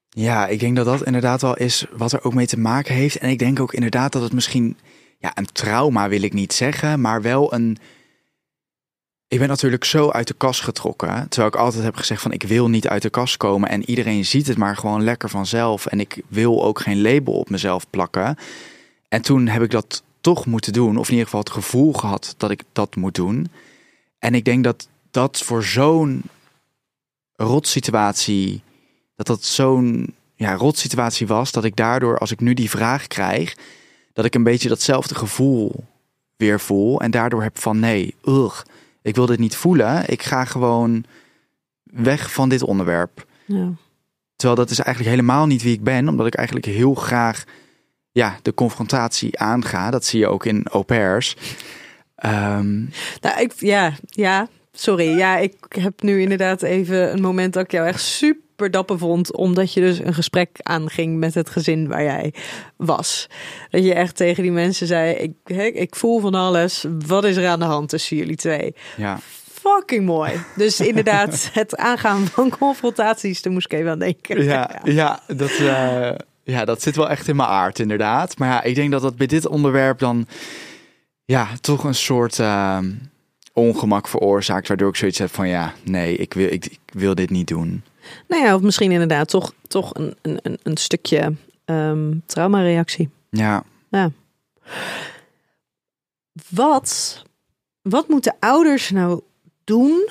Ja, 0.09 0.47
ik 0.47 0.61
denk 0.61 0.77
dat 0.77 0.85
dat 0.85 1.05
inderdaad 1.05 1.41
wel 1.41 1.57
is 1.57 1.87
wat 1.93 2.13
er 2.13 2.25
ook 2.25 2.35
mee 2.35 2.47
te 2.47 2.59
maken 2.59 2.95
heeft. 2.95 3.17
En 3.17 3.31
ik 3.31 3.39
denk 3.39 3.61
ook 3.61 3.75
inderdaad 3.75 4.13
dat 4.13 4.23
het 4.23 4.33
misschien, 4.33 4.77
ja, 5.19 5.31
een 5.35 5.53
trauma 5.53 6.09
wil 6.09 6.23
ik 6.23 6.33
niet 6.33 6.53
zeggen, 6.53 7.01
maar 7.01 7.23
wel 7.23 7.55
een. 7.55 7.79
Ik 9.33 9.39
ben 9.39 9.49
natuurlijk 9.49 9.85
zo 9.85 10.11
uit 10.11 10.27
de 10.27 10.35
kast 10.35 10.61
getrokken. 10.61 11.29
Terwijl 11.29 11.53
ik 11.53 11.61
altijd 11.61 11.85
heb 11.85 11.97
gezegd 11.97 12.23
van 12.23 12.33
ik 12.33 12.43
wil 12.43 12.69
niet 12.69 12.89
uit 12.89 13.03
de 13.03 13.11
kast 13.11 13.37
komen. 13.37 13.69
En 13.69 13.91
iedereen 13.91 14.25
ziet 14.25 14.47
het 14.47 14.57
maar 14.57 14.77
gewoon 14.77 15.05
lekker 15.05 15.29
vanzelf. 15.29 15.87
En 15.87 16.01
ik 16.01 16.23
wil 16.29 16.65
ook 16.65 16.81
geen 16.81 17.03
label 17.03 17.35
op 17.35 17.51
mezelf 17.51 17.91
plakken. 17.91 18.37
En 19.09 19.23
toen 19.23 19.47
heb 19.47 19.63
ik 19.63 19.71
dat 19.71 20.03
toch 20.21 20.47
moeten 20.47 20.73
doen. 20.73 20.97
Of 20.97 21.07
in 21.07 21.11
ieder 21.11 21.25
geval 21.25 21.41
het 21.41 21.51
gevoel 21.51 21.93
gehad 21.93 22.35
dat 22.37 22.51
ik 22.51 22.63
dat 22.73 22.97
moet 22.97 23.15
doen. 23.15 23.49
En 24.19 24.35
ik 24.35 24.45
denk 24.45 24.65
dat 24.65 24.89
dat 25.11 25.39
voor 25.39 25.65
zo'n 25.65 26.23
rotsituatie 27.35 28.63
dat 29.17 29.27
dat 29.27 29.45
zo'n 29.45 30.15
ja, 30.35 30.55
rotsituatie 30.55 31.27
was 31.27 31.53
dat 31.53 31.65
ik 31.65 31.77
daardoor, 31.77 32.19
als 32.19 32.31
ik 32.31 32.41
nu 32.41 32.55
die 32.55 32.71
vraag 32.71 33.07
krijg, 33.07 33.57
dat 34.13 34.25
ik 34.25 34.35
een 34.35 34.43
beetje 34.43 34.69
datzelfde 34.69 35.15
gevoel 35.15 35.85
weer 36.37 36.61
voel 36.61 37.01
en 37.01 37.11
daardoor 37.11 37.43
heb 37.43 37.59
van 37.59 37.81
nee, 37.81 38.15
ugh, 38.25 38.63
ik 39.03 39.15
wil 39.15 39.27
dit 39.27 39.39
niet 39.39 39.57
voelen. 39.57 40.09
Ik 40.09 40.23
ga 40.23 40.45
gewoon 40.45 41.05
weg 41.85 42.33
van 42.33 42.49
dit 42.49 42.63
onderwerp. 42.63 43.27
Ja. 43.45 43.73
Terwijl 44.37 44.61
dat 44.61 44.71
is 44.71 44.79
eigenlijk 44.79 45.17
helemaal 45.17 45.47
niet 45.47 45.63
wie 45.63 45.75
ik 45.75 45.85
ben, 45.85 46.09
omdat 46.09 46.27
ik 46.27 46.35
eigenlijk 46.35 46.67
heel 46.67 46.95
graag 46.95 47.45
ja, 48.13 48.39
de 48.43 48.55
confrontatie 48.55 49.39
aanga. 49.39 49.91
Dat 49.91 50.05
zie 50.05 50.19
je 50.19 50.29
ook 50.29 50.45
in 50.45 50.67
au 50.71 50.85
pairs. 50.85 51.37
Ehm, 52.15 52.81
Nou, 53.21 53.41
ik, 53.41 53.53
ja, 53.59 53.93
ja, 54.07 54.49
sorry. 54.73 55.17
Ja, 55.17 55.37
ik 55.37 55.55
heb 55.69 56.03
nu 56.03 56.21
inderdaad 56.21 56.63
even 56.63 57.13
een 57.13 57.21
moment 57.21 57.53
dat 57.53 57.65
ik 57.65 57.71
jou 57.71 57.87
echt 57.87 58.03
super 58.03 58.52
dapper 58.71 58.99
vond. 58.99 59.37
Omdat 59.37 59.73
je 59.73 59.81
dus 59.81 59.99
een 59.99 60.15
gesprek 60.15 60.59
aanging 60.63 61.19
met 61.19 61.35
het 61.35 61.51
gezin 61.51 61.89
waar 61.89 62.03
jij 62.03 62.35
was. 62.77 63.29
Dat 63.71 63.85
je 63.85 63.95
echt 63.95 64.17
tegen 64.17 64.43
die 64.43 64.53
mensen 64.53 64.87
zei, 64.87 65.15
ik, 65.15 65.75
ik 65.75 65.97
voel 65.97 66.21
van 66.21 66.35
alles. 66.35 66.85
Wat 67.07 67.25
is 67.25 67.37
er 67.37 67.49
aan 67.49 67.59
de 67.59 67.65
hand 67.65 67.89
tussen 67.89 68.17
jullie 68.17 68.37
twee? 68.37 68.75
ja. 68.97 69.19
Fucking 69.63 70.05
mooi. 70.05 70.33
Dus 70.57 70.81
inderdaad, 70.91 71.51
het 71.53 71.77
aangaan 71.77 72.27
van 72.27 72.51
confrontaties, 72.59 73.43
daar 73.43 73.53
moest 73.53 73.73
ik 73.73 73.79
even 73.79 73.91
aan 73.91 73.99
denken. 73.99 74.43
Ja, 74.53 74.81
ja, 74.85 75.21
dat, 75.27 75.51
eh, 75.51 76.11
ja, 76.43 76.65
dat 76.65 76.83
zit 76.83 76.97
wel 76.97 77.11
echt 77.11 77.29
in 77.29 77.37
mijn 77.37 77.49
aard, 77.49 77.79
inderdaad. 77.79 78.39
Maar 78.39 78.49
ja, 78.49 78.63
ik 78.63 78.75
denk 78.75 78.91
dat 78.91 79.03
dat 79.03 79.17
bij 79.17 79.27
dit 79.27 79.47
onderwerp 79.47 79.99
dan 79.99 80.27
ja, 81.25 81.49
toch 81.61 81.85
een 81.85 81.95
soort 81.95 82.39
eh, 82.39 82.79
ongemak 83.53 84.09
veroorzaakt. 84.09 84.69
Waardoor 84.69 84.89
ik 84.89 84.97
zoiets 84.97 85.19
heb 85.19 85.35
van 85.35 85.49
ja, 85.49 85.73
nee, 85.85 86.17
ik 86.17 86.35
wil, 86.35 86.47
ik, 86.47 86.65
ik 86.65 86.81
wil 86.93 87.15
dit 87.15 87.31
niet 87.31 87.49
doen. 87.49 87.83
Nou 88.29 88.45
ja, 88.45 88.55
of 88.55 88.61
misschien 88.61 88.93
inderdaad 88.93 89.29
toch, 89.29 89.55
toch 89.69 89.95
een, 89.95 90.17
een, 90.23 90.59
een- 90.63 90.77
stukje 90.77 91.35
ehm 91.65 92.15
traumareactie. 92.27 93.11
Ja, 93.31 94.11
Wat, 96.51 97.23
wat 97.83 98.09
moeten 98.09 98.37
ouders 98.39 98.91
nou 98.91 99.21
doen 99.65 100.09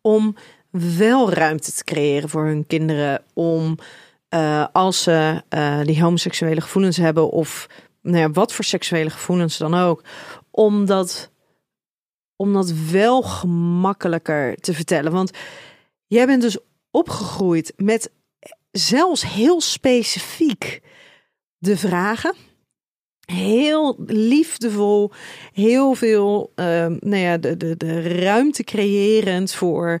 om 0.00 0.36
wel 0.70 1.32
ruimte 1.32 1.72
te 1.72 1.84
creëren 1.84 2.28
voor 2.28 2.44
hun 2.44 2.66
kinderen 2.66 3.22
om 3.34 3.78
eh, 4.28 4.66
als 4.72 5.02
ze 5.02 5.42
eh, 5.48 5.80
die 5.80 6.02
homoseksuele 6.02 6.60
gevoelens 6.60 6.96
hebben 6.96 7.30
of 7.30 7.66
nou 8.02 8.16
ja, 8.18 8.30
wat 8.30 8.52
voor 8.52 8.64
seksuele 8.64 9.10
gevoelens 9.10 9.56
dan 9.58 9.74
ook, 9.74 10.02
om 10.50 10.86
dat, 10.86 11.30
om 12.36 12.52
dat 12.52 12.72
wel 12.90 13.22
gemakkelijker 13.22 14.56
te 14.60 14.74
vertellen. 14.74 15.12
Want 15.12 15.30
jij 16.06 16.26
bent 16.26 16.42
dus 16.42 16.58
opgegroeid 16.90 17.72
met 17.76 18.10
zelfs 18.70 19.32
heel 19.32 19.60
specifiek 19.60 20.80
de 21.58 21.76
vragen. 21.76 22.34
Heel 23.20 23.96
liefdevol, 24.06 25.10
heel 25.52 25.94
veel 25.94 26.52
ehm, 26.54 26.96
nou 27.00 27.22
ja, 27.22 27.38
de, 27.38 27.56
de, 27.56 27.76
de 27.76 28.00
ruimte 28.00 28.64
creërend 28.64 29.52
voor. 29.52 30.00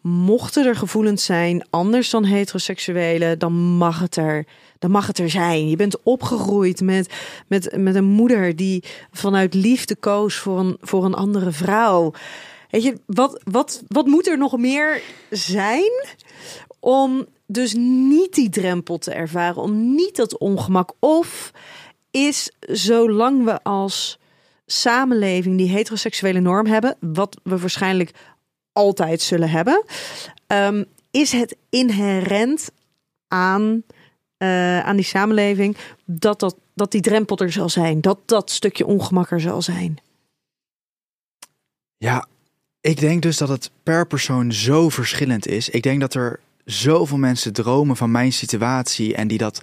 Mochten 0.00 0.66
er 0.66 0.76
gevoelens 0.76 1.24
zijn 1.24 1.66
anders 1.70 2.10
dan 2.10 2.24
heteroseksuele, 2.24 3.36
dan 3.36 3.52
mag 3.52 4.00
het 4.00 4.16
er, 4.16 4.46
dan 4.78 4.90
mag 4.90 5.06
het 5.06 5.18
er 5.18 5.30
zijn. 5.30 5.68
Je 5.68 5.76
bent 5.76 6.02
opgegroeid 6.02 6.80
met, 6.80 7.14
met, 7.46 7.76
met 7.76 7.94
een 7.94 8.04
moeder 8.04 8.56
die 8.56 8.84
vanuit 9.10 9.54
liefde 9.54 9.96
koos 9.96 10.34
voor 10.34 10.58
een, 10.58 10.76
voor 10.80 11.04
een 11.04 11.14
andere 11.14 11.52
vrouw. 11.52 12.12
Weet 12.74 12.82
je, 12.82 13.00
wat, 13.06 13.40
wat, 13.44 13.82
wat 13.88 14.06
moet 14.06 14.26
er 14.26 14.38
nog 14.38 14.58
meer 14.58 15.02
zijn 15.30 16.06
om 16.80 17.26
dus 17.46 17.74
niet 17.76 18.34
die 18.34 18.48
drempel 18.48 18.98
te 18.98 19.12
ervaren, 19.12 19.62
om 19.62 19.94
niet 19.94 20.16
dat 20.16 20.38
ongemak? 20.38 20.92
Of 20.98 21.52
is 22.10 22.52
zolang 22.60 23.44
we 23.44 23.62
als 23.62 24.18
samenleving 24.66 25.56
die 25.56 25.68
heteroseksuele 25.68 26.40
norm 26.40 26.66
hebben, 26.66 26.96
wat 27.00 27.40
we 27.42 27.58
waarschijnlijk 27.58 28.10
altijd 28.72 29.20
zullen 29.22 29.50
hebben, 29.50 29.84
ehm, 30.46 30.84
is 31.10 31.32
het 31.32 31.56
inherent 31.70 32.70
aan, 33.28 33.82
eh, 34.36 34.80
aan 34.80 34.96
die 34.96 35.04
samenleving 35.04 35.76
dat, 36.04 36.40
dat, 36.40 36.56
dat 36.74 36.90
die 36.90 37.00
drempel 37.00 37.36
er 37.36 37.52
zal 37.52 37.68
zijn, 37.68 38.00
dat 38.00 38.18
dat 38.24 38.50
stukje 38.50 38.86
ongemak 38.86 39.30
er 39.30 39.40
zal 39.40 39.62
zijn. 39.62 39.98
ja, 41.96 42.26
ik 42.84 43.00
denk 43.00 43.22
dus 43.22 43.36
dat 43.36 43.48
het 43.48 43.70
per 43.82 44.06
persoon 44.06 44.52
zo 44.52 44.88
verschillend 44.88 45.46
is. 45.46 45.68
Ik 45.68 45.82
denk 45.82 46.00
dat 46.00 46.14
er 46.14 46.40
zoveel 46.64 47.16
mensen 47.18 47.52
dromen 47.52 47.96
van 47.96 48.10
mijn 48.10 48.32
situatie 48.32 49.14
en 49.14 49.28
die 49.28 49.38
dat 49.38 49.62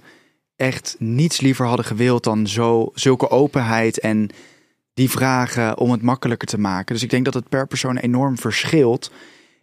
echt 0.56 0.96
niets 0.98 1.40
liever 1.40 1.66
hadden 1.66 1.84
gewild 1.84 2.24
dan 2.24 2.46
zo, 2.46 2.90
zulke 2.94 3.30
openheid 3.30 3.98
en 3.98 4.30
die 4.94 5.10
vragen 5.10 5.78
om 5.78 5.90
het 5.90 6.02
makkelijker 6.02 6.48
te 6.48 6.58
maken. 6.58 6.94
Dus 6.94 7.02
ik 7.04 7.10
denk 7.10 7.24
dat 7.24 7.34
het 7.34 7.48
per 7.48 7.66
persoon 7.66 7.96
enorm 7.96 8.38
verschilt. 8.38 9.10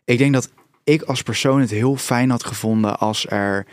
Ik 0.05 0.17
denk 0.17 0.33
dat 0.33 0.49
ik 0.83 1.01
als 1.01 1.21
persoon 1.21 1.59
het 1.59 1.69
heel 1.69 1.95
fijn 1.95 2.29
had 2.29 2.43
gevonden 2.43 2.99
als 2.99 3.25
er 3.27 3.65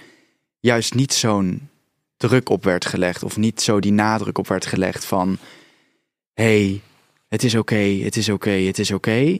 juist 0.60 0.94
niet 0.94 1.12
zo'n 1.12 1.68
druk 2.16 2.48
op 2.48 2.64
werd 2.64 2.86
gelegd. 2.86 3.22
Of 3.22 3.36
niet 3.36 3.62
zo 3.62 3.80
die 3.80 3.92
nadruk 3.92 4.38
op 4.38 4.48
werd 4.48 4.66
gelegd 4.66 5.04
van... 5.04 5.38
hey, 6.34 6.80
het 7.28 7.44
is 7.44 7.54
oké, 7.54 8.00
het 8.02 8.16
is 8.16 8.28
oké, 8.28 8.50
het 8.50 8.78
is 8.78 8.90
oké. 8.90 9.38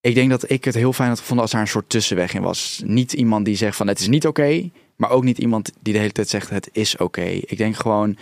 Ik 0.00 0.14
denk 0.14 0.30
dat 0.30 0.50
ik 0.50 0.64
het 0.64 0.74
heel 0.74 0.92
fijn 0.92 1.08
had 1.08 1.18
gevonden 1.18 1.42
als 1.42 1.52
daar 1.52 1.60
een 1.60 1.68
soort 1.68 1.88
tussenweg 1.88 2.34
in 2.34 2.42
was. 2.42 2.82
Niet 2.84 3.12
iemand 3.12 3.44
die 3.44 3.56
zegt 3.56 3.76
van 3.76 3.86
het 3.86 4.00
is 4.00 4.08
niet 4.08 4.26
oké, 4.26 4.70
maar 4.96 5.10
ook 5.10 5.24
niet 5.24 5.38
iemand 5.38 5.72
die 5.80 5.92
de 5.92 5.98
hele 5.98 6.12
tijd 6.12 6.28
zegt 6.28 6.50
het 6.50 6.68
is 6.72 6.96
oké. 6.96 7.24
Ik 7.24 7.56
denk 7.56 7.76
gewoon 7.76 8.16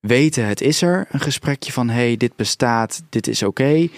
weten 0.00 0.46
het 0.46 0.60
is 0.60 0.82
er, 0.82 1.06
een 1.10 1.20
gesprekje 1.20 1.72
van 1.72 1.88
hey, 1.88 2.16
dit 2.16 2.36
bestaat, 2.36 3.02
dit 3.08 3.26
is 3.28 3.42
oké, 3.42 3.88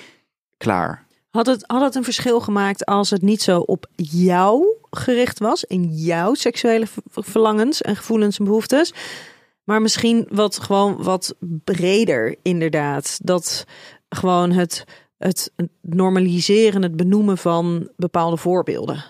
klaar. 0.57 1.07
Had 1.31 1.47
het, 1.47 1.65
had 1.67 1.81
het 1.81 1.95
een 1.95 2.05
verschil 2.05 2.41
gemaakt 2.41 2.85
als 2.85 3.11
het 3.11 3.23
niet 3.23 3.43
zo 3.43 3.61
op 3.61 3.87
jou 3.97 4.67
gericht 4.91 5.39
was, 5.39 5.65
in 5.65 5.89
jouw 5.95 6.35
seksuele 6.35 6.87
verlangens 7.11 7.83
en 7.83 7.97
gevoelens 7.97 8.39
en 8.39 8.45
behoeftes, 8.45 8.93
maar 9.65 9.83
misschien 9.83 10.27
wat 10.31 10.59
gewoon 10.59 11.03
wat 11.03 11.35
breder 11.41 12.37
inderdaad. 12.43 13.19
Dat 13.23 13.65
gewoon 14.09 14.51
het, 14.51 14.85
het 15.27 15.53
normaliseren, 15.81 16.83
het 16.83 16.97
benoemen 16.97 17.39
van 17.39 17.89
bepaalde 17.97 18.37
voorbeelden. 18.37 19.05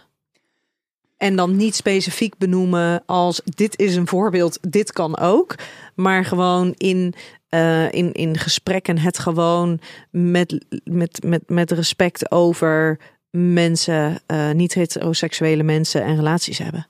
En 1.17 1.37
dan 1.37 1.57
niet 1.57 1.75
specifiek 1.75 2.39
benoemen 2.39 3.03
als 3.07 3.41
dit 3.45 3.79
is 3.79 3.97
een 3.97 4.07
voorbeeld, 4.07 4.59
dit 4.71 4.93
kan 4.93 5.19
ook. 5.19 5.55
Maar 5.95 6.25
gewoon 6.25 6.73
in, 6.77 7.15
uh, 7.51 7.93
in, 7.93 8.13
in 8.13 8.39
gesprekken 8.39 8.99
het 8.99 9.19
gewoon 9.19 9.81
met, 10.11 10.65
met, 10.85 11.25
met, 11.25 11.43
met 11.49 11.71
respect 11.71 12.31
over 12.31 12.99
mensen, 13.31 14.21
uh, 14.27 14.51
niet 14.51 14.75
heteroseksuele 14.75 15.63
mensen 15.63 16.03
en 16.03 16.17
relaties 16.17 16.59
hebben. 16.59 16.87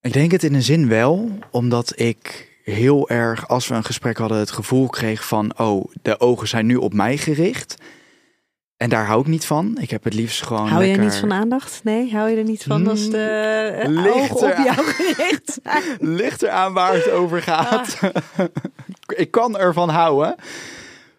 Ik 0.00 0.12
denk 0.12 0.30
het 0.30 0.42
in 0.42 0.54
een 0.54 0.62
zin 0.62 0.88
wel, 0.88 1.30
omdat 1.50 2.00
ik 2.00 2.53
heel 2.64 3.08
erg, 3.08 3.48
als 3.48 3.68
we 3.68 3.74
een 3.74 3.84
gesprek 3.84 4.18
hadden, 4.18 4.38
het 4.38 4.50
gevoel 4.50 4.88
kreeg 4.88 5.26
van: 5.26 5.58
oh, 5.58 5.84
de 6.02 6.20
ogen 6.20 6.48
zijn 6.48 6.66
nu 6.66 6.76
op 6.76 6.92
mij 6.92 7.16
gericht. 7.16 7.76
En 8.76 8.88
daar 8.88 9.06
hou 9.06 9.20
ik 9.20 9.26
niet 9.26 9.46
van. 9.46 9.78
Ik 9.80 9.90
heb 9.90 10.04
het 10.04 10.14
liefst 10.14 10.42
gewoon. 10.42 10.68
Hou 10.68 10.84
lekker... 10.84 11.02
je 11.02 11.08
niet 11.08 11.18
van 11.18 11.32
aandacht? 11.32 11.80
Nee, 11.84 12.12
hou 12.12 12.30
je 12.30 12.36
er 12.36 12.44
niet 12.44 12.62
van 12.62 12.86
als 12.86 13.10
de 13.10 13.84
uh, 13.88 14.16
ogen 14.16 14.36
op 14.36 14.64
jou 14.64 14.84
gericht? 14.84 15.60
Ligt 16.20 16.42
eraan 16.42 16.72
waar 16.72 16.94
het 16.94 17.10
over 17.10 17.42
gaat. 17.42 18.00
Ah. 18.00 18.44
ik 19.22 19.30
kan 19.30 19.58
ervan 19.58 19.88
houden. 19.88 20.34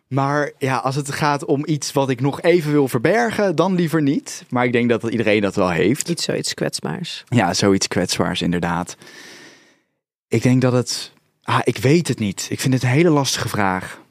Maar 0.08 0.52
ja, 0.58 0.78
als 0.78 0.96
het 0.96 1.12
gaat 1.12 1.46
om 1.46 1.62
iets 1.66 1.92
wat 1.92 2.10
ik 2.10 2.22
nog 2.22 2.42
even 2.42 2.72
wil 2.72 2.88
verbergen, 2.88 3.56
dan 3.56 3.76
liever 3.76 4.02
niet. 4.02 4.46
Maar 4.50 4.66
ik 4.66 4.72
denk 4.72 4.90
dat 4.90 5.04
iedereen 5.04 5.42
dat 5.42 5.56
wel 5.56 5.70
heeft. 5.70 6.10
Iets 6.10 6.24
zoiets 6.24 6.54
kwetsbaars. 6.54 7.24
Ja, 7.28 7.54
zoiets 7.54 7.88
kwetsbaars 7.88 8.42
inderdaad. 8.42 8.96
Ik 10.28 10.44
denk 10.44 10.62
dat 10.62 10.74
het 10.74 11.12
Ah, 11.46 11.62
ik 11.64 11.78
weet 11.78 12.08
het 12.08 12.20
niet. 12.20 12.48
Ik 12.50 12.60
vind 12.60 12.74
het 12.74 12.84
een 12.84 12.90
hele 12.90 13.10
lastige 13.10 13.50
vraag. 13.50 14.04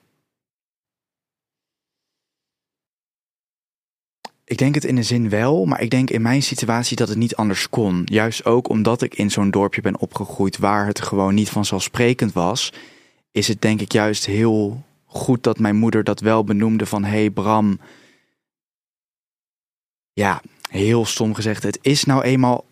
Ik 4.44 4.58
denk 4.58 4.74
het 4.74 4.84
in 4.84 4.96
een 4.96 5.04
zin 5.04 5.28
wel, 5.28 5.64
maar 5.64 5.80
ik 5.80 5.90
denk 5.90 6.10
in 6.10 6.22
mijn 6.22 6.42
situatie 6.42 6.96
dat 6.96 7.08
het 7.08 7.18
niet 7.18 7.36
anders 7.36 7.68
kon. 7.68 8.02
Juist 8.04 8.44
ook 8.44 8.68
omdat 8.68 9.02
ik 9.02 9.14
in 9.14 9.30
zo'n 9.30 9.50
dorpje 9.50 9.80
ben 9.80 9.98
opgegroeid 9.98 10.58
waar 10.58 10.86
het 10.86 11.00
gewoon 11.00 11.34
niet 11.34 11.50
vanzelfsprekend 11.50 12.32
was, 12.32 12.72
is 13.30 13.48
het 13.48 13.62
denk 13.62 13.80
ik 13.80 13.92
juist 13.92 14.26
heel 14.26 14.84
goed 15.04 15.42
dat 15.42 15.58
mijn 15.58 15.76
moeder 15.76 16.04
dat 16.04 16.20
wel 16.20 16.44
benoemde 16.44 16.86
van 16.86 17.04
hey 17.04 17.30
Bram. 17.30 17.80
Ja, 20.12 20.42
heel 20.70 21.04
stom 21.04 21.34
gezegd, 21.34 21.62
het 21.62 21.78
is 21.82 22.04
nou 22.04 22.22
eenmaal 22.22 22.64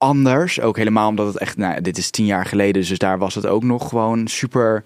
anders. 0.00 0.60
Ook 0.60 0.76
helemaal 0.76 1.08
omdat 1.08 1.26
het 1.26 1.38
echt, 1.38 1.56
nou, 1.56 1.80
dit 1.80 1.98
is 1.98 2.10
tien 2.10 2.26
jaar 2.26 2.46
geleden, 2.46 2.82
dus 2.82 2.98
daar 2.98 3.18
was 3.18 3.34
het 3.34 3.46
ook 3.46 3.62
nog 3.62 3.88
gewoon 3.88 4.28
super. 4.28 4.84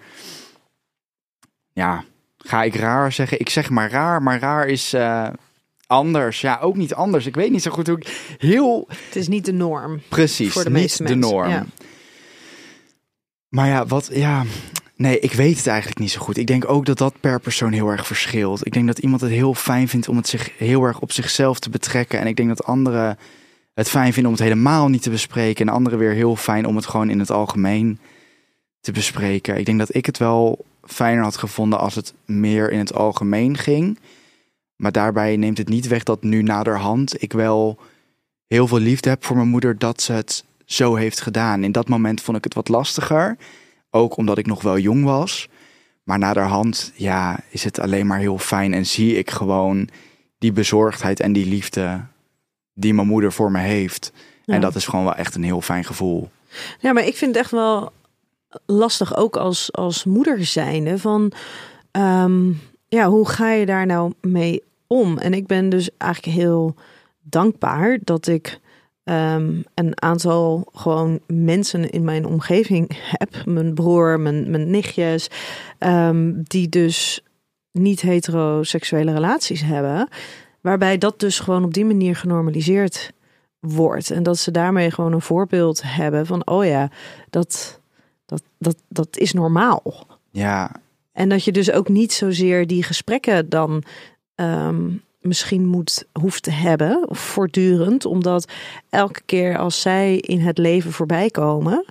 Ja, 1.72 2.04
ga 2.38 2.62
ik 2.62 2.74
raar 2.74 3.12
zeggen? 3.12 3.40
Ik 3.40 3.48
zeg 3.48 3.70
maar 3.70 3.90
raar, 3.90 4.22
maar 4.22 4.38
raar 4.38 4.68
is 4.68 4.94
uh, 4.94 5.28
anders. 5.86 6.40
Ja, 6.40 6.58
ook 6.60 6.76
niet 6.76 6.94
anders. 6.94 7.26
Ik 7.26 7.34
weet 7.34 7.50
niet 7.50 7.62
zo 7.62 7.70
goed 7.70 7.86
hoe 7.86 7.96
ik 7.96 8.36
heel. 8.38 8.88
Het 8.88 9.16
is 9.16 9.28
niet 9.28 9.44
de 9.44 9.52
norm. 9.52 10.00
Precies, 10.08 10.52
voor 10.52 10.64
de 10.64 10.70
niet 10.70 10.80
meeste 10.80 11.04
de 11.04 11.14
mensen, 11.14 11.30
norm. 11.30 11.48
ja. 11.48 11.66
Maar 13.48 13.68
ja, 13.68 13.86
wat, 13.86 14.08
ja. 14.12 14.44
Nee, 14.96 15.18
ik 15.18 15.32
weet 15.32 15.56
het 15.56 15.66
eigenlijk 15.66 15.98
niet 15.98 16.10
zo 16.10 16.20
goed. 16.20 16.36
Ik 16.36 16.46
denk 16.46 16.68
ook 16.68 16.86
dat 16.86 16.98
dat 16.98 17.20
per 17.20 17.40
persoon 17.40 17.72
heel 17.72 17.88
erg 17.88 18.06
verschilt. 18.06 18.66
Ik 18.66 18.72
denk 18.72 18.86
dat 18.86 18.98
iemand 18.98 19.20
het 19.20 19.30
heel 19.30 19.54
fijn 19.54 19.88
vindt 19.88 20.08
om 20.08 20.16
het 20.16 20.28
zich 20.28 20.58
heel 20.58 20.82
erg 20.82 21.00
op 21.00 21.12
zichzelf 21.12 21.58
te 21.58 21.70
betrekken. 21.70 22.20
En 22.20 22.26
ik 22.26 22.36
denk 22.36 22.48
dat 22.48 22.64
anderen 22.64 23.18
het 23.74 23.88
fijn 23.88 24.12
vinden 24.12 24.32
om 24.32 24.38
het 24.38 24.46
helemaal 24.46 24.88
niet 24.88 25.02
te 25.02 25.10
bespreken. 25.10 25.66
En 25.66 25.74
anderen 25.74 25.98
weer 25.98 26.12
heel 26.12 26.36
fijn 26.36 26.66
om 26.66 26.76
het 26.76 26.86
gewoon 26.86 27.10
in 27.10 27.18
het 27.18 27.30
algemeen 27.30 27.98
te 28.80 28.92
bespreken. 28.92 29.56
Ik 29.56 29.66
denk 29.66 29.78
dat 29.78 29.94
ik 29.94 30.06
het 30.06 30.18
wel 30.18 30.64
fijner 30.82 31.22
had 31.22 31.36
gevonden 31.36 31.78
als 31.78 31.94
het 31.94 32.14
meer 32.24 32.70
in 32.70 32.78
het 32.78 32.94
algemeen 32.94 33.56
ging. 33.56 33.98
Maar 34.76 34.92
daarbij 34.92 35.36
neemt 35.36 35.58
het 35.58 35.68
niet 35.68 35.86
weg 35.86 36.02
dat 36.02 36.22
nu 36.22 36.42
naderhand 36.42 37.22
ik 37.22 37.32
wel 37.32 37.78
heel 38.46 38.66
veel 38.66 38.78
liefde 38.78 39.08
heb 39.08 39.24
voor 39.24 39.36
mijn 39.36 39.48
moeder 39.48 39.78
dat 39.78 40.02
ze 40.02 40.12
het 40.12 40.44
zo 40.64 40.94
heeft 40.94 41.20
gedaan. 41.20 41.64
In 41.64 41.72
dat 41.72 41.88
moment 41.88 42.20
vond 42.20 42.36
ik 42.36 42.44
het 42.44 42.54
wat 42.54 42.68
lastiger. 42.68 43.36
Ook 43.90 44.16
omdat 44.16 44.38
ik 44.38 44.46
nog 44.46 44.62
wel 44.62 44.78
jong 44.78 45.04
was. 45.04 45.48
Maar 46.02 46.18
naderhand, 46.18 46.92
ja, 46.94 47.40
is 47.48 47.64
het 47.64 47.80
alleen 47.80 48.06
maar 48.06 48.18
heel 48.18 48.38
fijn 48.38 48.74
en 48.74 48.86
zie 48.86 49.16
ik 49.16 49.30
gewoon 49.30 49.88
die 50.38 50.52
bezorgdheid 50.52 51.20
en 51.20 51.32
die 51.32 51.46
liefde 51.46 52.00
die 52.74 52.94
mijn 52.94 53.06
moeder 53.06 53.32
voor 53.32 53.50
me 53.50 53.58
heeft. 53.58 54.12
Ja. 54.44 54.54
En 54.54 54.60
dat 54.60 54.74
is 54.74 54.86
gewoon 54.86 55.04
wel 55.04 55.14
echt 55.14 55.34
een 55.34 55.42
heel 55.42 55.60
fijn 55.60 55.84
gevoel. 55.84 56.30
Ja, 56.80 56.92
maar 56.92 57.06
ik 57.06 57.16
vind 57.16 57.34
het 57.34 57.44
echt 57.44 57.52
wel 57.52 57.92
lastig 58.66 59.16
ook 59.16 59.36
als, 59.36 59.72
als 59.72 60.04
moeder 60.04 60.44
zijnde 60.44 60.98
van 60.98 61.32
ehm, 61.90 62.50
ja, 62.88 63.08
hoe 63.08 63.28
ga 63.28 63.50
je 63.50 63.66
daar 63.66 63.86
nou 63.86 64.12
mee 64.20 64.62
om? 64.86 65.18
En 65.18 65.34
ik 65.34 65.46
ben 65.46 65.68
dus 65.68 65.90
eigenlijk 65.98 66.36
heel 66.36 66.74
dankbaar 67.22 67.98
dat 68.04 68.26
ik 68.26 68.60
ehm, 69.04 69.52
een 69.74 70.02
aantal 70.02 70.68
gewoon 70.72 71.20
mensen 71.26 71.90
in 71.90 72.04
mijn 72.04 72.26
omgeving 72.26 72.90
heb. 73.18 73.44
Mijn 73.44 73.74
broer, 73.74 74.20
mijn, 74.20 74.50
mijn 74.50 74.70
nichtjes, 74.70 75.28
ehm, 75.78 76.32
die 76.42 76.68
dus 76.68 77.22
niet 77.72 78.00
heteroseksuele 78.00 79.12
relaties 79.12 79.62
hebben. 79.62 80.08
Waarbij 80.64 80.98
dat 80.98 81.20
dus 81.20 81.38
gewoon 81.38 81.64
op 81.64 81.74
die 81.74 81.84
manier 81.84 82.16
genormaliseerd 82.16 83.12
wordt. 83.58 84.10
En 84.10 84.22
dat 84.22 84.38
ze 84.38 84.50
daarmee 84.50 84.90
gewoon 84.90 85.12
een 85.12 85.20
voorbeeld 85.20 85.82
hebben 85.82 86.26
van, 86.26 86.46
oh 86.46 86.64
ja, 86.64 86.90
dat, 87.30 87.80
dat, 88.26 88.42
dat, 88.58 88.76
dat 88.88 89.16
is 89.16 89.32
normaal. 89.32 90.06
Ja, 90.30 90.70
En 91.12 91.28
dat 91.28 91.44
je 91.44 91.52
dus 91.52 91.70
ook 91.70 91.88
niet 91.88 92.12
zozeer 92.12 92.66
die 92.66 92.82
gesprekken 92.82 93.48
dan 93.48 93.82
ehm, 94.34 94.90
misschien 95.20 95.66
moet, 95.66 96.06
hoeft 96.12 96.42
te 96.42 96.50
hebben, 96.50 97.08
of 97.08 97.18
voortdurend, 97.18 98.04
omdat 98.04 98.52
elke 98.90 99.22
keer 99.24 99.58
als 99.58 99.80
zij 99.80 100.16
in 100.16 100.40
het 100.40 100.58
leven 100.58 100.92
voorbij 100.92 101.30
komen, 101.30 101.84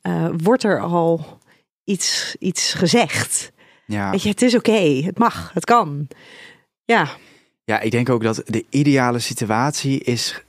eh, 0.00 0.28
wordt 0.36 0.62
er 0.62 0.80
al 0.80 1.38
iets, 1.84 2.36
iets 2.38 2.72
gezegd. 2.72 3.52
ja. 3.86 4.10
Weet 4.10 4.22
je, 4.22 4.28
het 4.28 4.42
is 4.42 4.54
oké, 4.54 5.02
het 5.04 5.18
mag, 5.18 5.50
het 5.54 5.64
kan. 5.64 6.08
Ja, 6.84 7.08
ja, 7.68 7.80
ik 7.80 7.90
denk 7.90 8.08
ook 8.08 8.22
dat 8.22 8.42
de 8.44 8.64
ideale 8.70 9.18
situatie 9.18 10.00
is 10.00 10.42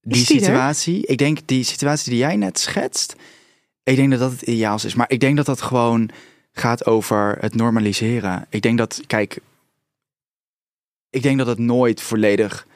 die, 0.00 0.20
Is 0.20 0.26
die 0.26 0.38
er? 0.38 0.44
situatie. 0.44 1.06
Ik 1.06 1.18
denk 1.18 1.38
die 1.44 1.64
situatie 1.64 2.10
die 2.10 2.18
jij 2.18 2.36
net 2.36 2.58
schetst, 2.58 3.16
ik 3.82 3.96
denk 3.96 4.10
dat 4.10 4.20
dat 4.20 4.30
het 4.30 4.42
ideaalste 4.42 4.86
is. 4.86 4.94
Maar 4.94 5.10
ik 5.10 5.20
denk 5.20 5.36
dat 5.36 5.46
dat 5.46 5.62
gewoon 5.62 6.10
gaat 6.52 6.86
over 6.86 7.36
het 7.40 7.54
normaliseren. 7.54 8.46
Ik 8.48 8.62
denk 8.62 8.78
dat, 8.78 9.02
kijk, 9.06 9.38
ik 11.10 11.22
denk 11.22 11.38
dat 11.38 11.46
het 11.46 11.58
nooit 11.58 12.00
volledig 12.00 12.66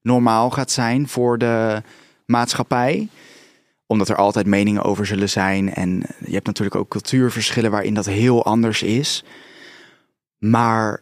normaal 0.00 0.50
gaat 0.50 0.70
zijn 0.70 1.08
voor 1.08 1.38
de 1.38 1.82
maatschappij. 2.26 3.08
Omdat 3.86 4.08
er 4.08 4.16
altijd 4.16 4.46
meningen 4.46 4.82
over 4.82 5.06
zullen 5.06 5.28
zijn. 5.28 5.74
En 5.74 6.02
je 6.26 6.32
hebt 6.32 6.46
natuurlijk 6.46 6.76
ook 6.76 6.88
cultuurverschillen 6.88 7.70
waarin 7.70 7.94
dat 7.94 8.06
heel 8.06 8.44
anders 8.44 8.82
is. 8.82 9.24
Maar 10.38 11.00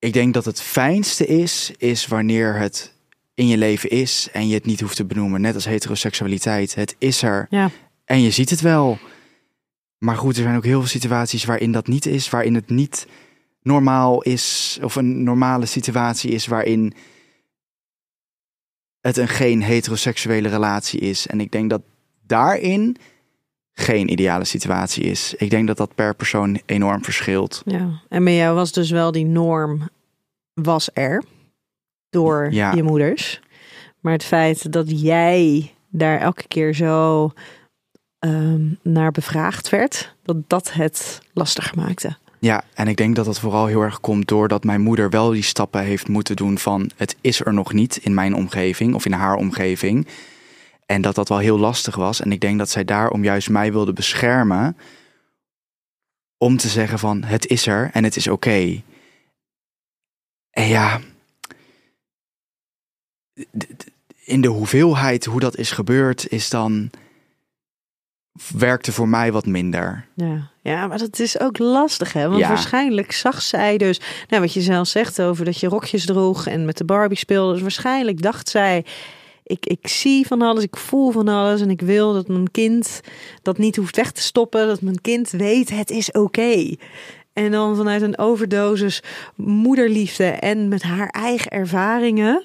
ik 0.00 0.12
denk 0.12 0.34
dat 0.34 0.44
het 0.44 0.60
fijnste 0.60 1.26
is, 1.26 1.72
is 1.76 2.06
wanneer 2.06 2.58
het 2.58 2.94
in 3.34 3.46
je 3.46 3.56
leven 3.56 3.90
is 3.90 4.28
en 4.32 4.48
je 4.48 4.54
het 4.54 4.64
niet 4.64 4.80
hoeft 4.80 4.96
te 4.96 5.04
benoemen. 5.04 5.40
Net 5.40 5.54
als 5.54 5.64
heteroseksualiteit. 5.64 6.74
Het 6.74 6.96
is 6.98 7.22
er 7.22 7.46
ja. 7.50 7.70
en 8.04 8.20
je 8.20 8.30
ziet 8.30 8.50
het 8.50 8.60
wel. 8.60 8.98
Maar 9.98 10.16
goed, 10.16 10.36
er 10.36 10.42
zijn 10.42 10.56
ook 10.56 10.64
heel 10.64 10.78
veel 10.78 10.88
situaties 10.88 11.44
waarin 11.44 11.72
dat 11.72 11.86
niet 11.86 12.06
is, 12.06 12.30
waarin 12.30 12.54
het 12.54 12.70
niet 12.70 13.06
normaal 13.62 14.22
is, 14.22 14.78
of 14.82 14.94
een 14.94 15.22
normale 15.22 15.66
situatie 15.66 16.30
is 16.30 16.46
waarin 16.46 16.94
het 19.00 19.16
een 19.16 19.28
geen 19.28 19.62
heteroseksuele 19.62 20.48
relatie 20.48 21.00
is. 21.00 21.26
En 21.26 21.40
ik 21.40 21.50
denk 21.50 21.70
dat 21.70 21.82
daarin 22.26 22.96
geen 23.80 24.10
ideale 24.12 24.44
situatie 24.44 25.04
is. 25.04 25.34
Ik 25.38 25.50
denk 25.50 25.66
dat 25.66 25.76
dat 25.76 25.94
per 25.94 26.14
persoon 26.14 26.60
enorm 26.66 27.04
verschilt. 27.04 27.62
Ja, 27.64 27.88
en 28.08 28.24
bij 28.24 28.36
jou 28.36 28.54
was 28.54 28.72
dus 28.72 28.90
wel 28.90 29.12
die 29.12 29.26
norm 29.26 29.88
was 30.54 30.88
er 30.92 31.22
door 32.10 32.48
Ja. 32.52 32.72
je 32.72 32.82
moeders. 32.82 33.40
Maar 34.00 34.12
het 34.12 34.24
feit 34.24 34.72
dat 34.72 35.00
jij 35.00 35.72
daar 35.88 36.18
elke 36.20 36.44
keer 36.48 36.74
zo 36.74 37.30
ehm, 38.18 38.62
naar 38.82 39.10
bevraagd 39.10 39.68
werd, 39.68 40.14
dat 40.22 40.36
dat 40.46 40.72
het 40.72 41.20
lastiger 41.32 41.76
maakte. 41.76 42.16
Ja, 42.38 42.62
en 42.74 42.88
ik 42.88 42.96
denk 42.96 43.16
dat 43.16 43.24
dat 43.24 43.40
vooral 43.40 43.66
heel 43.66 43.80
erg 43.80 44.00
komt 44.00 44.28
doordat 44.28 44.64
mijn 44.64 44.80
moeder 44.80 45.10
wel 45.10 45.30
die 45.30 45.42
stappen 45.42 45.82
heeft 45.82 46.08
moeten 46.08 46.36
doen 46.36 46.58
van 46.58 46.90
het 46.96 47.16
is 47.20 47.40
er 47.44 47.54
nog 47.54 47.72
niet 47.72 47.96
in 47.96 48.14
mijn 48.14 48.34
omgeving 48.34 48.94
of 48.94 49.04
in 49.06 49.12
haar 49.12 49.34
omgeving. 49.34 50.06
En 50.90 51.00
dat 51.00 51.14
dat 51.14 51.28
wel 51.28 51.38
heel 51.38 51.58
lastig 51.58 51.96
was. 51.96 52.20
En 52.20 52.32
ik 52.32 52.40
denk 52.40 52.58
dat 52.58 52.70
zij 52.70 52.84
daarom 52.84 53.24
juist 53.24 53.48
mij 53.48 53.72
wilde 53.72 53.92
beschermen 53.92 54.76
om 56.38 56.56
te 56.56 56.68
zeggen 56.68 56.98
van 56.98 57.22
het 57.22 57.46
is 57.46 57.66
er 57.66 57.90
en 57.92 58.04
het 58.04 58.16
is 58.16 58.28
oké. 58.28 58.82
En 60.50 60.66
ja, 60.66 61.00
in 64.24 64.40
de 64.40 64.48
hoeveelheid 64.48 65.24
hoe 65.24 65.40
dat 65.40 65.56
is 65.56 65.70
gebeurd 65.70 66.28
is 66.28 66.48
dan 66.48 66.90
werkte 68.58 68.92
voor 68.92 69.08
mij 69.08 69.32
wat 69.32 69.46
minder. 69.46 70.06
Ja, 70.14 70.50
ja 70.62 70.86
maar 70.86 70.98
dat 70.98 71.18
is 71.18 71.40
ook 71.40 71.58
lastig, 71.58 72.12
hè? 72.12 72.28
Want 72.28 72.40
Ja. 72.40 72.48
waarschijnlijk 72.48 73.12
zag 73.12 73.42
zij 73.42 73.76
dus, 73.76 74.00
nou, 74.28 74.42
wat 74.42 74.52
je 74.52 74.60
zelf 74.60 74.88
zegt 74.88 75.22
over 75.22 75.44
dat 75.44 75.60
je 75.60 75.68
rokjes 75.68 76.04
droeg 76.04 76.46
en 76.46 76.64
met 76.64 76.76
de 76.76 76.84
Barbie 76.84 77.18
speelde. 77.18 77.52
Dus 77.52 77.62
waarschijnlijk 77.62 78.22
dacht 78.22 78.48
zij, 78.48 78.84
ik, 79.50 79.66
ik 79.66 79.86
zie 79.88 80.26
van 80.26 80.42
alles, 80.42 80.62
ik 80.62 80.76
voel 80.76 81.10
van 81.10 81.28
alles 81.28 81.60
en 81.60 81.70
ik 81.70 81.80
wil 81.80 82.12
dat 82.12 82.28
mijn 82.28 82.50
kind 82.50 83.00
dat 83.42 83.58
niet 83.58 83.76
hoeft 83.76 83.96
weg 83.96 84.12
te 84.12 84.22
stoppen. 84.22 84.66
Dat 84.66 84.80
mijn 84.80 85.00
kind 85.00 85.30
weet, 85.30 85.70
het 85.70 85.90
is 85.90 86.12
oké. 86.12 86.74
En 87.32 87.50
dan 87.50 87.76
vanuit 87.76 88.02
een 88.02 88.18
overdosis 88.18 89.02
moederliefde 89.36 90.24
en 90.24 90.68
met 90.68 90.82
haar 90.82 91.08
eigen 91.08 91.50
ervaringen, 91.50 92.44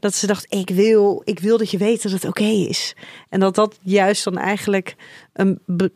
dat 0.00 0.14
ze 0.14 0.26
dacht, 0.26 0.46
ik 0.48 0.70
wil, 0.70 1.22
ik 1.24 1.38
wil 1.38 1.58
dat 1.58 1.70
je 1.70 1.78
weet 1.78 2.02
dat 2.02 2.12
het 2.12 2.24
oké 2.24 2.44
is. 2.44 2.94
En 3.28 3.40
dat 3.40 3.54
dat 3.54 3.78
juist 3.82 4.24
dan 4.24 4.38
eigenlijk 4.38 4.96
een 5.32 5.58
be- 5.66 5.92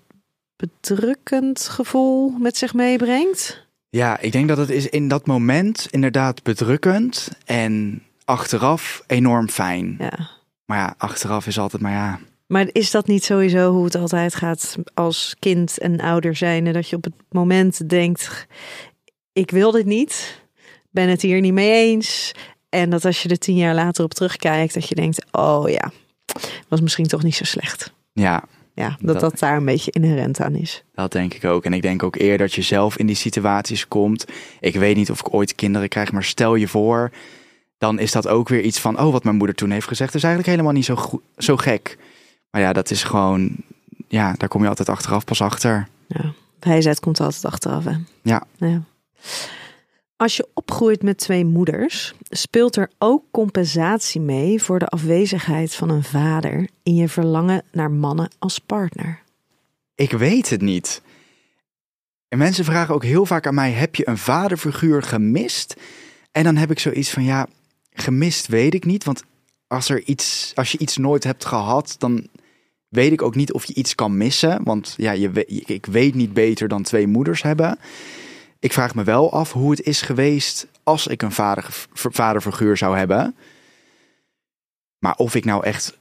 bedrukkend 0.56 1.60
gevoel 1.60 2.30
met 2.38 2.56
zich 2.56 2.74
meebrengt. 2.74 3.68
Ja, 3.90 4.18
ik 4.18 4.32
denk 4.32 4.48
dat 4.48 4.58
het 4.58 4.70
is 4.70 4.88
in 4.88 5.08
dat 5.08 5.26
moment 5.26 5.88
inderdaad 5.90 6.42
bedrukkend 6.42 7.28
en 7.44 8.02
achteraf 8.24 9.02
enorm 9.06 9.48
fijn. 9.48 9.96
Ja. 9.98 10.30
Maar 10.70 10.78
ja, 10.78 10.94
achteraf 10.98 11.46
is 11.46 11.58
altijd 11.58 11.82
maar 11.82 11.92
ja. 11.92 12.18
Maar 12.46 12.68
is 12.72 12.90
dat 12.90 13.06
niet 13.06 13.24
sowieso 13.24 13.72
hoe 13.72 13.84
het 13.84 13.94
altijd 13.94 14.34
gaat 14.34 14.76
als 14.94 15.36
kind 15.38 15.78
en 15.78 16.00
ouder 16.00 16.36
zijn? 16.36 16.72
Dat 16.72 16.88
je 16.88 16.96
op 16.96 17.04
het 17.04 17.12
moment 17.30 17.88
denkt, 17.88 18.46
ik 19.32 19.50
wil 19.50 19.70
dit 19.70 19.86
niet, 19.86 20.42
ben 20.90 21.08
het 21.08 21.22
hier 21.22 21.40
niet 21.40 21.52
mee 21.52 21.70
eens. 21.72 22.32
En 22.68 22.90
dat 22.90 23.04
als 23.04 23.22
je 23.22 23.28
er 23.28 23.38
tien 23.38 23.56
jaar 23.56 23.74
later 23.74 24.04
op 24.04 24.14
terugkijkt, 24.14 24.74
dat 24.74 24.88
je 24.88 24.94
denkt, 24.94 25.24
oh 25.30 25.68
ja, 25.68 25.90
was 26.68 26.80
misschien 26.80 27.06
toch 27.06 27.22
niet 27.22 27.34
zo 27.36 27.44
slecht. 27.44 27.92
Ja, 28.12 28.44
Ja, 28.74 28.88
dat 28.88 28.98
Dat- 29.00 29.20
dat 29.20 29.38
daar 29.38 29.56
een 29.56 29.64
beetje 29.64 29.90
inherent 29.90 30.40
aan 30.40 30.54
is. 30.54 30.84
dat 30.94 31.12
denk 31.12 31.34
ik 31.34 31.44
ook. 31.44 31.64
En 31.64 31.72
ik 31.72 31.82
denk 31.82 32.02
ook 32.02 32.16
eer 32.16 32.38
dat 32.38 32.52
je 32.52 32.62
zelf 32.62 32.96
in 32.98 33.06
die 33.06 33.16
situaties 33.16 33.88
komt. 33.88 34.24
Ik 34.60 34.74
weet 34.74 34.96
niet 34.96 35.10
of 35.10 35.20
ik 35.20 35.34
ooit 35.34 35.54
kinderen 35.54 35.88
krijg, 35.88 36.12
maar 36.12 36.24
stel 36.24 36.54
je 36.54 36.68
voor, 36.68 37.10
dan 37.80 37.98
is 37.98 38.12
dat 38.12 38.28
ook 38.28 38.48
weer 38.48 38.60
iets 38.60 38.80
van, 38.80 39.00
oh, 39.00 39.12
wat 39.12 39.24
mijn 39.24 39.36
moeder 39.36 39.56
toen 39.56 39.70
heeft 39.70 39.88
gezegd, 39.88 40.14
is 40.14 40.22
eigenlijk 40.22 40.52
helemaal 40.52 40.74
niet 40.74 40.84
zo, 40.84 40.96
goed, 40.96 41.22
zo 41.36 41.56
gek. 41.56 41.98
Maar 42.50 42.60
ja, 42.60 42.72
dat 42.72 42.90
is 42.90 43.02
gewoon, 43.02 43.56
ja, 44.08 44.34
daar 44.36 44.48
kom 44.48 44.62
je 44.62 44.68
altijd 44.68 44.88
achteraf 44.88 45.24
pas 45.24 45.40
achter. 45.40 45.88
Ja, 46.06 46.32
wijsheid 46.58 47.00
komt 47.00 47.20
altijd 47.20 47.44
achteraf. 47.44 47.84
Hè? 47.84 47.96
Ja. 48.22 48.42
ja. 48.56 48.82
Als 50.16 50.36
je 50.36 50.48
opgroeit 50.54 51.02
met 51.02 51.18
twee 51.18 51.44
moeders, 51.44 52.14
speelt 52.28 52.76
er 52.76 52.90
ook 52.98 53.24
compensatie 53.30 54.20
mee 54.20 54.62
voor 54.62 54.78
de 54.78 54.86
afwezigheid 54.86 55.74
van 55.74 55.88
een 55.88 56.04
vader 56.04 56.68
in 56.82 56.94
je 56.94 57.08
verlangen 57.08 57.62
naar 57.72 57.90
mannen 57.90 58.30
als 58.38 58.58
partner. 58.58 59.22
Ik 59.94 60.10
weet 60.10 60.50
het 60.50 60.60
niet. 60.60 61.02
En 62.28 62.38
mensen 62.38 62.64
vragen 62.64 62.94
ook 62.94 63.04
heel 63.04 63.26
vaak 63.26 63.46
aan 63.46 63.54
mij: 63.54 63.70
heb 63.70 63.94
je 63.94 64.08
een 64.08 64.18
vaderfiguur 64.18 65.02
gemist? 65.02 65.76
En 66.32 66.44
dan 66.44 66.56
heb 66.56 66.70
ik 66.70 66.78
zoiets 66.78 67.10
van: 67.10 67.24
ja, 67.24 67.46
gemist 67.90 68.46
weet 68.46 68.74
ik 68.74 68.84
niet. 68.84 69.04
Want 69.04 69.24
als, 69.66 69.88
er 69.88 70.02
iets, 70.02 70.52
als 70.54 70.72
je 70.72 70.78
iets 70.78 70.96
nooit 70.96 71.24
hebt 71.24 71.44
gehad, 71.44 71.94
dan 71.98 72.28
weet 72.88 73.12
ik 73.12 73.22
ook 73.22 73.34
niet 73.34 73.52
of 73.52 73.64
je 73.64 73.74
iets 73.74 73.94
kan 73.94 74.16
missen. 74.16 74.64
Want 74.64 74.94
ja, 74.96 75.12
je, 75.12 75.44
ik 75.66 75.86
weet 75.86 76.14
niet 76.14 76.32
beter 76.32 76.68
dan 76.68 76.82
twee 76.82 77.06
moeders 77.06 77.42
hebben. 77.42 77.78
Ik 78.58 78.72
vraag 78.72 78.94
me 78.94 79.04
wel 79.04 79.32
af 79.32 79.52
hoe 79.52 79.70
het 79.70 79.82
is 79.82 80.02
geweest 80.02 80.66
als 80.82 81.06
ik 81.06 81.22
een 81.22 81.32
vader, 81.32 81.86
vaderfiguur 81.92 82.76
zou 82.76 82.96
hebben. 82.96 83.36
Maar 84.98 85.16
of 85.16 85.34
ik 85.34 85.44
nou 85.44 85.64
echt 85.64 85.98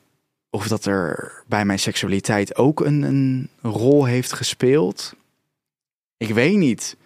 of 0.49 0.67
dat 0.67 0.85
er 0.85 1.33
bij 1.47 1.65
mijn 1.65 1.79
seksualiteit 1.79 2.55
ook 2.55 2.79
een, 2.79 3.01
een 3.01 3.49
rol 3.61 4.05
heeft 4.05 4.33
gespeeld. 4.33 5.13
Ik 6.17 6.29
weet 6.29 6.57
niet. 6.57 6.97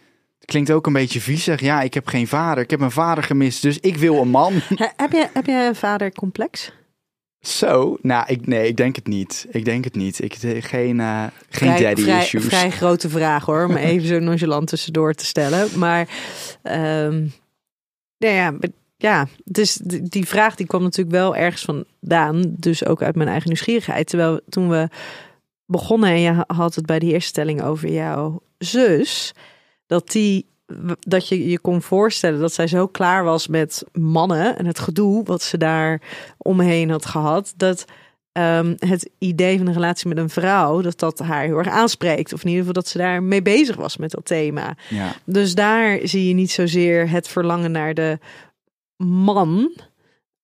Klinkt 0.45 0.71
ook 0.71 0.87
een 0.87 0.93
beetje 0.93 1.21
viezig. 1.21 1.61
Ja, 1.61 1.81
ik 1.81 1.93
heb 1.93 2.07
geen 2.07 2.27
vader. 2.27 2.63
Ik 2.63 2.69
heb 2.69 2.79
mijn 2.79 2.91
vader 2.91 3.23
gemist, 3.23 3.61
dus 3.61 3.79
ik 3.79 3.97
wil 3.97 4.21
een 4.21 4.29
man. 4.29 4.53
heb, 4.95 5.11
je, 5.11 5.27
heb 5.33 5.45
jij 5.45 5.67
een 5.67 5.75
vadercomplex? 5.75 6.71
Zo? 7.39 7.97
Nou, 8.01 8.25
ik, 8.27 8.47
nee, 8.47 8.67
ik 8.67 8.77
denk 8.77 8.95
het 8.95 9.07
niet. 9.07 9.45
Ik 9.49 9.65
denk 9.65 9.83
het 9.83 9.95
niet. 9.95 10.21
Ik 10.23 10.33
eh, 10.33 10.61
geen, 10.61 10.99
eh, 10.99 11.23
geen 11.49 11.69
vrij, 11.69 11.81
daddy 11.81 12.01
vrij, 12.01 12.21
issues. 12.21 12.45
Vrij 12.45 12.71
grote 12.71 13.09
vraag 13.09 13.45
hoor, 13.45 13.65
om 13.65 13.75
even 13.91 14.07
zo 14.07 14.19
nonchalant 14.19 14.67
tussendoor 14.67 15.13
te 15.13 15.25
stellen. 15.25 15.79
Maar 15.79 16.07
ehm 16.61 17.27
nou 18.17 18.35
ja, 18.35 18.53
ja, 18.97 19.27
dus 19.43 19.73
die 19.73 20.01
die 20.01 20.27
vraag 20.27 20.55
die 20.55 20.65
kwam 20.65 20.81
natuurlijk 20.81 21.15
wel 21.15 21.35
ergens 21.35 21.65
vandaan. 22.01 22.55
Dus 22.57 22.85
ook 22.85 23.01
uit 23.01 23.15
mijn 23.15 23.29
eigen 23.29 23.47
nieuwsgierigheid. 23.47 24.07
Terwijl 24.07 24.39
toen 24.49 24.69
we 24.69 24.87
begonnen 25.65 26.09
en 26.09 26.19
je 26.19 26.43
had 26.47 26.75
het 26.75 26.85
bij 26.85 26.99
de 26.99 27.05
eerste 27.05 27.29
stelling 27.29 27.61
over 27.61 27.89
jouw 27.89 28.41
zus. 28.57 29.33
Dat 29.85 30.11
die 30.11 30.51
dat 30.99 31.27
je 31.27 31.49
je 31.49 31.59
kon 31.59 31.81
voorstellen 31.81 32.39
dat 32.39 32.53
zij 32.53 32.67
zo 32.67 32.87
klaar 32.87 33.23
was 33.23 33.47
met 33.47 33.83
mannen 33.91 34.57
en 34.57 34.65
het 34.65 34.79
gedoe 34.79 35.23
wat 35.23 35.41
ze 35.41 35.57
daar 35.57 36.01
omheen 36.37 36.89
had 36.89 37.05
gehad. 37.05 37.53
Dat 37.57 37.85
ehm, 38.31 38.73
het 38.77 39.09
idee 39.17 39.57
van 39.57 39.67
een 39.67 39.73
relatie 39.73 40.07
met 40.07 40.17
een 40.17 40.29
vrouw, 40.29 40.81
dat 40.81 40.99
dat 40.99 41.19
haar 41.19 41.43
heel 41.43 41.57
erg 41.57 41.67
aanspreekt. 41.67 42.33
Of 42.33 42.41
in 42.41 42.47
ieder 42.47 42.65
geval 42.65 42.81
dat 42.81 42.87
ze 42.91 42.97
daar 42.97 43.23
mee 43.23 43.41
bezig 43.41 43.75
was 43.75 43.97
met 43.97 44.11
dat 44.11 44.25
thema. 44.25 44.75
Ja. 44.89 45.15
Dus 45.23 45.55
daar 45.55 45.99
zie 46.03 46.27
je 46.27 46.33
niet 46.33 46.51
zozeer 46.51 47.09
het 47.09 47.27
verlangen 47.27 47.71
naar 47.71 47.93
de 47.93 48.19
man 48.97 49.71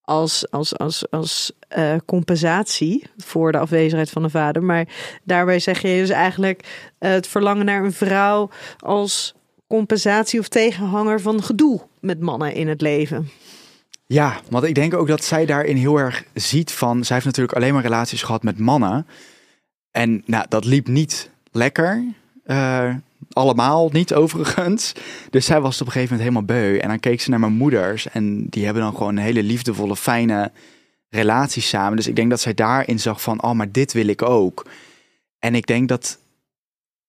als, 0.10 0.52
als, 0.52 0.78
als, 0.78 1.12
als 1.12 1.52
eh, 1.68 1.96
compensatie 2.06 3.04
voor 3.18 3.52
de 3.52 3.58
afwezigheid 3.58 4.10
van 4.10 4.22
de 4.22 4.30
vader. 4.30 4.64
Maar 4.64 4.88
daarbij 5.24 5.60
zeg 5.60 5.82
je 5.82 5.88
dus 5.88 6.10
eigenlijk 6.10 6.92
eh, 6.98 7.12
het 7.12 7.28
verlangen 7.28 7.66
naar 7.66 7.84
een 7.84 7.94
vrouw 7.94 8.50
als 8.80 9.34
compensatie 9.68 10.40
of 10.40 10.48
tegenhanger 10.48 11.22
van 11.22 11.44
gedoe 11.44 11.82
met 12.00 12.20
mannen 12.20 12.54
in 12.54 12.68
het 12.68 12.82
leven. 12.82 13.30
Ja, 14.06 14.40
want 14.50 14.64
ik 14.64 14.76
denk 14.76 14.94
ook 14.94 15.08
dat 15.08 15.24
zij 15.24 15.46
daarin 15.46 15.78
heel 15.78 15.98
erg 15.98 16.24
ziet 16.34 16.72
van... 16.72 17.04
Zij 17.04 17.16
heeft 17.16 17.28
natuurlijk 17.28 17.58
alleen 17.58 17.74
maar 17.74 17.84
relaties 17.84 18.22
gehad 18.22 18.44
met 18.44 18.60
mannen. 18.60 19.08
En 19.92 20.24
nou, 20.26 20.46
dat 20.50 20.66
liep 20.66 20.88
niet 20.88 21.30
lekker. 21.52 22.04
Eh, 22.44 22.94
allemaal 23.30 23.90
niet 23.92 24.14
overigens. 24.14 24.94
Dus 25.30 25.46
zij 25.46 25.62
was 25.62 25.82
op 25.82 25.88
een 25.88 25.92
gegeven 25.92 26.18
moment 26.18 26.36
helemaal 26.36 26.62
beu. 26.62 26.78
En 26.78 26.88
dan 26.88 27.00
keek 27.00 27.22
ze 27.22 27.30
naar 27.30 27.40
mijn 27.40 27.54
moeders. 27.54 28.10
En 28.10 28.46
die 28.46 28.66
hebben 28.66 28.84
dan 28.84 28.96
gewoon 28.96 29.18
een 29.18 29.24
hele 29.24 29.44
liefdevolle, 29.44 29.96
fijne 29.96 30.52
relatie 31.10 31.62
samen. 31.62 31.96
Dus 31.96 32.08
ik 32.08 32.16
denk 32.16 32.30
dat 32.30 32.42
zij 32.42 32.54
daarin 32.54 33.00
zag 33.00 33.22
van... 33.22 33.44
Oh, 33.44 33.52
maar 33.52 33.72
dit 33.72 33.94
wil 33.94 34.08
ik 34.08 34.22
ook. 34.22 34.66
En 35.40 35.56
ik 35.56 35.68
denk 35.68 35.88
dat 35.88 36.18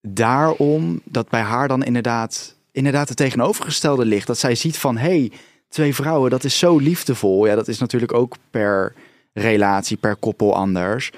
daarom 0.01 1.01
dat 1.05 1.29
bij 1.29 1.41
haar 1.41 1.69
dan 1.69 1.85
inderdaad, 1.85 2.55
inderdaad 2.73 3.09
het 3.09 3.17
tegenovergestelde 3.17 4.05
ligt. 4.05 4.27
Dat 4.27 4.39
zij 4.39 4.55
ziet 4.55 4.79
van... 4.79 4.97
Hey, 4.97 5.33
twee 5.69 5.95
vrouwen, 5.95 6.31
dat 6.31 6.45
is 6.45 6.59
zo 6.59 6.79
liefdevol. 6.79 7.47
Ja, 7.47 7.55
dat 7.55 7.69
is 7.69 7.79
natuurlijk 7.79 8.15
ook 8.15 8.37
per 8.51 8.95
relatie, 9.33 9.97
per 9.97 10.17
koppel 10.17 10.55
anders. 10.55 11.13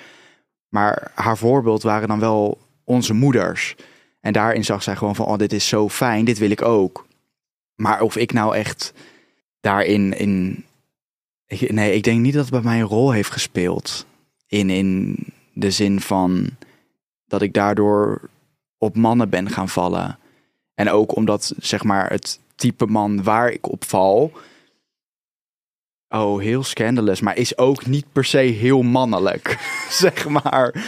Maar 0.69 1.11
haar 1.15 1.39
voorbeeld 1.39 1.83
waren 1.83 2.09
dan 2.09 2.21
wel 2.21 2.59
onze 2.85 3.15
moeders. 3.15 3.75
En 4.23 4.33
daarin 4.33 4.65
zag 4.65 4.83
zij 4.83 4.97
gewoon 4.97 5.15
van, 5.15 5.27
oh, 5.27 5.39
dit 5.39 5.53
is 5.53 5.69
zo 5.69 5.89
fijn, 5.89 6.25
dit 6.25 6.39
wil 6.39 6.51
ik 6.51 6.63
ook. 6.63 7.07
Maar 7.75 8.01
of 8.01 8.17
ik 8.17 8.33
nou 8.33 8.57
echt 8.57 8.93
daarin, 9.61 10.19
in, 10.19 10.65
nee, 11.69 11.95
ik 11.95 12.03
denk 12.03 12.21
niet 12.21 12.35
dat 12.35 12.43
het 12.43 12.53
bij 12.53 12.63
mij 12.63 12.81
een 12.81 12.87
rol 12.87 13.11
heeft 13.11 13.31
gespeeld. 13.31 14.07
In, 14.47 14.71
in 14.71 15.19
de 15.53 15.71
zin 15.71 16.01
van 16.01 16.51
dat 17.27 17.43
ik 17.43 17.53
daardoor 17.53 18.21
op 18.79 18.97
mannen 18.97 19.29
ben 19.29 19.51
gaan 19.51 19.69
vallen. 19.69 20.19
En 20.75 20.91
ook 20.91 21.17
omdat, 21.17 21.55
zeg 21.59 21.85
maar, 21.85 22.11
het 22.11 22.41
type 22.55 22.87
man 22.87 23.23
waar 23.23 23.51
ik 23.51 23.69
op 23.69 23.85
val. 23.85 24.33
Oh, 26.09 26.41
heel 26.41 26.63
scandalous, 26.63 27.21
maar 27.21 27.37
is 27.37 27.59
ook 27.59 27.87
niet 27.87 28.07
per 28.13 28.25
se 28.25 28.39
heel 28.39 28.83
mannelijk, 28.83 29.59
zeg 30.03 30.29
maar. 30.29 30.85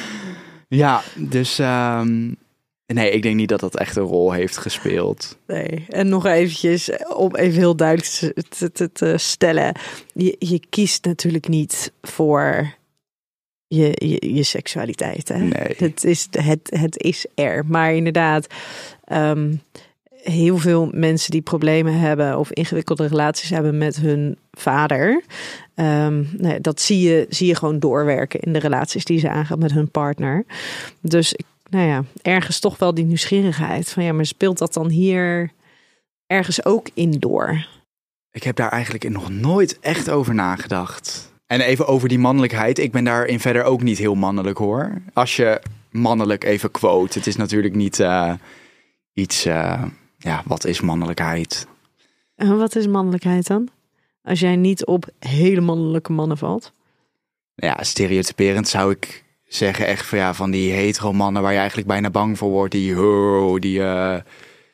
Ja, 0.69 1.03
dus 1.15 1.59
ehm, 1.59 2.33
nee, 2.87 3.11
ik 3.11 3.23
denk 3.23 3.37
niet 3.37 3.49
dat 3.49 3.61
dat 3.61 3.77
echt 3.79 3.97
een 3.97 4.03
rol 4.03 4.33
heeft 4.33 4.57
gespeeld. 4.57 5.39
Nee, 5.47 5.85
en 5.89 6.09
nog 6.09 6.27
eventjes 6.27 6.91
om 7.17 7.37
even 7.37 7.59
heel 7.59 7.77
duidelijk 7.77 8.09
te, 8.09 8.35
te, 8.49 8.73
te, 8.73 8.93
te 8.93 9.15
stellen. 9.19 9.75
Je, 10.15 10.37
je 10.39 10.61
kiest 10.71 11.05
natuurlijk 11.05 11.49
niet 11.49 11.93
voor 12.03 12.75
je, 13.67 13.93
je, 13.95 14.35
je 14.35 14.43
seksualiteit. 14.43 15.29
Hè? 15.29 15.39
Nee. 15.39 15.75
Het, 15.77 16.05
is, 16.05 16.29
het, 16.31 16.61
het 16.79 17.03
is 17.03 17.27
er. 17.35 17.65
Maar 17.67 17.95
inderdaad, 17.95 18.47
ehm, 19.05 19.55
heel 20.23 20.59
veel 20.59 20.89
mensen 20.93 21.31
die 21.31 21.43
problemen 21.43 21.99
hebben 21.99 22.39
of 22.39 22.51
ingewikkelde 22.53 23.07
relaties 23.07 23.51
hebben 23.51 23.79
met 23.79 23.97
hun 23.97 24.39
vader. 24.53 25.23
ehm, 25.75 26.25
nee, 26.37 26.61
dat 26.61 26.81
zie 26.81 27.01
je, 27.01 27.27
zie 27.29 27.47
je 27.47 27.55
gewoon 27.55 27.79
doorwerken 27.79 28.41
in 28.41 28.53
de 28.53 28.59
relaties 28.59 29.05
die 29.05 29.19
ze 29.19 29.29
aangaan 29.29 29.59
met 29.59 29.73
hun 29.73 29.91
partner. 29.91 30.45
Dus 31.01 31.33
ik- 31.33 31.45
nou 31.75 31.89
ja, 31.89 32.05
ergens 32.23 32.59
toch 32.59 32.79
wel 32.79 32.95
die 32.95 33.05
nieuwsgierigheid 33.05 33.91
van 33.91 34.05
ja, 34.05 34.13
maar 34.13 34.27
speelt 34.27 34.59
dat 34.59 34.73
dan 34.73 34.89
hier 34.89 35.51
ergens 36.27 36.65
ook 36.65 36.89
in 36.95 37.11
door? 37.11 37.67
Ik 38.31 38.43
heb 38.43 38.57
daar 38.57 38.71
eigenlijk 38.71 39.09
nog 39.09 39.31
nooit 39.31 39.81
echt 39.81 40.11
over 40.11 40.35
nagedacht. 40.35 41.33
En 41.47 41.61
even 41.61 41.87
over 41.87 42.09
die 42.09 42.19
mannelijkheid. 42.19 42.79
Ik 42.79 42.93
ben 42.93 43.05
daarin 43.05 43.41
verder 43.41 43.65
ook 43.65 43.83
niet 43.83 43.99
heel 43.99 44.15
mannelijk 44.15 44.59
hoor. 44.59 45.03
Als 45.13 45.37
je 45.37 45.61
mannelijk 45.91 46.45
even 46.45 46.71
quote. 46.71 47.19
Het 47.19 47.27
is 47.27 47.37
natuurlijk 47.37 47.75
niet 47.75 48.01
eh, 48.01 48.33
iets... 49.13 49.45
eh, 49.45 49.83
ja, 50.19 50.43
wat 50.47 50.65
is 50.65 50.81
mannelijkheid? 50.81 51.67
En 52.35 52.59
wat 52.59 52.77
is 52.77 52.87
mannelijkheid 52.87 53.47
dan? 53.47 53.69
Als 54.23 54.41
jij 54.41 54.57
niet 54.57 54.85
op 54.85 55.09
hele 55.19 55.61
mannelijke 55.61 56.13
mannen 56.13 56.39
valt. 56.39 56.73
Ja, 57.55 57.83
stereotyperend 57.83 58.69
zou 58.69 58.91
ik 58.91 59.25
zeggen 59.47 59.87
echt 59.87 60.07
van, 60.07 60.19
ja, 60.19 60.35
van 60.35 60.51
die 60.51 60.73
hetero 60.73 61.13
mannen... 61.13 61.43
waar 61.43 61.53
je 61.53 61.59
eigenlijk 61.59 61.89
bijna 61.89 62.11
bang 62.11 62.39
voor 62.39 62.51
wordt. 62.51 62.73
Die, 62.73 63.01
oh, 63.01 63.61
die 63.61 63.83
eh, 63.83 64.17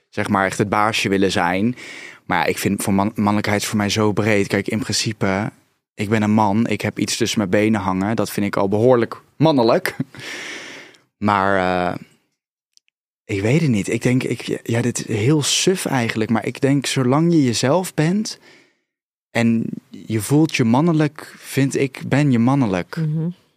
zeg 0.09 0.29
maar 0.29 0.45
echt 0.45 0.59
het 0.59 0.69
baasje 0.69 1.09
willen 1.09 1.33
zijn. 1.33 1.77
Maar 2.25 2.49
ik 2.49 2.59
vind 2.59 2.83
voor 2.83 2.95
man, 2.95 3.13
mannelijkheid 3.15 3.63
is 3.63 3.69
voor 3.69 3.77
mij 3.77 3.89
zo 3.89 4.13
breed. 4.13 4.47
Kijk, 4.47 4.69
in 4.69 4.79
principe, 4.79 5.51
ik 5.95 6.09
ben 6.09 6.23
een 6.23 6.31
man. 6.31 6.67
Ik 6.67 6.81
heb 6.81 6.99
iets 6.99 7.17
tussen 7.17 7.39
mijn 7.39 7.51
benen 7.51 7.81
hangen. 7.81 8.17
Dat 8.17 8.31
vind 8.31 8.47
ik 8.47 8.57
al 8.57 8.69
behoorlijk 8.69 9.23
mannelijk. 9.37 9.97
Maar 11.17 11.57
eh, 11.57 11.95
ik 13.25 13.41
weet 13.41 13.61
het 13.61 13.71
niet. 13.71 13.89
Ik 13.89 14.03
denk, 14.03 14.23
ik, 14.23 14.61
ja, 14.63 14.81
dit 14.81 15.09
is 15.09 15.17
heel 15.17 15.43
suf 15.43 15.87
eigenlijk. 15.87 16.31
Maar 16.31 16.47
ik 16.47 16.61
denk, 16.61 16.87
zolang 16.87 17.33
je 17.33 17.45
jezelf 17.45 17.95
bent 17.95 18.39
en 19.31 19.67
je 19.91 20.21
voelt 20.21 20.57
je 20.57 20.65
mannelijk, 20.65 21.35
vind 21.37 21.77
ik, 21.77 22.03
ben 22.07 22.31
je 22.31 22.39
mannelijk. 22.39 22.97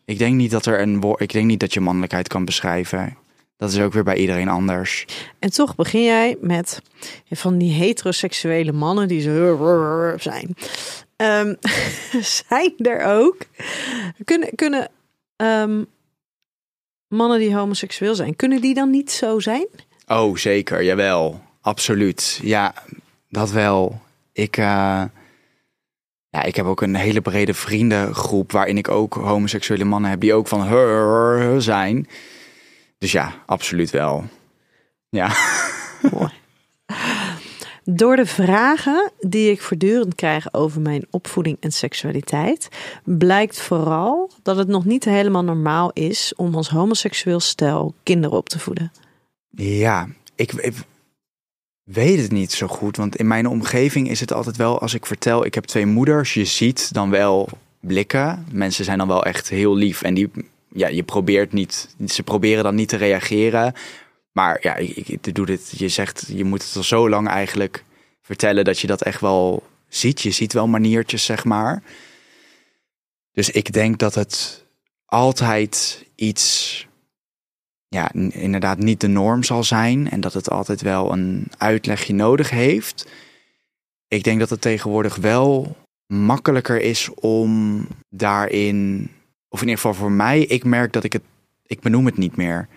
Ik 0.06 0.18
denk 0.18 0.36
niet 0.36 0.52
dat 0.52 0.66
er 0.66 0.82
een 0.82 1.02
woord. 1.02 1.22
Ik 1.22 1.32
denk 1.32 1.46
niet 1.46 1.60
dat 1.60 1.74
je 1.74 1.80
mannelijkheid 1.80 2.28
kan 2.28 2.46
beschrijven. 2.46 3.18
Dat 3.58 3.72
is 3.72 3.80
ook 3.80 3.94
weer 3.94 4.04
bij 4.04 4.18
iedereen 4.18 4.50
anders. 4.50 5.06
En 5.40 5.52
toch 5.52 5.76
begin 5.76 6.04
jij 6.04 6.38
met 6.42 6.82
van 7.32 7.58
die 7.58 7.72
heteroseksuele 7.72 8.72
mannen 8.72 9.08
die 9.08 9.22
zo 9.22 10.16
zijn. 10.18 10.56
Ehm, 11.16 11.54
zijn 12.50 12.74
er 12.78 13.06
ook? 13.06 13.38
Kunnen, 14.24 14.56
kunnen 14.56 14.90
ehm, 15.36 15.84
mannen 17.08 17.40
die 17.40 17.56
homoseksueel 17.56 18.16
zijn, 18.16 18.36
kunnen 18.36 18.62
die 18.62 18.74
dan 18.74 18.90
niet 18.90 19.12
zo 19.12 19.40
zijn? 19.40 19.68
Oh, 20.08 20.36
zeker. 20.38 20.84
Jawel. 20.84 21.42
Absoluut. 21.62 22.40
Ja, 22.42 22.74
dat 23.30 23.52
wel. 23.52 24.02
Ik, 24.32 24.58
eh, 24.58 25.04
ja, 26.34 26.44
ik 26.44 26.56
heb 26.56 26.66
ook 26.66 26.82
een 26.82 26.96
hele 26.96 27.22
brede 27.22 27.54
vriendengroep 27.54 28.52
waarin 28.52 28.78
ik 28.78 28.88
ook 28.88 29.14
homoseksuele 29.14 29.84
mannen 29.84 30.10
heb 30.10 30.20
die 30.20 30.34
ook 30.34 30.48
van 30.48 30.64
her 30.64 31.62
zijn. 31.62 32.08
Dus 32.98 33.12
ja, 33.12 33.34
absoluut 33.46 33.90
wel. 33.90 34.24
Ja. 35.10 35.32
Mooi. 36.12 36.32
Door 37.84 38.16
de 38.16 38.26
vragen 38.26 39.12
die 39.20 39.52
ik 39.52 39.62
voortdurend 39.62 40.16
krijg 40.16 40.54
over 40.54 40.82
mijn 40.82 41.06
opvoeding 41.10 41.58
en 41.60 41.72
seksualiteit, 41.72 42.68
blijkt 43.04 43.62
vooral 43.62 44.32
dat 44.44 44.58
het 44.58 44.68
nog 44.68 44.86
niet 44.86 45.04
helemaal 45.04 45.44
normaal 45.44 45.92
is 45.94 46.34
om 46.36 46.56
als 46.56 46.70
homoseksueel 46.70 47.40
stel 47.40 47.94
kinderen 48.04 48.38
op 48.38 48.50
te 48.50 48.60
voeden. 48.60 48.92
Ja, 49.50 50.08
ik, 50.36 50.52
ik 50.52 50.74
weet 51.84 52.22
het 52.22 52.32
niet 52.32 52.52
zo 52.52 52.68
goed. 52.68 52.98
Want 52.98 53.16
in 53.16 53.28
mijn 53.28 53.48
omgeving 53.48 54.10
is 54.10 54.20
het 54.20 54.34
altijd 54.34 54.58
wel, 54.58 54.80
als 54.80 54.94
ik 54.94 55.06
vertel, 55.06 55.46
ik 55.46 55.54
heb 55.54 55.64
twee 55.64 55.86
moeders, 55.86 56.34
je 56.34 56.46
ziet 56.46 56.94
dan 56.94 57.10
wel 57.10 57.50
blikken. 57.80 58.46
Mensen 58.52 58.86
zijn 58.86 58.98
dan 58.98 59.08
wel 59.08 59.26
echt 59.26 59.50
heel 59.50 59.76
lief. 59.76 60.02
En 60.02 60.14
die, 60.14 60.30
ja, 60.68 60.88
je 60.88 61.04
probeert 61.04 61.54
niet, 61.54 61.96
ze 62.08 62.24
proberen 62.24 62.64
dan 62.64 62.76
niet 62.76 62.90
te 62.90 62.98
reageren. 62.98 63.74
Maar 64.32 64.58
ja, 64.62 64.76
ik, 64.76 65.08
ik, 65.08 65.36
doe 65.36 65.46
dit. 65.46 65.74
Je 65.78 65.90
zegt, 65.90 66.26
je 66.28 66.44
moet 66.44 66.64
het 66.64 66.76
al 66.76 66.84
zo 66.84 67.10
lang 67.10 67.28
eigenlijk 67.28 67.84
vertellen 68.22 68.66
dat 68.66 68.80
je 68.80 68.88
dat 68.88 69.02
echt 69.02 69.22
wel 69.22 69.64
ziet. 69.88 70.22
Je 70.22 70.32
ziet 70.32 70.54
wel 70.54 70.68
maniertjes, 70.68 71.26
zeg 71.26 71.44
maar. 71.44 71.84
Dus 73.32 73.50
ik 73.50 73.74
denk 73.74 74.00
dat 74.00 74.16
het 74.16 74.66
altijd 75.06 76.06
iets 76.16 76.88
ja, 77.94 78.12
inderdaad 78.32 78.78
niet 78.78 79.02
de 79.02 79.08
norm 79.08 79.44
zal 79.44 79.64
zijn 79.64 80.10
en 80.10 80.22
dat 80.22 80.34
het 80.34 80.50
altijd 80.50 80.82
wel 80.82 81.12
een 81.12 81.48
uitlegje 81.58 82.14
nodig 82.14 82.50
heeft. 82.50 83.08
Ik 84.08 84.24
denk 84.24 84.40
dat 84.40 84.50
het 84.50 84.62
tegenwoordig 84.62 85.16
wel 85.16 85.78
makkelijker 86.08 86.82
is 86.82 87.10
om 87.14 87.88
daarin, 88.10 89.10
of 89.50 89.62
in 89.62 89.68
ieder 89.68 89.82
geval 89.82 89.94
voor 89.94 90.12
mij, 90.12 90.40
ik 90.40 90.64
merk 90.64 90.94
dat 90.94 91.04
ik 91.04 91.14
het, 91.14 91.24
ik 91.66 91.80
benoem 91.80 92.06
het 92.06 92.18
niet 92.18 92.36
meer. 92.36 92.68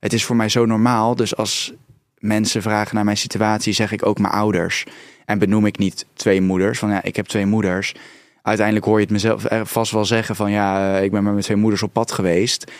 Het 0.00 0.12
is 0.12 0.24
voor 0.24 0.36
mij 0.36 0.48
zo 0.48 0.66
normaal, 0.66 1.14
dus 1.14 1.36
als 1.36 1.72
mensen 2.18 2.62
vragen 2.62 2.94
naar 2.94 3.04
mijn 3.04 3.16
situatie, 3.16 3.72
zeg 3.72 3.92
ik 3.92 4.06
ook 4.06 4.18
mijn 4.18 4.32
ouders. 4.32 4.84
En 5.24 5.38
benoem 5.38 5.66
ik 5.66 5.78
niet 5.78 6.06
twee 6.14 6.40
moeders, 6.40 6.78
van 6.78 6.90
ja, 6.90 7.02
ik 7.02 7.16
heb 7.16 7.26
twee 7.26 7.46
moeders. 7.46 7.94
Uiteindelijk 8.42 8.86
hoor 8.86 8.96
je 8.96 9.04
het 9.04 9.12
mezelf 9.12 9.50
er 9.50 9.66
vast 9.66 9.92
wel 9.92 10.04
zeggen 10.04 10.36
van 10.36 10.50
ja, 10.50 10.96
eh, 10.96 11.04
ik 11.04 11.10
ben 11.10 11.22
met 11.22 11.32
mijn 11.32 11.44
twee 11.44 11.56
moeders 11.56 11.82
op 11.82 11.92
pad 11.92 12.12
geweest. 12.12 12.72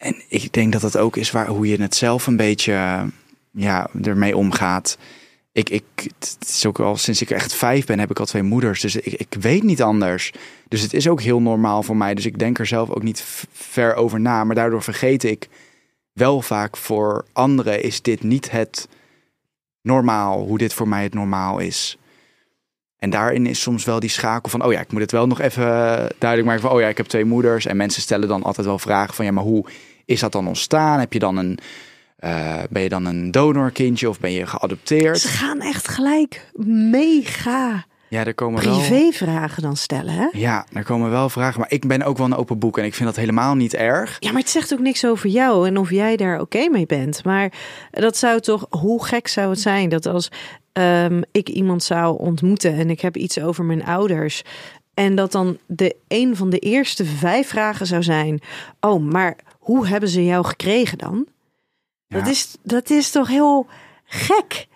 En 0.00 0.22
ik 0.28 0.52
denk 0.52 0.72
dat 0.72 0.82
het 0.82 0.96
ook 0.96 1.16
is 1.16 1.30
waar, 1.30 1.46
hoe 1.46 1.68
je 1.68 1.82
het 1.82 1.94
zelf 1.94 2.26
een 2.26 2.36
beetje 2.36 2.72
eh, 2.72 3.02
ja, 3.50 3.90
ermee 4.02 4.36
omgaat. 4.36 4.98
Ik, 5.52 5.70
ik, 5.70 5.84
het 6.18 6.36
is 6.40 6.66
ook 6.66 6.80
al 6.80 6.96
sinds 6.96 7.22
ik 7.22 7.30
echt 7.30 7.54
vijf 7.54 7.86
ben, 7.86 7.98
heb 7.98 8.10
ik 8.10 8.18
al 8.18 8.26
twee 8.26 8.42
moeders. 8.42 8.80
Dus 8.80 8.96
ik, 8.96 9.12
ik 9.12 9.36
weet 9.40 9.62
niet 9.62 9.82
anders. 9.82 10.32
Dus 10.68 10.80
het 10.80 10.92
is 10.92 11.08
ook 11.08 11.20
heel 11.20 11.40
normaal 11.40 11.82
voor 11.82 11.96
mij. 11.96 12.14
Dus 12.14 12.26
ik 12.26 12.38
denk 12.38 12.58
er 12.58 12.66
zelf 12.66 12.90
ook 12.90 13.02
niet 13.02 13.24
ver 13.52 13.94
over 13.94 14.20
na. 14.20 14.44
Maar 14.44 14.54
daardoor 14.54 14.82
vergeet 14.82 15.24
ik 15.24 15.48
wel 16.12 16.42
vaak 16.42 16.76
voor 16.76 17.24
anderen 17.32 17.82
is 17.82 18.02
dit 18.02 18.22
niet 18.22 18.50
het 18.50 18.88
normaal, 19.82 20.46
hoe 20.46 20.58
dit 20.58 20.74
voor 20.74 20.88
mij 20.88 21.02
het 21.02 21.14
normaal 21.14 21.58
is. 21.58 21.98
En 22.98 23.10
daarin 23.10 23.46
is 23.46 23.60
soms 23.60 23.84
wel 23.84 24.00
die 24.00 24.10
schakel 24.10 24.50
van, 24.50 24.64
oh 24.64 24.72
ja, 24.72 24.80
ik 24.80 24.92
moet 24.92 25.00
het 25.00 25.12
wel 25.12 25.26
nog 25.26 25.40
even 25.40 25.64
duidelijk 26.18 26.44
maken 26.44 26.60
van, 26.60 26.70
oh 26.70 26.80
ja, 26.80 26.88
ik 26.88 26.96
heb 26.96 27.06
twee 27.06 27.24
moeders. 27.24 27.66
En 27.66 27.76
mensen 27.76 28.02
stellen 28.02 28.28
dan 28.28 28.42
altijd 28.42 28.66
wel 28.66 28.78
vragen 28.78 29.14
van, 29.14 29.24
ja, 29.24 29.32
maar 29.32 29.44
hoe 29.44 29.66
is 30.10 30.20
dat 30.20 30.32
dan 30.32 30.46
ontstaan? 30.46 30.98
Heb 30.98 31.12
je 31.12 31.18
dan 31.18 31.36
een, 31.36 31.58
eh, 32.16 32.58
ben 32.70 32.82
je 32.82 32.88
dan 32.88 33.04
een 33.04 33.30
donorkindje 33.30 34.08
of 34.08 34.20
ben 34.20 34.32
je 34.32 34.46
geadopteerd? 34.46 35.18
Ze 35.18 35.28
gaan 35.28 35.60
echt 35.60 35.88
gelijk 35.88 36.50
mega 36.90 37.84
Ja, 38.08 38.24
er 38.24 38.34
komen 38.34 38.62
privévragen 38.62 39.62
dan 39.62 39.76
stellen, 39.76 40.14
hè? 40.14 40.28
Ja, 40.32 40.66
er 40.72 40.84
komen 40.84 41.10
wel 41.10 41.28
vragen. 41.28 41.60
Maar 41.60 41.72
ik 41.72 41.86
ben 41.86 42.02
ook 42.02 42.16
wel 42.16 42.26
een 42.26 42.36
open 42.36 42.58
boek 42.58 42.78
en 42.78 42.84
ik 42.84 42.94
vind 42.94 43.08
dat 43.08 43.16
helemaal 43.16 43.54
niet 43.54 43.74
erg. 43.74 44.16
Ja, 44.18 44.32
maar 44.32 44.40
het 44.40 44.50
zegt 44.50 44.72
ook 44.72 44.80
niks 44.80 45.04
over 45.04 45.28
jou 45.28 45.66
en 45.66 45.78
of 45.78 45.90
jij 45.90 46.16
daar 46.16 46.40
oké 46.40 46.68
mee 46.68 46.86
bent. 46.86 47.24
Maar 47.24 47.52
dat 47.90 48.16
zou 48.16 48.40
toch, 48.40 48.66
hoe 48.70 49.04
gek 49.04 49.28
zou 49.28 49.50
het 49.50 49.60
zijn 49.60 49.88
dat 49.88 50.06
als 50.06 50.30
ehm, 50.72 51.22
ik 51.32 51.48
iemand 51.48 51.82
zou 51.82 52.18
ontmoeten 52.18 52.74
en 52.74 52.90
ik 52.90 53.00
heb 53.00 53.16
iets 53.16 53.40
over 53.40 53.64
mijn 53.64 53.84
ouders. 53.84 54.42
En 54.94 55.14
dat 55.14 55.32
dan 55.32 55.58
de 55.66 55.96
een 56.08 56.36
van 56.36 56.50
de 56.50 56.58
eerste 56.58 57.04
vijf 57.04 57.48
vragen 57.48 57.86
zou 57.86 58.02
zijn: 58.02 58.40
Oh, 58.80 59.02
maar 59.02 59.36
hoe 59.70 59.86
hebben 59.86 60.08
ze 60.08 60.24
jou 60.24 60.44
gekregen 60.44 60.98
dan? 60.98 61.26
Dat, 62.08 62.26
is, 62.26 62.56
dat 62.62 62.90
is 62.90 63.10
toch 63.10 63.28
heel 63.28 63.66
gek, 64.04 64.66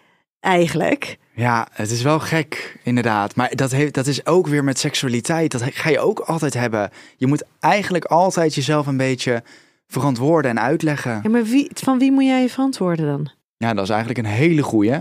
eigenlijk. 0.41 1.19
Ja, 1.35 1.69
het 1.73 1.91
is 1.91 2.03
wel 2.03 2.21
gek, 2.21 2.79
inderdaad. 2.83 3.37
Maar 3.37 3.57
dat, 3.57 3.71
heeft, 3.71 3.95
dat 3.95 4.07
is 4.07 4.27
ook 4.27 4.47
weer 4.47 4.65
met 4.65 4.79
seksualiteit. 4.79 5.51
Dat 5.51 5.63
ga 5.63 5.91
je 5.91 5.99
ook 5.99 6.21
altijd 6.21 6.55
hebben. 6.55 6.91
Je 7.17 7.27
moet 7.27 7.43
eigenlijk 7.61 8.05
altijd 8.05 8.55
jezelf 8.55 8.87
een 8.87 8.97
beetje 8.97 9.43
verantwoorden 9.87 10.51
en 10.51 10.61
uitleggen. 10.61 11.21
Ja, 11.23 11.31
maar 11.31 11.45
wie, 11.45 11.71
van 11.75 11.99
wie 11.99 12.13
moet 12.13 12.25
jij 12.25 12.43
je 12.43 12.49
verantwoorden 12.49 13.07
dan? 13.07 13.31
Ja, 13.57 13.75
dat 13.75 13.85
is 13.85 13.91
eigenlijk 13.91 14.19
een 14.19 14.35
hele 14.35 14.63
goeie. 14.63 15.01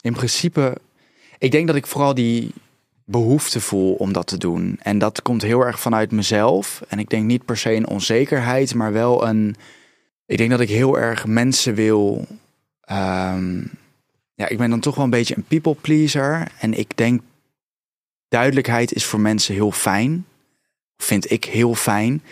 In 0.00 0.12
principe, 0.12 0.76
ik 1.38 1.50
denk 1.50 1.66
dat 1.66 1.76
ik 1.76 1.86
vooral 1.86 2.14
die 2.14 2.52
behoefte 3.04 3.60
voel 3.60 3.94
om 3.94 4.12
dat 4.12 4.26
te 4.26 4.38
doen. 4.38 4.78
En 4.82 4.98
dat 4.98 5.22
komt 5.22 5.42
heel 5.42 5.60
erg 5.60 5.80
vanuit 5.80 6.10
mezelf. 6.10 6.82
En 6.88 6.98
ik 6.98 7.08
denk 7.10 7.24
niet 7.24 7.44
per 7.44 7.56
se 7.56 7.72
een 7.72 7.88
onzekerheid, 7.88 8.74
maar 8.74 8.92
wel 8.92 9.26
een. 9.26 9.56
Ik 10.26 10.38
denk 10.38 10.50
dat 10.50 10.60
ik 10.60 10.68
heel 10.68 10.98
erg 10.98 11.26
mensen 11.26 11.74
wil. 11.74 12.26
ehm, 12.80 13.62
ja, 14.34 14.48
ik 14.48 14.58
ben 14.58 14.70
dan 14.70 14.80
toch 14.80 14.94
wel 14.94 15.04
een 15.04 15.10
beetje 15.10 15.36
een 15.36 15.44
people 15.44 15.74
pleaser. 15.74 16.48
En 16.58 16.78
ik 16.78 16.96
denk 16.96 17.22
duidelijkheid 18.28 18.92
is 18.92 19.04
voor 19.04 19.20
mensen 19.20 19.54
heel 19.54 19.70
fijn. 19.70 20.26
Vind 20.96 21.30
ik 21.30 21.44
heel 21.44 21.74
fijn. 21.74 22.22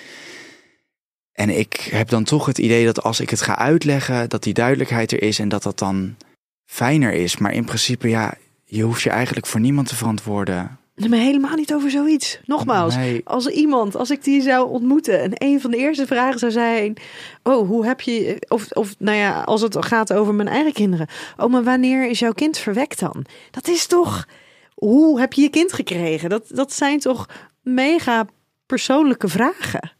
En 1.33 1.59
ik 1.59 1.75
heb 1.75 2.09
dan 2.09 2.25
toch 2.25 2.47
het 2.47 2.59
idee 2.59 2.85
dat 2.85 3.03
als 3.03 3.21
ik 3.21 3.31
het 3.31 3.41
ga 3.41 3.59
uitleggen, 3.59 4.29
dat 4.29 4.43
die 4.43 4.55
duidelijkheid 4.55 5.13
er 5.13 5.23
is 5.23 5.39
en 5.39 5.49
dat 5.49 5.63
dat 5.63 5.79
dan 5.79 6.17
fijner 6.65 7.13
is. 7.13 7.37
Maar 7.37 7.53
in 7.53 7.65
principe, 7.65 8.09
ja, 8.09 8.35
je 8.77 8.83
hoeft 8.83 9.03
je 9.03 9.11
eigenlijk 9.11 9.47
voor 9.47 9.61
niemand 9.61 9.89
te 9.89 9.97
verantwoorden. 9.97 10.79
Nee, 10.95 11.09
maar 11.09 11.19
helemaal 11.19 11.57
niet 11.57 11.75
over 11.75 11.91
zoiets. 11.91 12.41
Nogmaals, 12.45 12.97
Nee. 12.97 13.21
als 13.25 13.47
iemand, 13.47 13.97
als 13.97 14.11
ik 14.11 14.25
die 14.25 14.43
zou 14.43 14.69
ontmoeten 14.71 15.21
en 15.21 15.33
een 15.35 15.61
van 15.61 15.71
de 15.71 15.77
eerste 15.77 16.07
vragen 16.07 16.39
zou 16.39 16.53
zijn: 16.53 16.95
Oh, 17.43 17.69
hoe 17.69 17.87
heb 17.87 18.01
je, 18.01 18.43
of, 18.49 18.71
of 18.71 18.95
nou 18.99 19.17
ja, 19.17 19.41
als 19.41 19.61
het 19.61 19.85
gaat 19.85 20.13
over 20.13 20.35
mijn 20.35 20.49
eigen 20.49 20.73
kinderen. 20.73 21.07
Oh, 21.37 21.51
maar 21.51 21.63
wanneer 21.65 22.09
is 22.09 22.19
jouw 22.19 22.33
kind 22.33 22.59
verwekt 22.59 22.99
dan? 22.99 23.25
Dat 23.51 23.69
is 23.69 23.87
toch, 23.87 24.27
hoe 24.75 25.21
heb 25.21 25.33
je 25.33 25.43
je 25.43 25.51
kind 25.51 25.73
gekregen? 25.73 26.31
Dat, 26.31 26.45
dat 26.49 26.73
zijn 26.73 26.99
toch 26.99 27.29
mega 27.63 28.27
persoonlijke 28.67 29.29
vragen. 29.29 29.93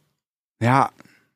Ja, 0.57 0.91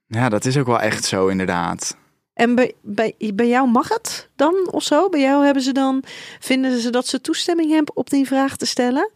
ja, 0.08 0.30
dat 0.30 0.46
is 0.46 0.58
ook 0.58 0.68
wel 0.68 0.80
echt 0.80 1.06
zo, 1.06 1.28
inderdaad. 1.28 1.98
En 2.38 2.56
bij, 2.56 2.74
bij, 2.82 3.16
bij 3.34 3.48
jou 3.48 3.68
mag 3.70 3.90
het 3.90 4.30
dan 4.36 4.68
of 4.72 4.84
zo? 4.84 5.10
Bij 5.10 5.20
jou 5.20 5.46
hebben 5.46 5.64
ze 5.64 5.72
dan, 5.72 6.04
vinden 6.40 6.80
ze 6.80 6.90
dat 6.90 7.08
ze 7.08 7.22
toestemming 7.22 7.72
hebben 7.72 7.96
op 7.96 8.10
die 8.10 8.28
vraag 8.28 8.58
te 8.58 8.66
stellen? 8.66 9.12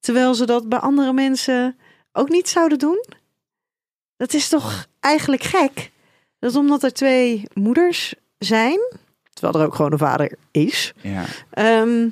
Terwijl 0.00 0.34
ze 0.34 0.46
dat 0.46 0.68
bij 0.68 0.78
andere 0.78 1.12
mensen 1.12 1.78
ook 2.12 2.28
niet 2.28 2.48
zouden 2.48 2.78
doen? 2.78 3.04
Dat 4.16 4.32
is 4.34 4.48
toch 4.48 4.86
eigenlijk 5.00 5.42
gek? 5.42 5.90
Dat 6.38 6.56
omdat 6.56 6.82
er 6.82 6.92
twee 6.92 7.42
moeders 7.52 8.14
zijn, 8.38 8.78
terwijl 9.32 9.60
er 9.60 9.66
ook 9.66 9.74
gewoon 9.74 9.92
een 9.92 9.98
vader 9.98 10.36
is, 10.50 10.92
Ja. 11.00 11.24
ehm, 11.50 12.08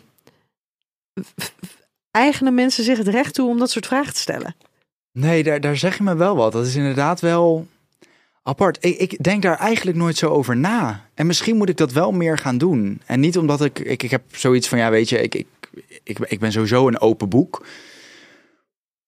eigenen 2.10 2.54
mensen 2.54 2.84
zich 2.84 2.98
het 2.98 3.08
recht 3.08 3.34
toe 3.34 3.48
om 3.48 3.58
dat 3.58 3.70
soort 3.70 3.86
vragen 3.86 4.14
te 4.14 4.20
stellen. 4.20 4.54
Nee, 5.12 5.42
daar, 5.42 5.60
daar 5.60 5.76
zeg 5.76 5.96
je 5.96 6.02
me 6.02 6.16
wel 6.16 6.36
wat. 6.36 6.52
Dat 6.52 6.66
is 6.66 6.74
inderdaad 6.74 7.20
wel 7.20 7.66
apart. 8.43 8.84
Ik, 8.84 8.99
ik 8.99 9.22
denk 9.22 9.43
daar 9.43 9.59
eigenlijk 9.59 9.97
nooit 9.97 10.16
zo 10.16 10.28
over 10.30 10.57
na. 10.57 11.09
En 11.14 11.26
misschien 11.26 11.57
moet 11.57 11.68
ik 11.68 11.76
dat 11.76 11.93
wel 11.93 12.12
meer 12.12 12.38
gaan 12.38 12.59
doen. 12.59 13.01
En 13.07 13.20
niet 13.20 13.38
omdat 13.38 13.64
ik... 13.64 13.78
Ik, 13.78 14.03
ik 14.03 14.11
heb 14.11 14.22
zoiets 14.32 14.68
van, 14.68 14.78
ja, 14.78 14.90
weet 14.90 15.09
je, 15.09 15.22
ik, 15.22 15.34
ik, 15.34 15.47
ik, 16.05 16.18
ik 16.18 16.40
ben 16.40 16.53
sowieso 16.53 16.88
een 16.88 17.01
open 17.01 17.28
boek. 17.28 17.66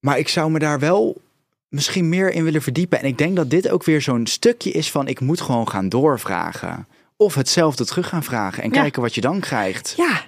Maar 0.01 0.19
ik 0.19 0.29
zou 0.29 0.51
me 0.51 0.59
daar 0.59 0.79
wel 0.79 1.21
misschien 1.69 2.09
meer 2.09 2.33
in 2.33 2.45
willen 2.45 2.63
verdiepen. 2.63 2.99
En 2.99 3.05
ik 3.07 3.19
denk 3.19 3.37
dat 3.37 3.51
dit 3.51 3.69
ook 3.69 3.85
weer 3.85 4.01
zo'n 4.03 4.27
stukje 4.27 4.71
is 4.71 4.91
van... 4.91 5.09
ik 5.09 5.21
moet 5.21 5.41
gewoon 5.41 5.69
gaan 5.69 5.89
doorvragen. 5.89 6.87
Of 7.17 7.35
hetzelfde 7.35 7.85
terug 7.85 8.09
gaan 8.09 8.23
vragen. 8.25 8.63
En 8.63 8.73
Ja. 8.73 8.81
kijken 8.81 9.03
wat 9.03 9.15
je 9.15 9.21
dan 9.21 9.41
krijgt. 9.41 9.95
Ja, 9.97 10.23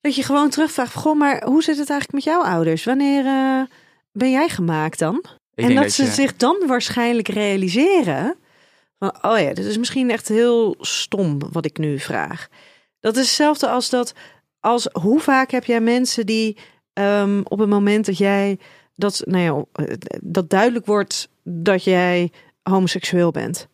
dat 0.00 0.14
je 0.16 0.22
gewoon 0.22 0.50
terugvraagt, 0.50 0.94
goh, 0.94 1.18
maar 1.18 1.44
hoe 1.44 1.62
zit 1.62 1.78
het 1.78 1.90
eigenlijk 1.90 2.24
met 2.24 2.34
jouw 2.34 2.44
ouders? 2.44 2.84
Wanneer 2.84 3.26
eh, 3.26 3.62
ben 4.12 4.30
jij 4.30 4.48
gemaakt 4.48 4.98
dan? 4.98 5.24
Ik 5.54 5.64
en 5.64 5.74
dat, 5.74 5.92
ze 5.92 6.02
je- 6.02 6.10
zich 6.10 6.36
dan 6.36 6.62
waarschijnlijk 6.66 7.28
realiseren 7.28 8.36
van, 8.98 9.14
oh 9.22 9.38
ja, 9.38 9.52
dit 9.54 9.64
is 9.64 9.78
misschien 9.78 10.10
echt 10.10 10.28
heel 10.28 10.74
stom 10.78 11.38
wat 11.52 11.64
ik 11.64 11.78
nu 11.78 11.98
vraag. 11.98 12.48
Dat 13.00 13.16
is 13.16 13.22
hetzelfde 13.26 13.68
als 13.68 13.90
dat, 13.90 14.12
als 14.60 14.88
hoe 14.92 15.20
vaak 15.20 15.50
heb 15.50 15.64
jij 15.64 15.80
mensen 15.80 16.26
die 16.26 16.56
ehm, 16.92 17.40
op 17.44 17.58
het 17.58 17.68
moment 17.68 18.06
dat 18.06 18.18
jij, 18.18 18.58
dat, 18.94 19.22
nou 19.24 19.42
ja, 19.72 19.84
eh, 19.84 19.94
dat 20.20 20.50
duidelijk 20.50 20.86
wordt 20.86 21.28
dat 21.42 21.84
jij 21.84 22.32
homoseksueel 22.62 23.30
bent. 23.30 23.68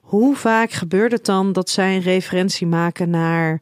Hoe 0.00 0.36
vaak 0.36 0.70
gebeurt 0.70 1.12
het 1.12 1.24
dan 1.24 1.52
dat 1.52 1.70
zij 1.70 1.94
een 1.96 2.02
referentie 2.02 2.66
maken 2.66 3.10
naar, 3.10 3.60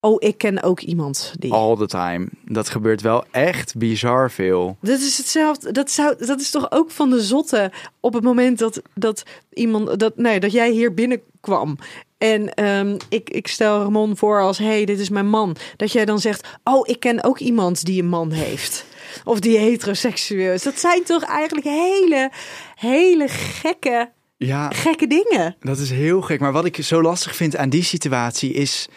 oh, 0.00 0.16
ik 0.18 0.38
ken 0.38 0.62
ook 0.62 0.80
iemand 0.80 1.34
die. 1.38 1.52
All 1.52 1.76
the 1.76 1.86
time. 1.86 2.28
Dat 2.44 2.68
gebeurt 2.68 3.00
wel 3.00 3.24
echt 3.30 3.76
bizar 3.76 4.30
veel. 4.30 4.76
Dat 4.80 5.00
is 5.00 5.18
hetzelfde. 5.18 5.72
Dat, 5.72 5.90
zou, 5.90 6.26
dat 6.26 6.40
is 6.40 6.50
toch 6.50 6.70
ook 6.70 6.90
van 6.90 7.10
de 7.10 7.20
zotte 7.20 7.72
op 8.00 8.12
het 8.12 8.22
moment 8.22 8.58
dat, 8.58 8.82
dat 8.94 9.22
iemand 9.52 10.00
dat, 10.00 10.16
nee, 10.16 10.40
dat 10.40 10.52
jij 10.52 10.70
hier 10.70 10.94
binnenkwam. 10.94 11.78
En 12.18 12.54
ehm, 12.54 12.96
ik, 13.08 13.30
ik 13.30 13.48
stel 13.48 13.82
Ramon 13.82 14.16
voor 14.16 14.40
als 14.40 14.58
hey, 14.58 14.84
dit 14.84 14.98
is 14.98 15.08
mijn 15.08 15.28
man. 15.28 15.56
Dat 15.76 15.92
jij 15.92 16.04
dan 16.04 16.18
zegt, 16.18 16.48
oh, 16.64 16.88
ik 16.88 17.00
ken 17.00 17.24
ook 17.24 17.38
iemand 17.38 17.84
die 17.84 18.02
een 18.02 18.08
man 18.08 18.30
heeft. 18.30 18.84
Of 19.24 19.40
die 19.40 19.58
heteroseksueel 19.58 20.52
is. 20.52 20.62
Dat 20.62 20.78
zijn 20.78 21.02
toch 21.02 21.22
eigenlijk 21.22 21.66
hele, 21.66 22.30
hele 22.74 23.28
gekke, 23.28 24.10
Ja, 24.36 24.70
gekke 24.70 25.06
dingen. 25.06 25.56
Dat 25.60 25.78
is 25.78 25.90
heel 25.90 26.20
gek. 26.20 26.40
Maar 26.40 26.52
wat 26.52 26.64
ik 26.64 26.76
zo 26.76 27.02
lastig 27.02 27.36
vind 27.36 27.56
aan 27.56 27.70
die 27.70 27.82
situatie 27.82 28.52
is 28.52 28.88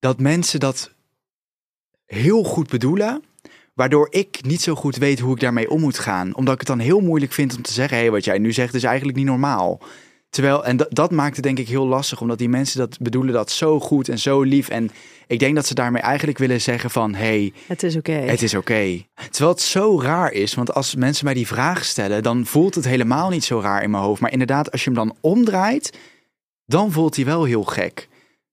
dat 0.00 0.20
mensen 0.20 0.60
dat 0.60 0.90
heel 2.06 2.44
goed 2.44 2.68
bedoelen. 2.68 3.22
Waardoor 3.74 4.06
ik 4.10 4.38
niet 4.42 4.62
zo 4.62 4.74
goed 4.74 4.96
weet 4.96 5.20
hoe 5.20 5.34
ik 5.34 5.40
daarmee 5.40 5.70
om 5.70 5.80
moet 5.80 5.98
gaan. 5.98 6.34
Omdat 6.34 6.52
ik 6.52 6.58
het 6.58 6.68
dan 6.68 6.78
heel 6.78 7.00
moeilijk 7.00 7.32
vind 7.32 7.56
om 7.56 7.62
te 7.62 7.72
zeggen: 7.72 7.96
hé, 7.96 8.02
hey, 8.02 8.12
wat 8.12 8.24
jij 8.24 8.38
nu 8.38 8.52
zegt 8.52 8.74
is 8.74 8.84
eigenlijk 8.84 9.16
niet 9.16 9.26
normaal. 9.26 9.80
Terwijl, 10.30 10.64
en 10.64 10.76
dat, 10.76 10.88
dat 10.90 11.10
maakt 11.10 11.36
het 11.36 11.44
denk 11.44 11.58
ik 11.58 11.68
heel 11.68 11.86
lastig, 11.86 12.20
omdat 12.20 12.38
die 12.38 12.48
mensen 12.48 12.78
dat 12.78 12.98
bedoelen 12.98 13.34
dat 13.34 13.50
zo 13.50 13.80
goed 13.80 14.08
en 14.08 14.18
zo 14.18 14.42
lief. 14.42 14.68
En 14.68 14.90
ik 15.26 15.38
denk 15.38 15.54
dat 15.54 15.66
ze 15.66 15.74
daarmee 15.74 16.02
eigenlijk 16.02 16.38
willen 16.38 16.60
zeggen 16.60 16.90
van, 16.90 17.14
hey, 17.14 17.52
Het 17.66 17.82
is 17.82 17.96
oké. 17.96 18.12
het 18.12 18.42
is 18.42 18.54
oké. 18.54 19.02
Terwijl 19.30 19.52
het 19.52 19.60
zo 19.60 20.00
raar 20.00 20.32
is, 20.32 20.54
want 20.54 20.74
als 20.74 20.94
mensen 20.94 21.24
mij 21.24 21.34
die 21.34 21.46
vraag 21.46 21.84
stellen, 21.84 22.22
dan 22.22 22.46
voelt 22.46 22.74
het 22.74 22.84
helemaal 22.84 23.30
niet 23.30 23.44
zo 23.44 23.60
raar 23.60 23.82
in 23.82 23.90
mijn 23.90 24.02
hoofd. 24.02 24.20
Maar 24.20 24.32
inderdaad, 24.32 24.72
als 24.72 24.84
je 24.84 24.90
hem 24.90 24.98
dan 24.98 25.16
omdraait, 25.20 25.98
dan 26.66 26.92
voelt 26.92 27.16
hij 27.16 27.24
wel 27.24 27.44
heel 27.44 27.64
gek. 27.64 28.08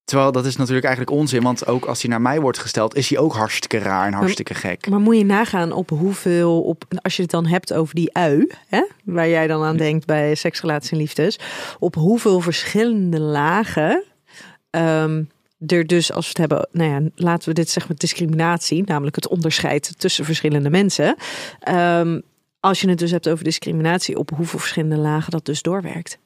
Terwijl 0.07 0.31
dat 0.31 0.45
is 0.45 0.55
natuurlijk 0.55 0.85
eigenlijk 0.85 1.17
onzin, 1.17 1.41
want 1.41 1.67
ook 1.67 1.85
als 1.85 2.01
hij 2.01 2.09
naar 2.09 2.21
mij 2.21 2.41
wordt 2.41 2.57
gesteld, 2.57 2.95
is 2.95 3.09
hij 3.09 3.19
ook 3.19 3.33
hartstikke 3.33 3.77
raar 3.77 4.07
en 4.07 4.13
hartstikke 4.13 4.53
gek. 4.53 4.89
Maar 4.89 4.99
moet 4.99 5.17
je 5.17 5.25
nagaan 5.25 5.71
op 5.71 5.89
hoeveel, 5.89 6.61
op, 6.61 6.83
als 7.01 7.15
je 7.15 7.21
het 7.21 7.31
dan 7.31 7.45
hebt 7.45 7.73
over 7.73 7.95
die 7.95 8.13
ui, 8.13 8.47
hè, 8.67 8.85
waar 9.03 9.29
jij 9.29 9.47
dan 9.47 9.63
aan 9.63 9.77
denkt 9.77 10.05
bij 10.05 10.35
seksrelaties 10.35 10.91
en 10.91 10.97
liefdes, 10.97 11.39
op 11.79 11.95
hoeveel 11.95 12.39
verschillende 12.39 13.19
lagen 13.19 14.03
ehm, 14.69 15.23
er 15.65 15.87
dus, 15.87 16.11
als 16.11 16.25
we 16.25 16.41
het 16.41 16.49
hebben, 16.49 16.69
nou 16.71 16.89
ja, 16.91 17.09
laten 17.15 17.49
we 17.49 17.55
dit 17.55 17.69
zeggen 17.69 17.91
met 17.91 18.01
discriminatie, 18.01 18.83
namelijk 18.85 19.15
het 19.15 19.27
onderscheid 19.27 19.99
tussen 19.99 20.25
verschillende 20.25 20.69
mensen. 20.69 21.15
Ehm, 21.59 22.19
als 22.59 22.81
je 22.81 22.89
het 22.89 22.99
dus 22.99 23.11
hebt 23.11 23.29
over 23.29 23.43
discriminatie, 23.43 24.17
op 24.17 24.29
hoeveel 24.35 24.59
verschillende 24.59 24.97
lagen 24.97 25.31
dat 25.31 25.45
dus 25.45 25.61
doorwerkt. 25.61 26.17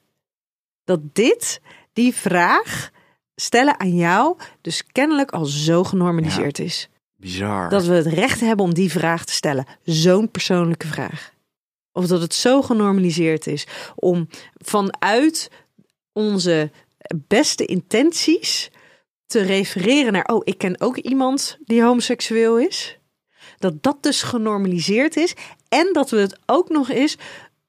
Dat 0.84 1.00
dit, 1.12 1.60
die 1.92 2.14
vraag 2.14 2.90
stellen 3.34 3.80
aan 3.80 3.96
jou, 3.96 4.36
dus 4.60 4.86
kennelijk 4.86 5.30
al 5.30 5.44
zo 5.44 5.84
genormaliseerd 5.84 6.58
is. 6.58 6.88
Bizar. 7.16 7.68
Dat 7.68 7.84
we 7.84 7.94
het 7.94 8.06
recht 8.06 8.40
hebben 8.40 8.64
om 8.64 8.74
die 8.74 8.90
vraag 8.90 9.24
te 9.24 9.32
stellen. 9.32 9.66
Zo'n 9.84 10.30
persoonlijke 10.30 10.86
vraag. 10.86 11.32
Of 11.92 12.06
dat 12.06 12.20
het 12.20 12.34
zo 12.34 12.62
genormaliseerd 12.62 13.46
is 13.46 13.66
om 13.94 14.28
vanuit 14.54 15.50
onze 16.12 16.70
beste 17.28 17.64
intenties 17.64 18.70
te 19.26 19.40
refereren 19.40 20.12
naar, 20.12 20.24
oh, 20.24 20.40
ik 20.44 20.58
ken 20.58 20.80
ook 20.80 20.96
iemand 20.96 21.58
die 21.64 21.82
homoseksueel 21.82 22.58
is. 22.58 22.98
Dat 23.58 23.82
dat 23.82 24.02
dus 24.02 24.22
genormaliseerd 24.22 25.16
is. 25.16 25.34
En 25.68 25.92
dat 25.92 26.10
we 26.10 26.16
het 26.16 26.38
ook 26.46 26.68
nog 26.68 26.90
eens 26.90 27.16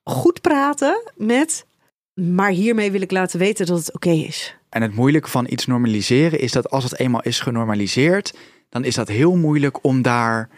goed 0.03 0.41
praten 0.41 1.11
met, 1.16 1.66
maar 2.14 2.51
hiermee 2.51 2.91
wil 2.91 3.01
ik 3.01 3.11
laten 3.11 3.39
weten 3.39 3.66
dat 3.66 3.78
het 3.78 3.93
oké 3.93 4.09
is. 4.09 4.55
En 4.74 4.82
het 4.82 4.95
moeilijke 4.95 5.30
van 5.30 5.47
iets 5.49 5.65
normaliseren 5.65 6.39
is 6.39 6.51
dat 6.51 6.69
als 6.69 6.84
het 6.84 6.99
eenmaal 6.99 7.21
is 7.21 7.39
genormaliseerd, 7.39 8.34
dan 8.69 8.84
is 8.84 8.95
dat 8.95 9.07
heel 9.07 9.36
moeilijk 9.36 9.84
om 9.84 10.01
daar 10.01 10.49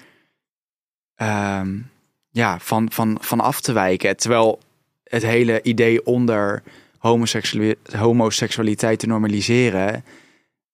ehm, 1.15 1.77
ja, 2.29 2.59
van, 2.59 2.91
van, 2.91 3.17
van 3.21 3.39
af 3.39 3.61
te 3.61 3.73
wijken. 3.73 4.17
Terwijl 4.17 4.59
het 5.03 5.23
hele 5.23 5.61
idee 5.61 6.05
onder 6.05 6.63
homoseksuali- 6.97 7.75
homoseksualiteit 7.97 8.99
te 8.99 9.07
normaliseren, 9.07 10.03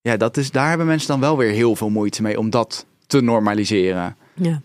ja, 0.01 0.17
dat 0.17 0.37
is, 0.37 0.51
daar 0.51 0.69
hebben 0.69 0.87
mensen 0.87 1.07
dan 1.07 1.19
wel 1.19 1.37
weer 1.37 1.51
heel 1.51 1.75
veel 1.75 1.89
moeite 1.89 2.21
mee 2.21 2.39
om 2.39 2.49
dat 2.49 2.85
te 3.07 3.21
normaliseren. 3.21 4.15
Ja. 4.33 4.61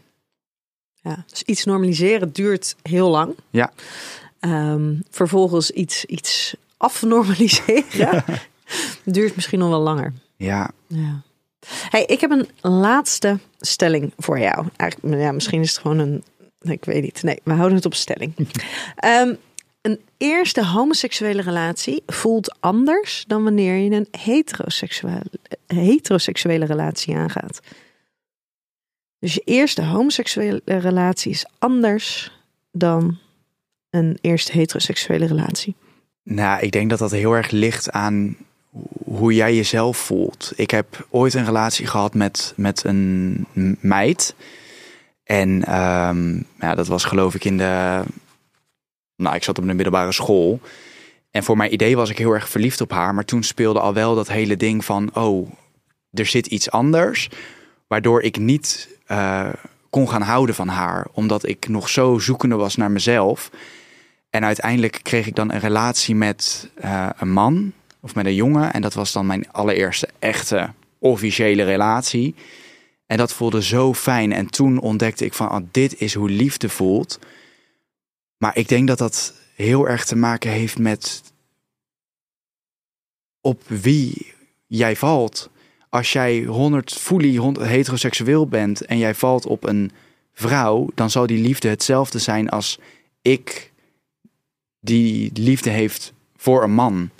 ja. 0.94 1.24
Dus 1.26 1.42
iets 1.42 1.64
normaliseren 1.64 2.32
duurt 2.32 2.76
heel 2.82 3.10
lang. 3.10 3.34
Ja. 3.50 3.72
Ehm, 4.40 4.94
vervolgens 5.10 5.70
iets, 5.70 6.04
iets 6.04 6.54
afnormaliseren 6.76 8.24
duurt 9.04 9.34
misschien 9.34 9.58
nog 9.58 9.68
wel 9.68 9.80
langer. 9.80 10.12
Ja, 10.36 10.70
Ja. 10.86 11.22
Hey, 11.68 12.04
ik 12.04 12.20
heb 12.20 12.30
een 12.30 12.48
laatste 12.60 13.38
stelling 13.58 14.12
voor 14.16 14.38
jou. 14.38 14.66
Eigenlijk, 14.76 15.20
ja, 15.20 15.32
misschien 15.32 15.60
is 15.60 15.70
het 15.70 15.80
gewoon 15.80 15.98
een. 15.98 16.24
Ik 16.60 16.84
weet 16.84 17.02
niet. 17.02 17.22
Nee, 17.22 17.40
we 17.44 17.52
houden 17.52 17.76
het 17.76 17.86
op 17.86 17.94
stelling. 17.94 18.34
Ehm, 18.96 19.34
een 19.80 20.00
eerste 20.16 20.64
homoseksuele 20.64 21.42
relatie 21.42 22.02
voelt 22.06 22.56
anders 22.60 23.24
dan 23.26 23.42
wanneer 23.42 23.76
je 23.76 23.90
een 23.90 24.08
heteroseksuele, 24.10 25.22
heteroseksuele 25.66 26.64
relatie 26.64 27.16
aangaat. 27.16 27.60
Dus 29.18 29.34
je 29.34 29.42
eerste 29.44 29.84
homoseksuele 29.84 30.60
relatie 30.64 31.30
is 31.30 31.46
anders 31.58 32.32
dan 32.72 33.18
een 33.90 34.18
eerste 34.20 34.52
heteroseksuele 34.52 35.26
relatie. 35.26 35.74
Nou, 36.22 36.62
ik 36.62 36.72
denk 36.72 36.90
dat 36.90 36.98
dat 36.98 37.10
heel 37.10 37.32
erg 37.32 37.50
ligt 37.50 37.90
aan 37.90 38.36
hoe 39.04 39.34
jij 39.34 39.54
jezelf 39.54 39.96
voelt. 39.96 40.52
Ik 40.56 40.70
heb 40.70 41.06
ooit 41.10 41.34
een 41.34 41.44
relatie 41.44 41.86
gehad 41.86 42.14
met, 42.14 42.52
met 42.56 42.84
een 42.84 43.46
meid. 43.80 44.34
En 45.24 45.64
ehm, 45.64 46.36
ja, 46.60 46.74
dat 46.74 46.86
was 46.86 47.04
geloof 47.04 47.34
ik 47.34 47.44
in 47.44 47.56
de... 47.56 48.02
Nou, 49.16 49.36
ik 49.36 49.44
zat 49.44 49.58
op 49.58 49.64
een 49.64 49.76
middelbare 49.76 50.12
school. 50.12 50.60
En 51.30 51.44
voor 51.44 51.56
mijn 51.56 51.72
idee 51.72 51.96
was 51.96 52.10
ik 52.10 52.18
heel 52.18 52.32
erg 52.32 52.48
verliefd 52.48 52.80
op 52.80 52.90
haar. 52.90 53.14
Maar 53.14 53.24
toen 53.24 53.42
speelde 53.42 53.80
al 53.80 53.94
wel 53.94 54.14
dat 54.14 54.28
hele 54.28 54.56
ding 54.56 54.84
van, 54.84 55.10
oh, 55.14 55.50
er 56.12 56.26
zit 56.26 56.46
iets 56.46 56.70
anders. 56.70 57.28
Waardoor 57.86 58.22
ik 58.22 58.38
niet 58.38 58.88
uh, 59.10 59.48
kon 59.90 60.08
gaan 60.08 60.22
houden 60.22 60.54
van 60.54 60.68
haar. 60.68 61.06
Omdat 61.12 61.48
ik 61.48 61.68
nog 61.68 61.88
zo 61.88 62.18
zoekende 62.18 62.54
was 62.54 62.76
naar 62.76 62.90
mezelf. 62.90 63.50
En 64.30 64.44
uiteindelijk 64.44 65.00
kreeg 65.02 65.26
ik 65.26 65.34
dan 65.34 65.52
een 65.52 65.60
relatie 65.60 66.14
met 66.14 66.70
uh, 66.84 67.08
een 67.16 67.32
man 67.32 67.72
of 68.00 68.14
met 68.14 68.26
een 68.26 68.34
jongen. 68.34 68.72
En 68.72 68.82
dat 68.82 68.94
was 68.94 69.12
dan 69.12 69.26
mijn 69.26 69.52
allereerste 69.52 70.08
echte 70.18 70.72
officiële 70.98 71.62
relatie. 71.62 72.34
En 73.06 73.16
dat 73.16 73.32
voelde 73.32 73.62
zo 73.62 73.94
fijn. 73.94 74.32
En 74.32 74.46
toen 74.46 74.80
ontdekte 74.80 75.24
ik 75.24 75.34
van, 75.34 75.50
oh, 75.50 75.60
dit 75.70 76.00
is 76.00 76.14
hoe 76.14 76.30
liefde 76.30 76.68
voelt. 76.68 77.18
Maar 78.38 78.56
ik 78.56 78.68
denk 78.68 78.88
dat 78.88 78.98
dat 78.98 79.34
heel 79.54 79.88
erg 79.88 80.04
te 80.04 80.16
maken 80.16 80.50
heeft 80.50 80.78
met 80.78 81.22
op 83.40 83.62
wie 83.66 84.32
jij 84.66 84.96
valt. 84.96 85.50
Als 85.88 86.12
jij 86.12 86.42
100 86.42 86.92
fully 86.92 87.40
heteroseksueel 87.60 88.48
bent 88.48 88.80
en 88.80 88.98
jij 88.98 89.14
valt 89.14 89.46
op 89.46 89.64
een 89.64 89.90
vrouw, 90.32 90.88
dan 90.94 91.10
zal 91.10 91.26
die 91.26 91.38
liefde 91.38 91.68
hetzelfde 91.68 92.18
zijn 92.18 92.48
als 92.48 92.78
ik 93.22 93.72
die 94.80 95.30
liefde 95.34 95.70
heeft 95.70 96.12
voor 96.36 96.62
een 96.62 96.74
man. 96.74 97.10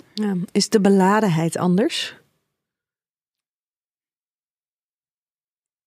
Is 0.51 0.69
de 0.69 0.81
beladenheid 0.81 1.57
anders? 1.57 2.15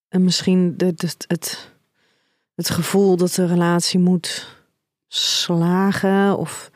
En 0.09 0.25
misschien 0.25 0.75
het, 0.77 1.25
het, 1.27 1.71
het 2.55 2.71
gevoel 2.71 3.17
dat 3.17 3.33
de 3.33 3.47
relatie 3.47 3.99
moet 3.99 4.57
slagen 5.09 6.39
of 6.39 6.71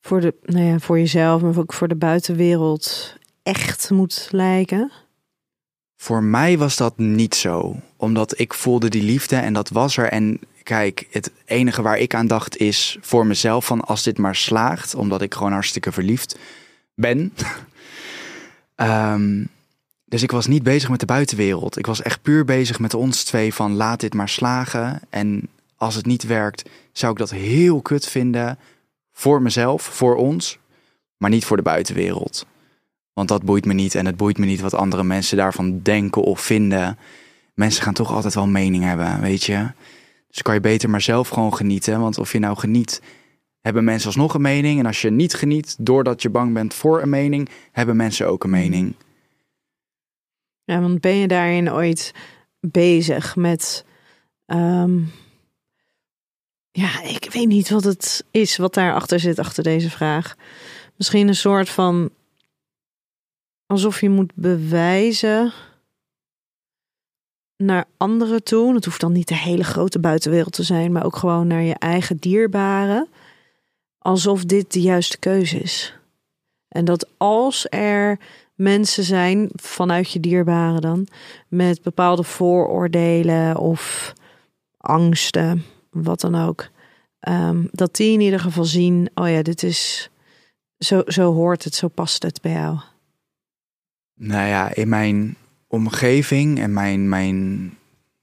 voor, 0.00 0.20
de, 0.20 0.34
nou 0.42 0.64
ja, 0.64 0.78
voor 0.78 0.98
jezelf, 0.98 1.42
maar 1.42 1.58
ook 1.58 1.72
voor 1.72 1.88
de 1.88 1.96
buitenwereld 1.96 3.14
echt 3.42 3.90
moet 3.90 4.28
lijken? 4.30 4.92
Voor 5.96 6.22
mij 6.22 6.58
was 6.58 6.76
dat 6.76 6.98
niet 6.98 7.34
zo, 7.34 7.80
omdat 7.96 8.38
ik 8.38 8.54
voelde 8.54 8.88
die 8.88 9.02
liefde 9.02 9.36
en 9.36 9.52
dat 9.52 9.68
was 9.68 9.96
er. 9.96 10.08
En 10.08 10.40
kijk, 10.62 11.06
het 11.10 11.32
enige 11.44 11.82
waar 11.82 11.98
ik 11.98 12.14
aan 12.14 12.26
dacht 12.26 12.56
is 12.56 12.98
voor 13.00 13.26
mezelf 13.26 13.66
van 13.66 13.80
als 13.80 14.02
dit 14.02 14.18
maar 14.18 14.36
slaagt, 14.36 14.94
omdat 14.94 15.22
ik 15.22 15.34
gewoon 15.34 15.52
hartstikke 15.52 15.92
verliefd 15.92 16.38
ben. 16.96 17.32
um, 18.76 19.48
Dus 20.08 20.22
ik 20.22 20.30
was 20.30 20.46
niet 20.46 20.62
bezig 20.62 20.88
met 20.88 21.00
de 21.00 21.06
buitenwereld. 21.06 21.78
Ik 21.78 21.86
was 21.86 22.02
echt 22.02 22.22
puur 22.22 22.44
bezig 22.44 22.78
met 22.78 22.94
ons 22.94 23.24
twee 23.24 23.54
van 23.54 23.74
laat 23.74 24.00
dit 24.00 24.14
maar 24.14 24.28
slagen. 24.28 25.00
En 25.10 25.48
als 25.76 25.94
het 25.94 26.06
niet 26.06 26.26
werkt, 26.26 26.68
zou 26.92 27.12
ik 27.12 27.18
dat 27.18 27.30
heel 27.30 27.80
kut 27.80 28.06
vinden 28.06 28.58
voor 29.12 29.42
mezelf, 29.42 29.82
voor 29.82 30.16
ons, 30.16 30.58
maar 31.16 31.30
niet 31.30 31.44
voor 31.44 31.56
de 31.56 31.62
buitenwereld. 31.62 32.46
Want 33.12 33.28
dat 33.28 33.42
boeit 33.42 33.64
me 33.64 33.72
niet 33.72 33.94
en 33.94 34.06
het 34.06 34.16
boeit 34.16 34.38
me 34.38 34.46
niet 34.46 34.60
wat 34.60 34.74
andere 34.74 35.04
mensen 35.04 35.36
daarvan 35.36 35.82
denken 35.82 36.22
of 36.22 36.40
vinden. 36.40 36.98
Mensen 37.54 37.82
gaan 37.82 37.94
toch 37.94 38.12
altijd 38.12 38.34
wel 38.34 38.46
mening 38.46 38.84
hebben, 38.84 39.20
weet 39.20 39.44
je. 39.44 39.66
Dus 40.28 40.42
kan 40.42 40.54
je 40.54 40.60
beter 40.60 40.90
maar 40.90 41.00
zelf 41.00 41.28
gewoon 41.28 41.54
genieten. 41.54 42.00
Want 42.00 42.18
of 42.18 42.32
je 42.32 42.38
nou 42.38 42.56
geniet, 42.56 43.02
hebben 43.66 43.84
mensen 43.84 44.06
alsnog 44.06 44.34
een 44.34 44.40
mening. 44.40 44.78
En 44.78 44.86
als 44.86 45.02
je 45.02 45.10
niet 45.10 45.34
geniet, 45.34 45.76
doordat 45.78 46.22
je 46.22 46.30
bang 46.30 46.54
bent 46.54 46.74
voor 46.74 47.02
een 47.02 47.08
mening, 47.08 47.48
hebben 47.72 47.96
mensen 47.96 48.28
ook 48.28 48.44
een 48.44 48.50
mening. 48.50 48.94
Ja, 50.64 50.80
want 50.80 51.00
ben 51.00 51.14
je 51.14 51.28
daarin 51.28 51.72
ooit 51.72 52.14
bezig 52.60 53.36
met. 53.36 53.84
Ehm, 54.44 54.98
ja, 56.70 57.02
ik 57.02 57.28
weet 57.32 57.46
niet 57.46 57.70
wat 57.70 57.84
het 57.84 58.24
is 58.30 58.56
wat 58.56 58.74
daarachter 58.74 59.20
zit, 59.20 59.38
achter 59.38 59.62
deze 59.62 59.90
vraag. 59.90 60.36
Misschien 60.96 61.28
een 61.28 61.34
soort 61.34 61.68
van. 61.68 62.10
alsof 63.66 64.00
je 64.00 64.10
moet 64.10 64.34
bewijzen. 64.34 65.52
naar 67.56 67.84
anderen 67.96 68.42
toe. 68.42 68.74
Het 68.74 68.84
hoeft 68.84 69.00
dan 69.00 69.12
niet 69.12 69.28
de 69.28 69.36
hele 69.36 69.64
grote 69.64 69.98
buitenwereld 69.98 70.52
te 70.52 70.62
zijn, 70.62 70.92
maar 70.92 71.04
ook 71.04 71.16
gewoon 71.16 71.46
naar 71.46 71.62
je 71.62 71.74
eigen 71.74 72.16
dierbaren. 72.16 73.08
Alsof 74.06 74.44
dit 74.44 74.72
de 74.72 74.80
juiste 74.80 75.18
keuze 75.18 75.58
is. 75.58 75.98
En 76.68 76.84
dat 76.84 77.08
als 77.16 77.66
er 77.70 78.18
mensen 78.54 79.04
zijn, 79.04 79.48
vanuit 79.54 80.10
je 80.10 80.20
dierbaren 80.20 80.80
dan, 80.80 81.06
met 81.48 81.82
bepaalde 81.82 82.22
vooroordelen 82.22 83.56
of 83.56 84.12
angsten, 84.76 85.64
wat 85.90 86.20
dan 86.20 86.34
ook. 86.34 86.68
Ehm, 87.20 87.64
dat 87.70 87.96
die 87.96 88.12
in 88.12 88.20
ieder 88.20 88.40
geval 88.40 88.64
zien, 88.64 89.10
oh 89.14 89.28
ja, 89.28 89.42
dit 89.42 89.62
is, 89.62 90.10
zo, 90.78 91.02
zo 91.06 91.32
hoort 91.32 91.64
het, 91.64 91.74
zo 91.74 91.88
past 91.88 92.22
het 92.22 92.40
bij 92.40 92.52
jou. 92.52 92.78
Nou 94.14 94.48
ja, 94.48 94.74
in 94.74 94.88
mijn 94.88 95.36
omgeving 95.66 96.58
en 96.58 96.72
mijn, 96.72 97.08
mijn 97.08 97.70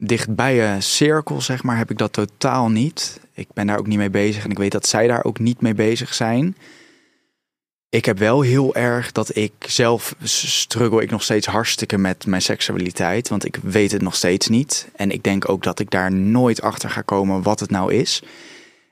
dichtbije 0.07 0.81
cirkel, 0.81 1.41
zeg 1.41 1.63
maar, 1.63 1.77
heb 1.77 1.91
ik 1.91 1.97
dat 1.97 2.13
totaal 2.13 2.69
niet. 2.69 3.19
Ik 3.33 3.47
ben 3.53 3.67
daar 3.67 3.77
ook 3.77 3.87
niet 3.87 3.97
mee 3.97 4.09
bezig 4.09 4.43
en 4.43 4.51
ik 4.51 4.57
weet 4.57 4.71
dat 4.71 4.87
zij 4.87 5.07
daar 5.07 5.23
ook 5.23 5.39
niet 5.39 5.61
mee 5.61 5.73
bezig 5.73 6.13
zijn. 6.13 6.55
Ik 7.89 8.05
heb 8.05 8.17
wel 8.17 8.41
heel 8.41 8.75
erg 8.75 9.11
dat 9.11 9.35
ik 9.35 9.53
zelf 9.59 10.15
struggle 10.23 11.01
ik 11.01 11.11
nog 11.11 11.23
steeds 11.23 11.47
hartstikke 11.47 11.97
met 11.97 12.25
mijn 12.25 12.41
seksualiteit. 12.41 13.29
Want 13.29 13.45
ik 13.45 13.57
weet 13.61 13.91
het 13.91 14.01
nog 14.01 14.15
steeds 14.15 14.47
niet. 14.47 14.87
En 14.95 15.11
ik 15.11 15.23
denk 15.23 15.49
ook 15.49 15.63
dat 15.63 15.79
ik 15.79 15.89
daar 15.89 16.11
nooit 16.11 16.61
achter 16.61 16.89
ga 16.89 17.01
komen 17.01 17.41
wat 17.41 17.59
het 17.59 17.69
nou 17.69 17.93
is. 17.93 18.23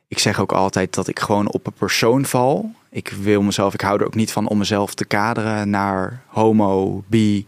Ik 0.07 0.19
zeg 0.19 0.39
ook 0.39 0.51
altijd 0.51 0.93
dat 0.93 1.07
ik 1.07 1.19
gewoon 1.19 1.51
op 1.51 1.67
een 1.67 1.73
persoon 1.73 2.25
val. 2.25 2.71
Ik 2.89 3.09
wil 3.09 3.41
mezelf, 3.41 3.73
ik 3.73 3.81
hou 3.81 3.99
er 3.99 4.05
ook 4.05 4.15
niet 4.15 4.31
van 4.31 4.47
om 4.47 4.57
mezelf 4.57 4.93
te 4.93 5.05
kaderen 5.05 5.69
naar 5.69 6.23
homo, 6.27 7.03
bi, 7.07 7.45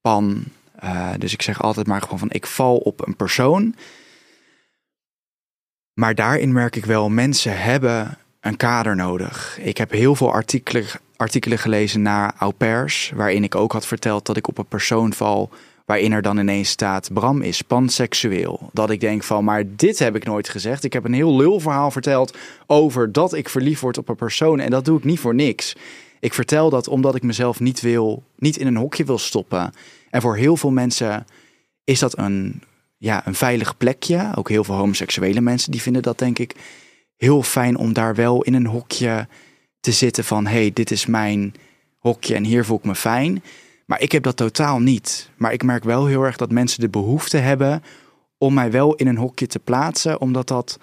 pan. 0.00 0.44
Uh, 0.86 1.10
dus 1.18 1.32
ik 1.32 1.42
zeg 1.42 1.62
altijd 1.62 1.86
maar 1.86 2.02
gewoon 2.02 2.18
van 2.18 2.30
ik 2.30 2.46
val 2.46 2.76
op 2.76 3.06
een 3.06 3.16
persoon. 3.16 3.74
Maar 5.92 6.14
daarin 6.14 6.52
merk 6.52 6.76
ik 6.76 6.84
wel, 6.84 7.08
mensen 7.08 7.60
hebben 7.60 8.18
een 8.40 8.56
kader 8.56 8.96
nodig. 8.96 9.58
Ik 9.60 9.76
heb 9.76 9.90
heel 9.90 10.14
veel 10.14 10.32
artikelen, 10.32 10.84
artikelen 11.16 11.58
gelezen 11.58 12.02
naar 12.02 12.34
au 12.38 12.52
pairs, 12.52 13.12
waarin 13.14 13.44
ik 13.44 13.54
ook 13.54 13.72
had 13.72 13.86
verteld 13.86 14.26
dat 14.26 14.36
ik 14.36 14.48
op 14.48 14.58
een 14.58 14.66
persoon 14.66 15.12
val 15.12 15.50
waarin 15.86 16.12
er 16.12 16.22
dan 16.22 16.38
ineens 16.38 16.68
staat 16.68 17.12
Bram 17.12 17.42
is 17.42 17.62
panseksueel. 17.62 18.70
Dat 18.72 18.90
ik 18.90 19.00
denk 19.00 19.22
van, 19.22 19.44
maar 19.44 19.62
dit 19.66 19.98
heb 19.98 20.16
ik 20.16 20.24
nooit 20.24 20.48
gezegd. 20.48 20.84
Ik 20.84 20.92
heb 20.92 21.04
een 21.04 21.12
heel 21.12 21.36
lul 21.36 21.60
verhaal 21.60 21.90
verteld 21.90 22.36
over 22.66 23.12
dat 23.12 23.34
ik 23.34 23.48
verliefd 23.48 23.80
word 23.80 23.98
op 23.98 24.08
een 24.08 24.16
persoon 24.16 24.60
en 24.60 24.70
dat 24.70 24.84
doe 24.84 24.98
ik 24.98 25.04
niet 25.04 25.20
voor 25.20 25.34
niks. 25.34 25.76
Ik 26.26 26.34
vertel 26.34 26.70
dat 26.70 26.88
omdat 26.88 27.14
ik 27.14 27.22
mezelf 27.22 27.60
niet 27.60 27.80
wil, 27.80 28.22
niet 28.36 28.56
in 28.56 28.66
een 28.66 28.76
hokje 28.76 29.04
wil 29.04 29.18
stoppen. 29.18 29.72
En 30.10 30.20
voor 30.20 30.36
heel 30.36 30.56
veel 30.56 30.70
mensen 30.70 31.26
is 31.84 31.98
dat 31.98 32.18
een, 32.18 32.62
ja, 32.96 33.26
een 33.26 33.34
veilig 33.34 33.76
plekje. 33.76 34.32
Ook 34.34 34.48
heel 34.48 34.64
veel 34.64 34.74
homoseksuele 34.74 35.40
mensen 35.40 35.70
die 35.70 35.82
vinden 35.82 36.02
dat 36.02 36.18
denk 36.18 36.38
ik 36.38 36.54
heel 37.16 37.42
fijn 37.42 37.76
om 37.76 37.92
daar 37.92 38.14
wel 38.14 38.42
in 38.42 38.54
een 38.54 38.66
hokje 38.66 39.28
te 39.80 39.92
zitten 39.92 40.24
van 40.24 40.46
hey, 40.46 40.70
dit 40.72 40.90
is 40.90 41.06
mijn 41.06 41.54
hokje 41.98 42.34
en 42.34 42.44
hier 42.44 42.64
voel 42.64 42.78
ik 42.78 42.84
me 42.84 42.94
fijn. 42.94 43.42
Maar 43.84 44.00
ik 44.00 44.12
heb 44.12 44.22
dat 44.22 44.36
totaal 44.36 44.78
niet. 44.78 45.30
Maar 45.36 45.52
ik 45.52 45.62
merk 45.62 45.84
wel 45.84 46.06
heel 46.06 46.22
erg 46.22 46.36
dat 46.36 46.50
mensen 46.50 46.80
de 46.80 46.88
behoefte 46.88 47.36
hebben 47.36 47.82
om 48.38 48.54
mij 48.54 48.70
wel 48.70 48.94
in 48.94 49.06
een 49.06 49.16
hokje 49.16 49.46
te 49.46 49.58
plaatsen, 49.58 50.20
omdat 50.20 50.48
dat 50.48 50.78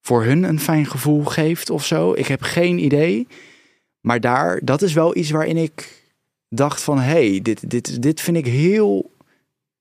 voor 0.00 0.24
hun 0.24 0.42
een 0.42 0.60
fijn 0.60 0.86
gevoel 0.86 1.24
geeft 1.24 1.70
of 1.70 1.84
zo. 1.84 2.12
Ik 2.12 2.26
heb 2.26 2.42
geen 2.42 2.84
idee. 2.84 3.26
Maar 4.04 4.20
daar, 4.20 4.60
dat 4.64 4.82
is 4.82 4.92
wel 4.92 5.16
iets 5.16 5.30
waarin 5.30 5.56
ik 5.56 6.02
dacht 6.48 6.82
van 6.82 6.98
hey, 6.98 7.40
dit, 7.42 7.70
dit, 7.70 8.02
dit 8.02 8.20
vind 8.20 8.36
ik 8.36 8.46
heel 8.46 9.10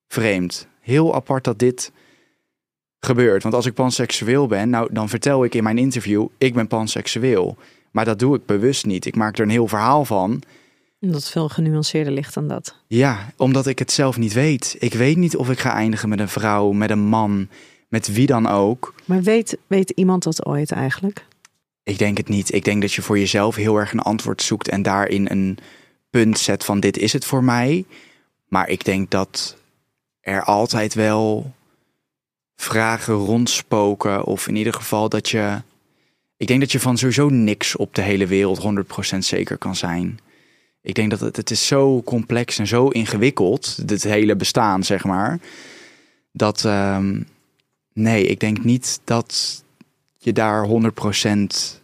vreemd. 0.07 0.67
Heel 0.79 1.15
apart 1.15 1.43
dat 1.43 1.59
dit 1.59 1.91
gebeurt. 2.99 3.43
Want 3.43 3.55
als 3.55 3.65
ik 3.65 3.73
panseksueel 3.73 4.47
ben, 4.47 4.69
nou, 4.69 4.93
dan 4.93 5.09
vertel 5.09 5.43
ik 5.43 5.55
in 5.55 5.63
mijn 5.63 5.77
interview, 5.77 6.27
ik 6.37 6.53
ben 6.53 6.67
panseksueel. 6.67 7.57
Maar 7.91 8.05
dat 8.05 8.19
doe 8.19 8.35
ik 8.35 8.45
bewust 8.45 8.85
niet. 8.85 9.05
Ik 9.05 9.15
maak 9.15 9.37
er 9.37 9.43
een 9.43 9.49
heel 9.49 9.67
verhaal 9.67 10.05
van. 10.05 10.41
Dat 10.99 11.29
veel 11.29 11.49
genuanceerder 11.49 12.13
ligt 12.13 12.33
dan 12.33 12.47
dat. 12.47 12.75
Ja, 12.87 13.33
omdat 13.37 13.67
ik 13.67 13.79
het 13.79 13.91
zelf 13.91 14.17
niet 14.17 14.33
weet. 14.33 14.75
Ik 14.79 14.93
weet 14.93 15.17
niet 15.17 15.35
of 15.35 15.49
ik 15.49 15.59
ga 15.59 15.73
eindigen 15.73 16.09
met 16.09 16.19
een 16.19 16.29
vrouw, 16.29 16.71
met 16.71 16.89
een 16.89 17.05
man, 17.05 17.47
met 17.87 18.13
wie 18.13 18.25
dan 18.25 18.47
ook. 18.47 18.93
Maar 19.05 19.21
weet, 19.21 19.57
weet 19.67 19.89
iemand 19.89 20.23
dat 20.23 20.45
ooit 20.45 20.71
eigenlijk? 20.71 21.25
Ik 21.83 21.97
denk 21.97 22.17
het 22.17 22.29
niet. 22.29 22.53
Ik 22.53 22.63
denk 22.63 22.81
dat 22.81 22.93
je 22.93 23.01
voor 23.01 23.19
jezelf 23.19 23.55
heel 23.55 23.77
erg 23.77 23.91
een 23.91 23.99
antwoord 23.99 24.41
zoekt 24.41 24.69
en 24.69 24.81
daarin 24.81 25.27
een 25.29 25.57
punt 26.09 26.39
zet 26.39 26.65
van 26.65 26.79
dit 26.79 26.97
is 26.97 27.13
het 27.13 27.25
voor 27.25 27.43
mij. 27.43 27.85
Maar 28.47 28.69
ik 28.69 28.85
denk 28.85 29.11
dat 29.11 29.57
er 30.21 30.43
altijd 30.43 30.93
wel 30.93 31.53
vragen 32.55 33.13
rondspoken. 33.13 34.23
Of 34.23 34.47
in 34.47 34.55
ieder 34.55 34.73
geval 34.73 35.09
dat 35.09 35.29
je. 35.29 35.61
Ik 36.37 36.47
denk 36.47 36.59
dat 36.59 36.71
je 36.71 36.79
van 36.79 36.97
sowieso 36.97 37.29
niks 37.29 37.75
op 37.75 37.95
de 37.95 38.01
hele 38.01 38.27
wereld 38.27 38.85
100% 39.15 39.17
zeker 39.17 39.57
kan 39.57 39.75
zijn. 39.75 40.19
Ik 40.81 40.95
denk 40.95 41.09
dat 41.09 41.19
het, 41.19 41.35
het 41.35 41.51
is 41.51 41.67
zo 41.67 42.01
complex 42.03 42.59
en 42.59 42.67
zo 42.67 42.87
ingewikkeld, 42.87 43.87
dit 43.87 44.03
hele 44.03 44.35
bestaan, 44.35 44.83
zeg 44.83 45.03
maar. 45.03 45.39
Dat 46.31 46.63
um, 46.63 47.27
nee, 47.93 48.25
ik 48.25 48.39
denk 48.39 48.63
niet 48.63 48.99
dat 49.03 49.62
je 50.23 50.33
daar 50.33 50.67
100% 50.67 51.81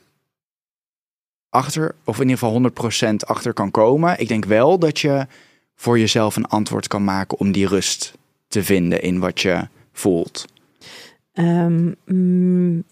achter, 1.49 1.95
of 2.03 2.19
in 2.19 2.29
ieder 2.29 2.37
geval 2.37 2.71
100% 3.11 3.15
achter 3.17 3.53
kan 3.53 3.71
komen. 3.71 4.19
Ik 4.19 4.27
denk 4.27 4.45
wel 4.45 4.79
dat 4.79 4.99
je 4.99 5.27
voor 5.75 5.99
jezelf 5.99 6.35
een 6.35 6.47
antwoord 6.47 6.87
kan 6.87 7.03
maken 7.03 7.39
om 7.39 7.51
die 7.51 7.67
rust 7.67 8.13
te 8.47 8.63
vinden 8.63 9.01
in 9.01 9.19
wat 9.19 9.39
je 9.41 9.67
voelt. 9.91 10.45
Mm, 12.05 12.83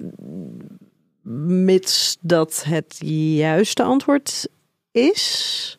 mits 1.65 2.17
dat 2.21 2.63
het 2.63 2.97
juiste 2.99 3.83
antwoord 3.83 4.47
is. 4.91 5.77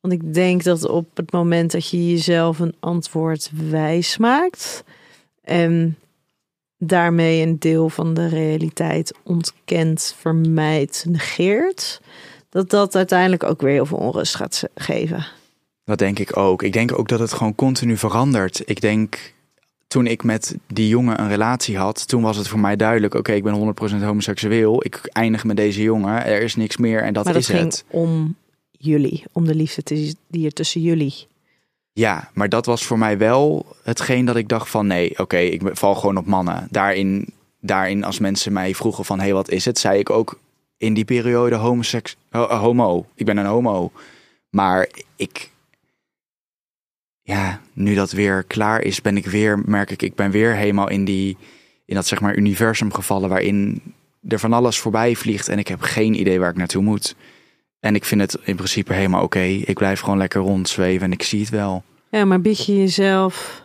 Want 0.00 0.14
ik 0.14 0.34
denk 0.34 0.62
dat 0.62 0.88
op 0.88 1.16
het 1.16 1.32
moment 1.32 1.70
dat 1.70 1.90
je 1.90 2.10
jezelf 2.10 2.58
een 2.58 2.74
antwoord 2.80 3.50
wijs 3.70 4.16
maakt 4.16 4.84
en 5.42 5.96
daarmee 6.82 7.42
een 7.42 7.58
deel 7.58 7.88
van 7.88 8.14
de 8.14 8.28
realiteit 8.28 9.14
ontkent, 9.22 10.14
vermijdt, 10.18 11.04
negeert, 11.08 12.00
dat 12.48 12.70
dat 12.70 12.96
uiteindelijk 12.96 13.44
ook 13.44 13.60
weer 13.60 13.72
heel 13.72 13.86
veel 13.86 13.98
onrust 13.98 14.34
gaat 14.34 14.62
geven. 14.74 15.26
Dat 15.84 15.98
denk 15.98 16.18
ik 16.18 16.36
ook. 16.36 16.62
Ik 16.62 16.72
denk 16.72 16.98
ook 16.98 17.08
dat 17.08 17.18
het 17.18 17.32
gewoon 17.32 17.54
continu 17.54 17.96
verandert. 17.96 18.62
Ik 18.64 18.80
denk 18.80 19.32
toen 19.86 20.06
ik 20.06 20.24
met 20.24 20.56
die 20.66 20.88
jongen 20.88 21.20
een 21.20 21.28
relatie 21.28 21.78
had, 21.78 22.08
toen 22.08 22.22
was 22.22 22.36
het 22.36 22.48
voor 22.48 22.58
mij 22.58 22.76
duidelijk: 22.76 23.14
oké, 23.14 23.32
ik 23.32 23.42
ben 23.42 23.74
100% 24.00 24.02
homoseksueel. 24.02 24.84
Ik 24.84 25.00
eindig 25.12 25.44
met 25.44 25.56
deze 25.56 25.82
jongen. 25.82 26.24
Er 26.24 26.42
is 26.42 26.56
niks 26.56 26.76
meer 26.76 27.02
en 27.02 27.12
dat, 27.12 27.24
maar 27.24 27.32
dat 27.32 27.42
is 27.42 27.48
ging 27.48 27.62
het. 27.62 27.84
om 27.88 28.36
jullie, 28.70 29.24
om 29.32 29.46
de 29.46 29.54
liefde 29.54 30.14
die 30.28 30.46
er 30.46 30.52
tussen 30.52 30.80
jullie. 30.80 31.26
Ja, 32.00 32.30
maar 32.34 32.48
dat 32.48 32.66
was 32.66 32.84
voor 32.84 32.98
mij 32.98 33.18
wel 33.18 33.66
hetgeen 33.82 34.24
dat 34.24 34.36
ik 34.36 34.48
dacht 34.48 34.70
van 34.70 34.86
nee, 34.86 35.18
oké, 35.18 35.36
ik 35.36 35.60
val 35.72 35.94
gewoon 35.94 36.16
op 36.16 36.26
mannen. 36.26 36.68
Daarin, 36.70 37.26
daarin 37.60 38.04
als 38.04 38.18
mensen 38.18 38.52
mij 38.52 38.74
vroegen 38.74 39.04
van 39.04 39.18
hé, 39.18 39.24
hey, 39.24 39.34
wat 39.34 39.50
is 39.50 39.64
het? 39.64 39.78
Zei 39.78 39.98
ik 39.98 40.10
ook 40.10 40.38
in 40.76 40.94
die 40.94 41.04
periode 41.04 41.54
homoseks, 41.54 42.16
homo. 42.30 43.06
Ik 43.14 43.26
ben 43.26 43.36
een 43.36 43.46
homo. 43.46 43.92
Maar 44.50 44.88
ik, 45.16 45.50
ja, 47.22 47.60
nu 47.72 47.94
dat 47.94 48.10
weer 48.10 48.42
klaar 48.42 48.82
is, 48.82 49.00
ben 49.00 49.16
ik 49.16 49.26
weer, 49.26 49.62
merk 49.64 49.90
ik, 49.90 50.02
ik 50.02 50.14
ben 50.14 50.30
weer 50.30 50.54
helemaal 50.54 50.88
in 50.88 51.04
die, 51.04 51.36
in 51.84 51.94
dat 51.94 52.06
zeg 52.06 52.20
maar 52.20 52.36
universum 52.36 52.92
gevallen 52.92 53.28
waarin 53.28 53.82
er 54.28 54.38
van 54.38 54.52
alles 54.52 54.78
voorbij 54.78 55.16
vliegt 55.16 55.48
en 55.48 55.58
ik 55.58 55.68
heb 55.68 55.80
geen 55.80 56.20
idee 56.20 56.40
waar 56.40 56.50
ik 56.50 56.56
naartoe 56.56 56.82
moet. 56.82 57.14
En 57.80 57.94
ik 57.94 58.04
vind 58.04 58.20
het 58.20 58.38
in 58.42 58.56
principe 58.56 58.92
helemaal 58.92 59.22
oké. 59.22 59.40
Ik 59.40 59.74
blijf 59.74 60.00
gewoon 60.00 60.18
lekker 60.18 60.40
rondzweven 60.40 61.06
en 61.06 61.12
ik 61.12 61.22
zie 61.22 61.40
het 61.40 61.48
wel. 61.48 61.82
Ja, 62.10 62.24
maar 62.24 62.40
bied 62.40 62.64
je 62.64 62.76
jezelf 62.76 63.64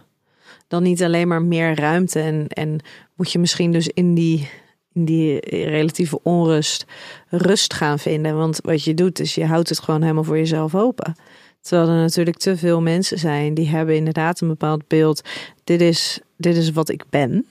dan 0.67 0.83
niet 0.83 1.03
alleen 1.03 1.27
maar 1.27 1.41
meer 1.41 1.79
ruimte 1.79 2.19
en, 2.19 2.47
en 2.47 2.79
moet 3.15 3.31
je 3.31 3.39
misschien 3.39 3.71
dus 3.71 3.87
in 3.87 4.15
die, 4.15 4.49
in 4.93 5.05
die 5.05 5.39
relatieve 5.49 6.19
onrust 6.23 6.85
rust 7.29 7.73
gaan 7.73 7.99
vinden? 7.99 8.37
Want 8.37 8.59
wat 8.63 8.83
je 8.83 8.93
doet 8.93 9.19
is 9.19 9.35
je 9.35 9.45
houdt 9.45 9.69
het 9.69 9.79
gewoon 9.79 10.01
helemaal 10.01 10.23
voor 10.23 10.37
jezelf 10.37 10.75
open. 10.75 11.15
Terwijl 11.61 11.89
er 11.89 11.95
natuurlijk 11.95 12.37
te 12.37 12.57
veel 12.57 12.81
mensen 12.81 13.19
zijn 13.19 13.53
die 13.53 13.67
hebben 13.67 13.95
inderdaad 13.95 14.41
een 14.41 14.47
bepaald 14.47 14.87
beeld. 14.87 15.21
Dit 15.63 15.81
is, 15.81 16.19
dit 16.37 16.55
is 16.55 16.71
wat 16.71 16.89
ik 16.89 17.03
ben. 17.09 17.45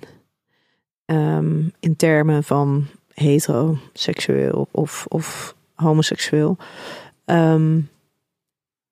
Ehm, 1.05 1.62
in 1.81 1.97
termen 1.97 2.45
van 2.45 2.87
heteroseksueel 3.15 4.69
of, 4.71 5.07
of 5.09 5.55
homoseksueel. 5.75 6.57
Ehm, 7.25 7.81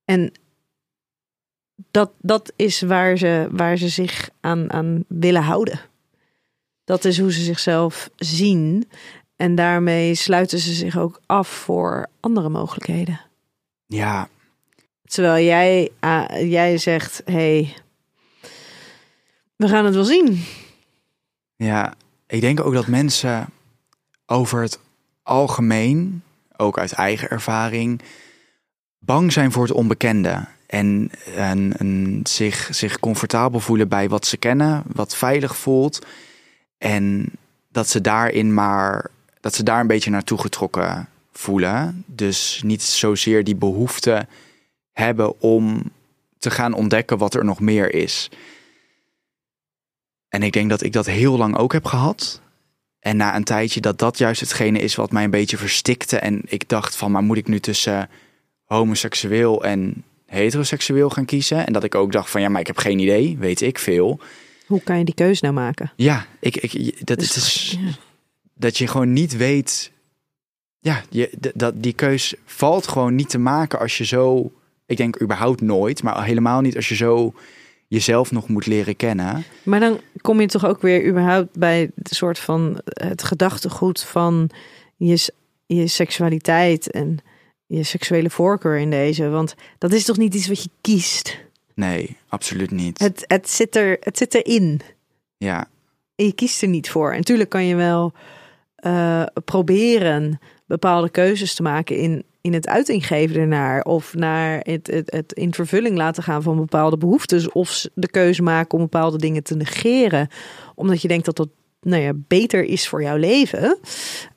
en 0.04 0.32
dat, 1.90 2.12
dat 2.18 2.52
is 2.56 2.80
waar 2.80 3.16
ze, 3.16 3.48
waar 3.50 3.76
ze 3.76 3.88
zich 3.88 4.30
aan, 4.40 4.72
aan 4.72 5.04
willen 5.08 5.42
houden. 5.42 5.80
Dat 6.84 7.04
is 7.04 7.18
hoe 7.18 7.32
ze 7.32 7.40
zichzelf 7.42 8.10
zien. 8.16 8.88
En 9.36 9.54
daarmee 9.54 10.14
sluiten 10.14 10.58
ze 10.58 10.72
zich 10.72 10.98
ook 10.98 11.20
af 11.26 11.48
voor 11.48 12.06
andere 12.20 12.48
mogelijkheden. 12.48 13.20
Ja. 13.86 14.28
Terwijl 15.04 15.44
jij, 15.44 15.90
uh, 16.00 16.50
jij 16.50 16.78
zegt: 16.78 17.22
hey, 17.24 17.74
we 19.56 19.68
gaan 19.68 19.84
het 19.84 19.94
wel 19.94 20.04
zien. 20.04 20.44
Ja, 21.56 21.94
ik 22.26 22.40
denk 22.40 22.60
ook 22.60 22.72
dat 22.72 22.86
mensen 22.86 23.48
over 24.26 24.62
het 24.62 24.80
algemeen 25.22 26.22
ook 26.62 26.78
uit 26.78 26.92
eigen 26.92 27.30
ervaring, 27.30 28.00
bang 28.98 29.32
zijn 29.32 29.52
voor 29.52 29.62
het 29.62 29.72
onbekende. 29.72 30.44
En, 30.66 31.10
en, 31.36 32.20
zich, 32.22 32.68
zich 32.70 33.00
comfortabel 33.00 33.60
voelen 33.60 33.88
bij 33.88 34.08
wat 34.08 34.26
ze 34.26 34.36
kennen, 34.36 34.82
wat 34.86 35.16
veilig 35.16 35.56
voelt. 35.56 36.06
En 36.78 37.30
dat 37.68 37.88
ze 37.88 38.00
daarin 38.00 38.54
maar, 38.54 39.10
dat 39.40 39.54
ze 39.54 39.62
daar 39.62 39.80
een 39.80 39.86
beetje 39.86 40.10
naartoe 40.10 40.38
getrokken 40.38 41.08
voelen. 41.32 42.04
Dus 42.06 42.60
niet 42.64 42.82
zozeer 42.82 43.44
die 43.44 43.56
behoefte 43.56 44.26
hebben 44.92 45.40
om 45.40 45.90
te 46.38 46.50
gaan 46.50 46.72
ontdekken 46.72 47.18
wat 47.18 47.34
er 47.34 47.44
nog 47.44 47.60
meer 47.60 47.94
is. 47.94 48.30
En 50.28 50.42
ik 50.42 50.52
denk 50.52 50.70
dat 50.70 50.82
ik 50.82 50.92
dat 50.92 51.06
heel 51.06 51.36
lang 51.36 51.56
ook 51.56 51.72
heb 51.72 51.84
gehad. 51.84 52.41
En 53.02 53.16
na 53.16 53.36
een 53.36 53.44
tijdje 53.44 53.80
dat 53.80 53.98
dat 53.98 54.18
juist 54.18 54.40
hetgene 54.40 54.78
is 54.78 54.94
wat 54.94 55.12
mij 55.12 55.24
een 55.24 55.30
beetje 55.30 55.56
verstikte. 55.56 56.16
En 56.18 56.42
ik 56.44 56.68
dacht 56.68 56.96
van, 56.96 57.10
maar 57.10 57.22
moet 57.22 57.36
ik 57.36 57.48
nu 57.48 57.60
tussen 57.60 58.08
homoseksueel 58.64 59.64
en 59.64 60.04
heteroseksueel 60.26 61.10
gaan 61.10 61.24
kiezen? 61.24 61.66
En 61.66 61.72
dat 61.72 61.84
ik 61.84 61.94
ook 61.94 62.12
dacht 62.12 62.30
van, 62.30 62.40
ja, 62.40 62.48
maar 62.48 62.60
ik 62.60 62.66
heb 62.66 62.76
geen 62.76 62.98
idee, 62.98 63.36
weet 63.38 63.60
ik 63.60 63.78
veel. 63.78 64.20
Hoe 64.66 64.82
kan 64.82 64.98
je 64.98 65.04
die 65.04 65.14
keus 65.14 65.40
nou 65.40 65.54
maken? 65.54 65.92
Ja, 65.96 66.26
ik, 66.40 66.56
ik, 66.56 67.06
dat 67.06 67.18
dus, 67.18 67.36
is 67.36 67.78
ja. 67.80 67.90
dat 68.54 68.78
je 68.78 68.86
gewoon 68.86 69.12
niet 69.12 69.36
weet. 69.36 69.92
Ja, 70.78 71.02
je, 71.10 71.32
dat, 71.54 71.82
die 71.82 71.92
keus 71.92 72.34
valt 72.44 72.88
gewoon 72.88 73.14
niet 73.14 73.28
te 73.28 73.38
maken 73.38 73.78
als 73.78 73.98
je 73.98 74.04
zo. 74.04 74.52
Ik 74.86 74.96
denk 74.96 75.22
überhaupt 75.22 75.60
nooit, 75.60 76.02
maar 76.02 76.24
helemaal 76.24 76.60
niet 76.60 76.76
als 76.76 76.88
je 76.88 76.94
zo 76.94 77.34
jezelf 77.92 78.30
nog 78.30 78.48
moet 78.48 78.66
leren 78.66 78.96
kennen. 78.96 79.44
Maar 79.62 79.80
dan 79.80 80.00
kom 80.20 80.40
je 80.40 80.46
toch 80.46 80.66
ook 80.66 80.82
weer 80.82 81.06
überhaupt 81.06 81.58
bij 81.58 81.90
de 81.94 82.14
soort 82.14 82.38
van 82.38 82.80
het 82.84 83.22
gedachtegoed 83.22 84.02
van 84.02 84.50
je, 84.96 85.32
je 85.66 85.86
seksualiteit 85.86 86.90
en 86.90 87.18
je 87.66 87.82
seksuele 87.82 88.30
voorkeur 88.30 88.78
in 88.78 88.90
deze. 88.90 89.28
Want 89.28 89.54
dat 89.78 89.92
is 89.92 90.04
toch 90.04 90.16
niet 90.16 90.34
iets 90.34 90.48
wat 90.48 90.62
je 90.62 90.70
kiest? 90.80 91.38
Nee, 91.74 92.16
absoluut 92.28 92.70
niet. 92.70 92.98
Het, 92.98 93.24
het, 93.26 93.50
zit, 93.50 93.76
er, 93.76 93.96
het 94.00 94.18
zit 94.18 94.34
erin. 94.34 94.80
Ja. 95.36 95.68
En 96.14 96.24
je 96.24 96.32
kiest 96.32 96.62
er 96.62 96.68
niet 96.68 96.90
voor. 96.90 97.10
En 97.10 97.16
natuurlijk 97.16 97.50
kan 97.50 97.66
je 97.66 97.74
wel 97.74 98.12
uh, 98.86 99.24
proberen 99.44 100.40
bepaalde 100.66 101.10
keuzes 101.10 101.54
te 101.54 101.62
maken 101.62 101.96
in 101.96 102.24
in 102.42 102.52
het 102.52 102.68
uiting 102.68 103.06
geven 103.06 103.36
ernaar. 103.36 103.82
Of 103.82 104.14
naar 104.14 104.60
het, 104.62 104.86
het, 104.86 105.10
het 105.10 105.32
in 105.32 105.54
vervulling 105.54 105.96
laten 105.96 106.22
gaan 106.22 106.42
van 106.42 106.56
bepaalde 106.56 106.96
behoeftes. 106.96 107.52
Of 107.52 107.86
de 107.94 108.10
keuze 108.10 108.42
maken 108.42 108.78
om 108.78 108.84
bepaalde 108.84 109.18
dingen 109.18 109.42
te 109.42 109.56
negeren. 109.56 110.28
Omdat 110.74 111.02
je 111.02 111.08
denkt 111.08 111.24
dat 111.24 111.36
dat 111.36 111.48
nou 111.80 112.02
ja, 112.02 112.12
beter 112.14 112.64
is 112.64 112.88
voor 112.88 113.02
jouw 113.02 113.16
leven. 113.16 113.78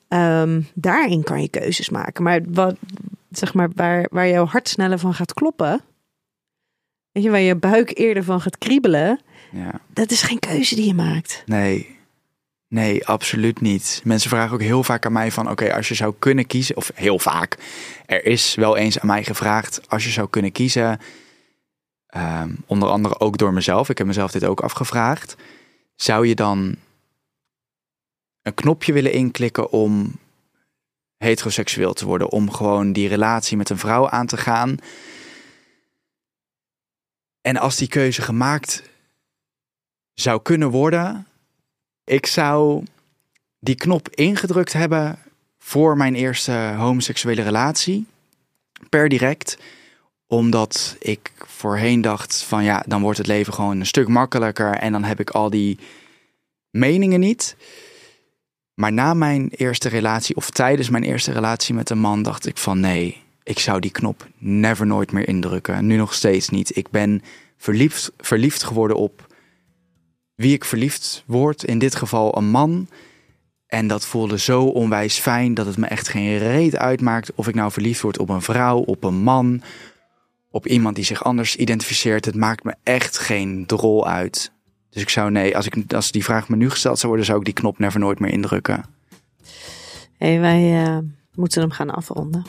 Um, 0.08 0.66
daarin 0.74 1.22
kan 1.22 1.42
je 1.42 1.48
keuzes 1.48 1.90
maken. 1.90 2.22
Maar 2.22 2.40
wat, 2.48 2.76
zeg 3.30 3.54
maar, 3.54 3.70
waar, 3.74 4.06
waar 4.10 4.28
jouw 4.28 4.44
hart 4.46 4.68
sneller 4.68 4.98
van 4.98 5.14
gaat 5.14 5.34
kloppen. 5.34 5.80
Weet 7.12 7.22
je, 7.22 7.30
waar 7.30 7.40
je 7.40 7.56
buik 7.56 7.98
eerder 7.98 8.24
van 8.24 8.40
gaat 8.40 8.58
kriebelen. 8.58 9.20
Ja. 9.52 9.80
Dat 9.92 10.10
is 10.10 10.22
geen 10.22 10.38
keuze 10.38 10.74
die 10.74 10.86
je 10.86 10.94
maakt. 10.94 11.42
Nee, 11.46 11.95
Nee, 12.68 13.06
absoluut 13.06 13.60
niet. 13.60 14.00
Mensen 14.04 14.30
vragen 14.30 14.54
ook 14.54 14.60
heel 14.60 14.82
vaak 14.82 15.06
aan 15.06 15.12
mij 15.12 15.32
van... 15.32 15.50
oké, 15.50 15.74
als 15.74 15.88
je 15.88 15.94
zou 15.94 16.14
kunnen 16.18 16.46
kiezen... 16.46 16.76
of 16.76 16.90
heel 16.94 17.18
vaak, 17.18 17.58
er 18.06 18.24
is 18.24 18.54
wel 18.54 18.76
eens 18.76 18.98
aan 18.98 19.06
mij 19.06 19.24
gevraagd... 19.24 19.90
als 19.90 20.04
je 20.04 20.10
zou 20.10 20.28
kunnen 20.30 20.52
kiezen... 20.52 21.00
Um, 22.16 22.56
onder 22.66 22.88
andere 22.88 23.20
ook 23.20 23.38
door 23.38 23.52
mezelf. 23.52 23.88
Ik 23.88 23.98
heb 23.98 24.06
mezelf 24.06 24.30
dit 24.30 24.44
ook 24.44 24.60
afgevraagd. 24.60 25.36
Zou 25.94 26.26
je 26.26 26.34
dan 26.34 26.76
een 28.42 28.54
knopje 28.54 28.92
willen 28.92 29.12
inklikken 29.12 29.70
om 29.70 30.18
heteroseksueel 31.16 31.92
te 31.92 32.06
worden? 32.06 32.30
Om 32.30 32.50
gewoon 32.50 32.92
die 32.92 33.08
relatie 33.08 33.56
met 33.56 33.70
een 33.70 33.78
vrouw 33.78 34.08
aan 34.08 34.26
te 34.26 34.36
gaan? 34.36 34.76
En 37.40 37.56
als 37.56 37.76
die 37.76 37.88
keuze 37.88 38.22
gemaakt 38.22 38.82
zou 40.14 40.42
kunnen 40.42 40.70
worden 40.70 41.26
ik 42.06 42.26
zou 42.26 42.84
die 43.58 43.74
knop 43.74 44.08
ingedrukt 44.10 44.72
hebben 44.72 45.18
voor 45.58 45.96
mijn 45.96 46.14
eerste 46.14 46.74
homoseksuele 46.76 47.42
relatie. 47.42 48.06
Per 48.88 49.08
direct. 49.08 49.58
Omdat 50.26 50.96
ik 50.98 51.32
voorheen 51.36 52.00
dacht 52.00 52.42
van 52.42 52.64
ja, 52.64 52.84
dan 52.86 53.02
wordt 53.02 53.18
het 53.18 53.26
leven 53.26 53.52
gewoon 53.52 53.80
een 53.80 53.86
stuk 53.86 54.08
makkelijker. 54.08 54.74
En 54.74 54.92
dan 54.92 55.04
heb 55.04 55.20
ik 55.20 55.30
al 55.30 55.50
die 55.50 55.78
meningen 56.70 57.20
niet. 57.20 57.56
Maar 58.74 58.92
na 58.92 59.14
mijn 59.14 59.48
eerste 59.50 59.88
relatie 59.88 60.36
of 60.36 60.50
tijdens 60.50 60.88
mijn 60.88 61.04
eerste 61.04 61.32
relatie 61.32 61.74
met 61.74 61.90
een 61.90 61.98
man 61.98 62.22
dacht 62.22 62.46
ik 62.46 62.56
van 62.56 62.80
nee, 62.80 63.22
ik 63.42 63.58
zou 63.58 63.80
die 63.80 63.90
knop 63.90 64.26
never 64.38 64.86
nooit 64.86 65.12
meer 65.12 65.28
indrukken. 65.28 65.86
Nu 65.86 65.96
nog 65.96 66.14
steeds 66.14 66.48
niet. 66.48 66.76
Ik 66.76 66.90
ben 66.90 67.22
verliefd, 67.56 68.12
verliefd 68.18 68.62
geworden 68.62 68.96
op 68.96 69.25
wie 70.36 70.52
ik 70.52 70.64
verliefd 70.64 71.22
word, 71.26 71.64
in 71.64 71.78
dit 71.78 71.94
geval 71.94 72.36
een 72.36 72.50
man. 72.50 72.88
En 73.66 73.86
dat 73.86 74.06
voelde 74.06 74.38
zo 74.38 74.64
onwijs 74.64 75.18
fijn 75.18 75.54
dat 75.54 75.66
het 75.66 75.76
me 75.76 75.86
echt 75.86 76.08
geen 76.08 76.38
reet 76.38 76.76
uitmaakt 76.76 77.32
of 77.34 77.48
ik 77.48 77.54
nou 77.54 77.72
verliefd 77.72 78.00
word 78.00 78.18
op 78.18 78.28
een 78.28 78.42
vrouw, 78.42 78.78
op 78.78 79.04
een 79.04 79.14
man, 79.14 79.62
op 80.50 80.66
iemand 80.66 80.96
die 80.96 81.04
zich 81.04 81.24
anders 81.24 81.56
identificeert. 81.56 82.24
Het 82.24 82.34
maakt 82.34 82.64
me 82.64 82.74
echt 82.82 83.18
geen 83.18 83.66
drol 83.66 84.06
uit. 84.06 84.52
Dus 84.90 85.02
ik 85.02 85.08
zou 85.08 85.30
nee, 85.30 85.56
als, 85.56 85.66
ik, 85.66 85.92
als 85.92 86.10
die 86.10 86.24
vraag 86.24 86.48
me 86.48 86.56
nu 86.56 86.70
gesteld 86.70 86.96
zou 86.96 87.08
worden, 87.08 87.26
zou 87.26 87.38
ik 87.38 87.44
die 87.44 87.54
knop 87.54 87.78
never 87.78 88.00
nooit 88.00 88.18
meer 88.18 88.30
indrukken. 88.30 88.84
Hey, 90.18 90.40
wij 90.40 90.86
uh, 90.86 90.98
moeten 91.34 91.60
hem 91.60 91.70
gaan 91.70 91.90
afronden. 91.90 92.44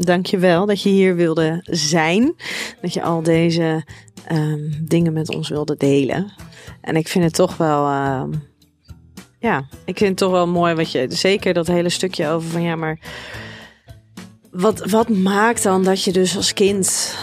Dank 0.00 0.26
je 0.26 0.38
wel 0.38 0.66
dat 0.66 0.82
je 0.82 0.88
hier 0.88 1.16
wilde 1.16 1.60
zijn. 1.70 2.34
Dat 2.80 2.92
je 2.92 3.02
al 3.02 3.22
deze 3.22 3.84
um, 4.32 4.70
dingen 4.80 5.12
met 5.12 5.34
ons 5.34 5.48
wilde 5.48 5.76
delen. 5.76 6.32
En 6.80 6.96
ik 6.96 7.08
vind 7.08 7.24
het 7.24 7.34
toch 7.34 7.56
wel. 7.56 7.86
Uh, 7.86 8.22
ja, 9.40 9.68
ik 9.84 9.96
vind 9.96 10.08
het 10.08 10.18
toch 10.18 10.30
wel 10.30 10.48
mooi 10.48 10.74
wat 10.74 10.92
je. 10.92 11.06
Zeker 11.08 11.54
dat 11.54 11.66
hele 11.66 11.88
stukje 11.88 12.28
over 12.28 12.48
van 12.48 12.62
ja, 12.62 12.76
maar. 12.76 12.98
Wat, 14.50 14.90
wat 14.90 15.08
maakt 15.08 15.62
dan 15.62 15.84
dat 15.84 16.04
je 16.04 16.12
dus 16.12 16.36
als 16.36 16.52
kind. 16.52 17.16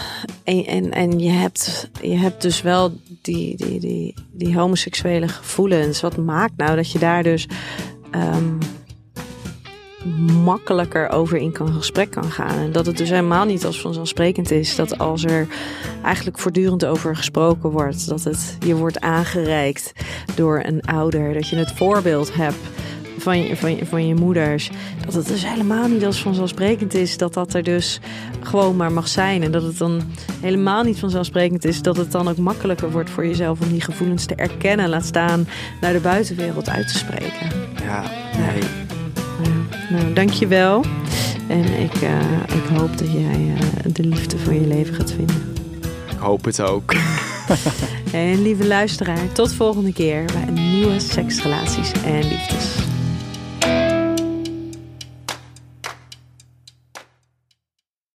En, 0.44 0.66
en, 0.66 0.90
en 0.90 1.18
je, 1.18 1.30
hebt, 1.30 1.90
je 2.02 2.16
hebt 2.16 2.42
dus 2.42 2.62
wel 2.62 2.92
die, 3.22 3.56
die, 3.56 3.80
die, 3.80 4.14
die 4.32 4.58
homoseksuele 4.58 5.28
gevoelens. 5.28 6.00
Wat 6.00 6.16
maakt 6.16 6.56
nou 6.56 6.76
dat 6.76 6.92
je 6.92 6.98
daar 6.98 7.22
dus. 7.22 7.46
Um, 8.14 8.58
makkelijker 10.44 11.08
over 11.08 11.36
in 11.36 11.52
kan 11.52 11.72
gesprek 11.72 12.10
kan 12.10 12.30
gaan. 12.30 12.58
En 12.58 12.72
dat 12.72 12.86
het 12.86 12.96
dus 12.96 13.08
helemaal 13.08 13.44
niet 13.44 13.64
als 13.64 13.80
vanzelfsprekend 13.80 14.50
is 14.50 14.76
dat 14.76 14.98
als 14.98 15.24
er 15.24 15.46
eigenlijk 16.02 16.38
voortdurend 16.38 16.84
over 16.84 17.16
gesproken 17.16 17.70
wordt, 17.70 18.08
dat 18.08 18.24
het 18.24 18.56
je 18.66 18.74
wordt 18.74 19.00
aangereikt 19.00 19.92
door 20.34 20.62
een 20.64 20.82
ouder, 20.82 21.34
dat 21.34 21.48
je 21.48 21.56
het 21.56 21.72
voorbeeld 21.72 22.34
hebt 22.34 22.58
van 23.18 23.42
je, 23.42 23.56
van, 23.56 23.76
je, 23.76 23.86
van 23.86 24.06
je 24.06 24.14
moeders. 24.14 24.70
Dat 25.04 25.14
het 25.14 25.26
dus 25.26 25.48
helemaal 25.48 25.88
niet 25.88 26.04
als 26.04 26.22
vanzelfsprekend 26.22 26.94
is 26.94 27.16
dat 27.16 27.34
dat 27.34 27.54
er 27.54 27.62
dus 27.62 28.00
gewoon 28.40 28.76
maar 28.76 28.92
mag 28.92 29.08
zijn. 29.08 29.42
En 29.42 29.52
dat 29.52 29.62
het 29.62 29.78
dan 29.78 30.02
helemaal 30.40 30.82
niet 30.82 30.98
vanzelfsprekend 30.98 31.64
is 31.64 31.82
dat 31.82 31.96
het 31.96 32.12
dan 32.12 32.28
ook 32.28 32.36
makkelijker 32.36 32.90
wordt 32.90 33.10
voor 33.10 33.26
jezelf 33.26 33.60
om 33.60 33.68
die 33.68 33.80
gevoelens 33.80 34.26
te 34.26 34.34
erkennen. 34.34 34.88
Laat 34.88 35.04
staan 35.04 35.48
naar 35.80 35.92
de 35.92 36.00
buitenwereld 36.00 36.68
uit 36.68 36.88
te 36.88 36.98
spreken. 36.98 37.50
Ja, 37.82 38.02
nee. 38.38 38.85
Nou, 39.90 40.12
dankjewel. 40.12 40.84
En 41.48 41.64
ik, 41.64 42.02
uh, 42.02 42.20
ik 42.54 42.78
hoop 42.78 42.98
dat 42.98 43.12
jij 43.12 43.54
uh, 43.54 43.58
de 43.92 44.02
liefde 44.02 44.38
van 44.38 44.54
je 44.60 44.66
leven 44.66 44.94
gaat 44.94 45.12
vinden. 45.12 45.54
Ik 46.10 46.18
hoop 46.18 46.44
het 46.44 46.60
ook. 46.60 46.94
en 48.12 48.42
lieve 48.42 48.66
luisteraar, 48.66 49.32
tot 49.32 49.54
volgende 49.54 49.92
keer 49.92 50.24
bij 50.24 50.44
een 50.46 50.72
nieuwe 50.72 51.00
Seksrelaties 51.00 51.92
en 52.04 52.28
Liefdes. 52.28 52.85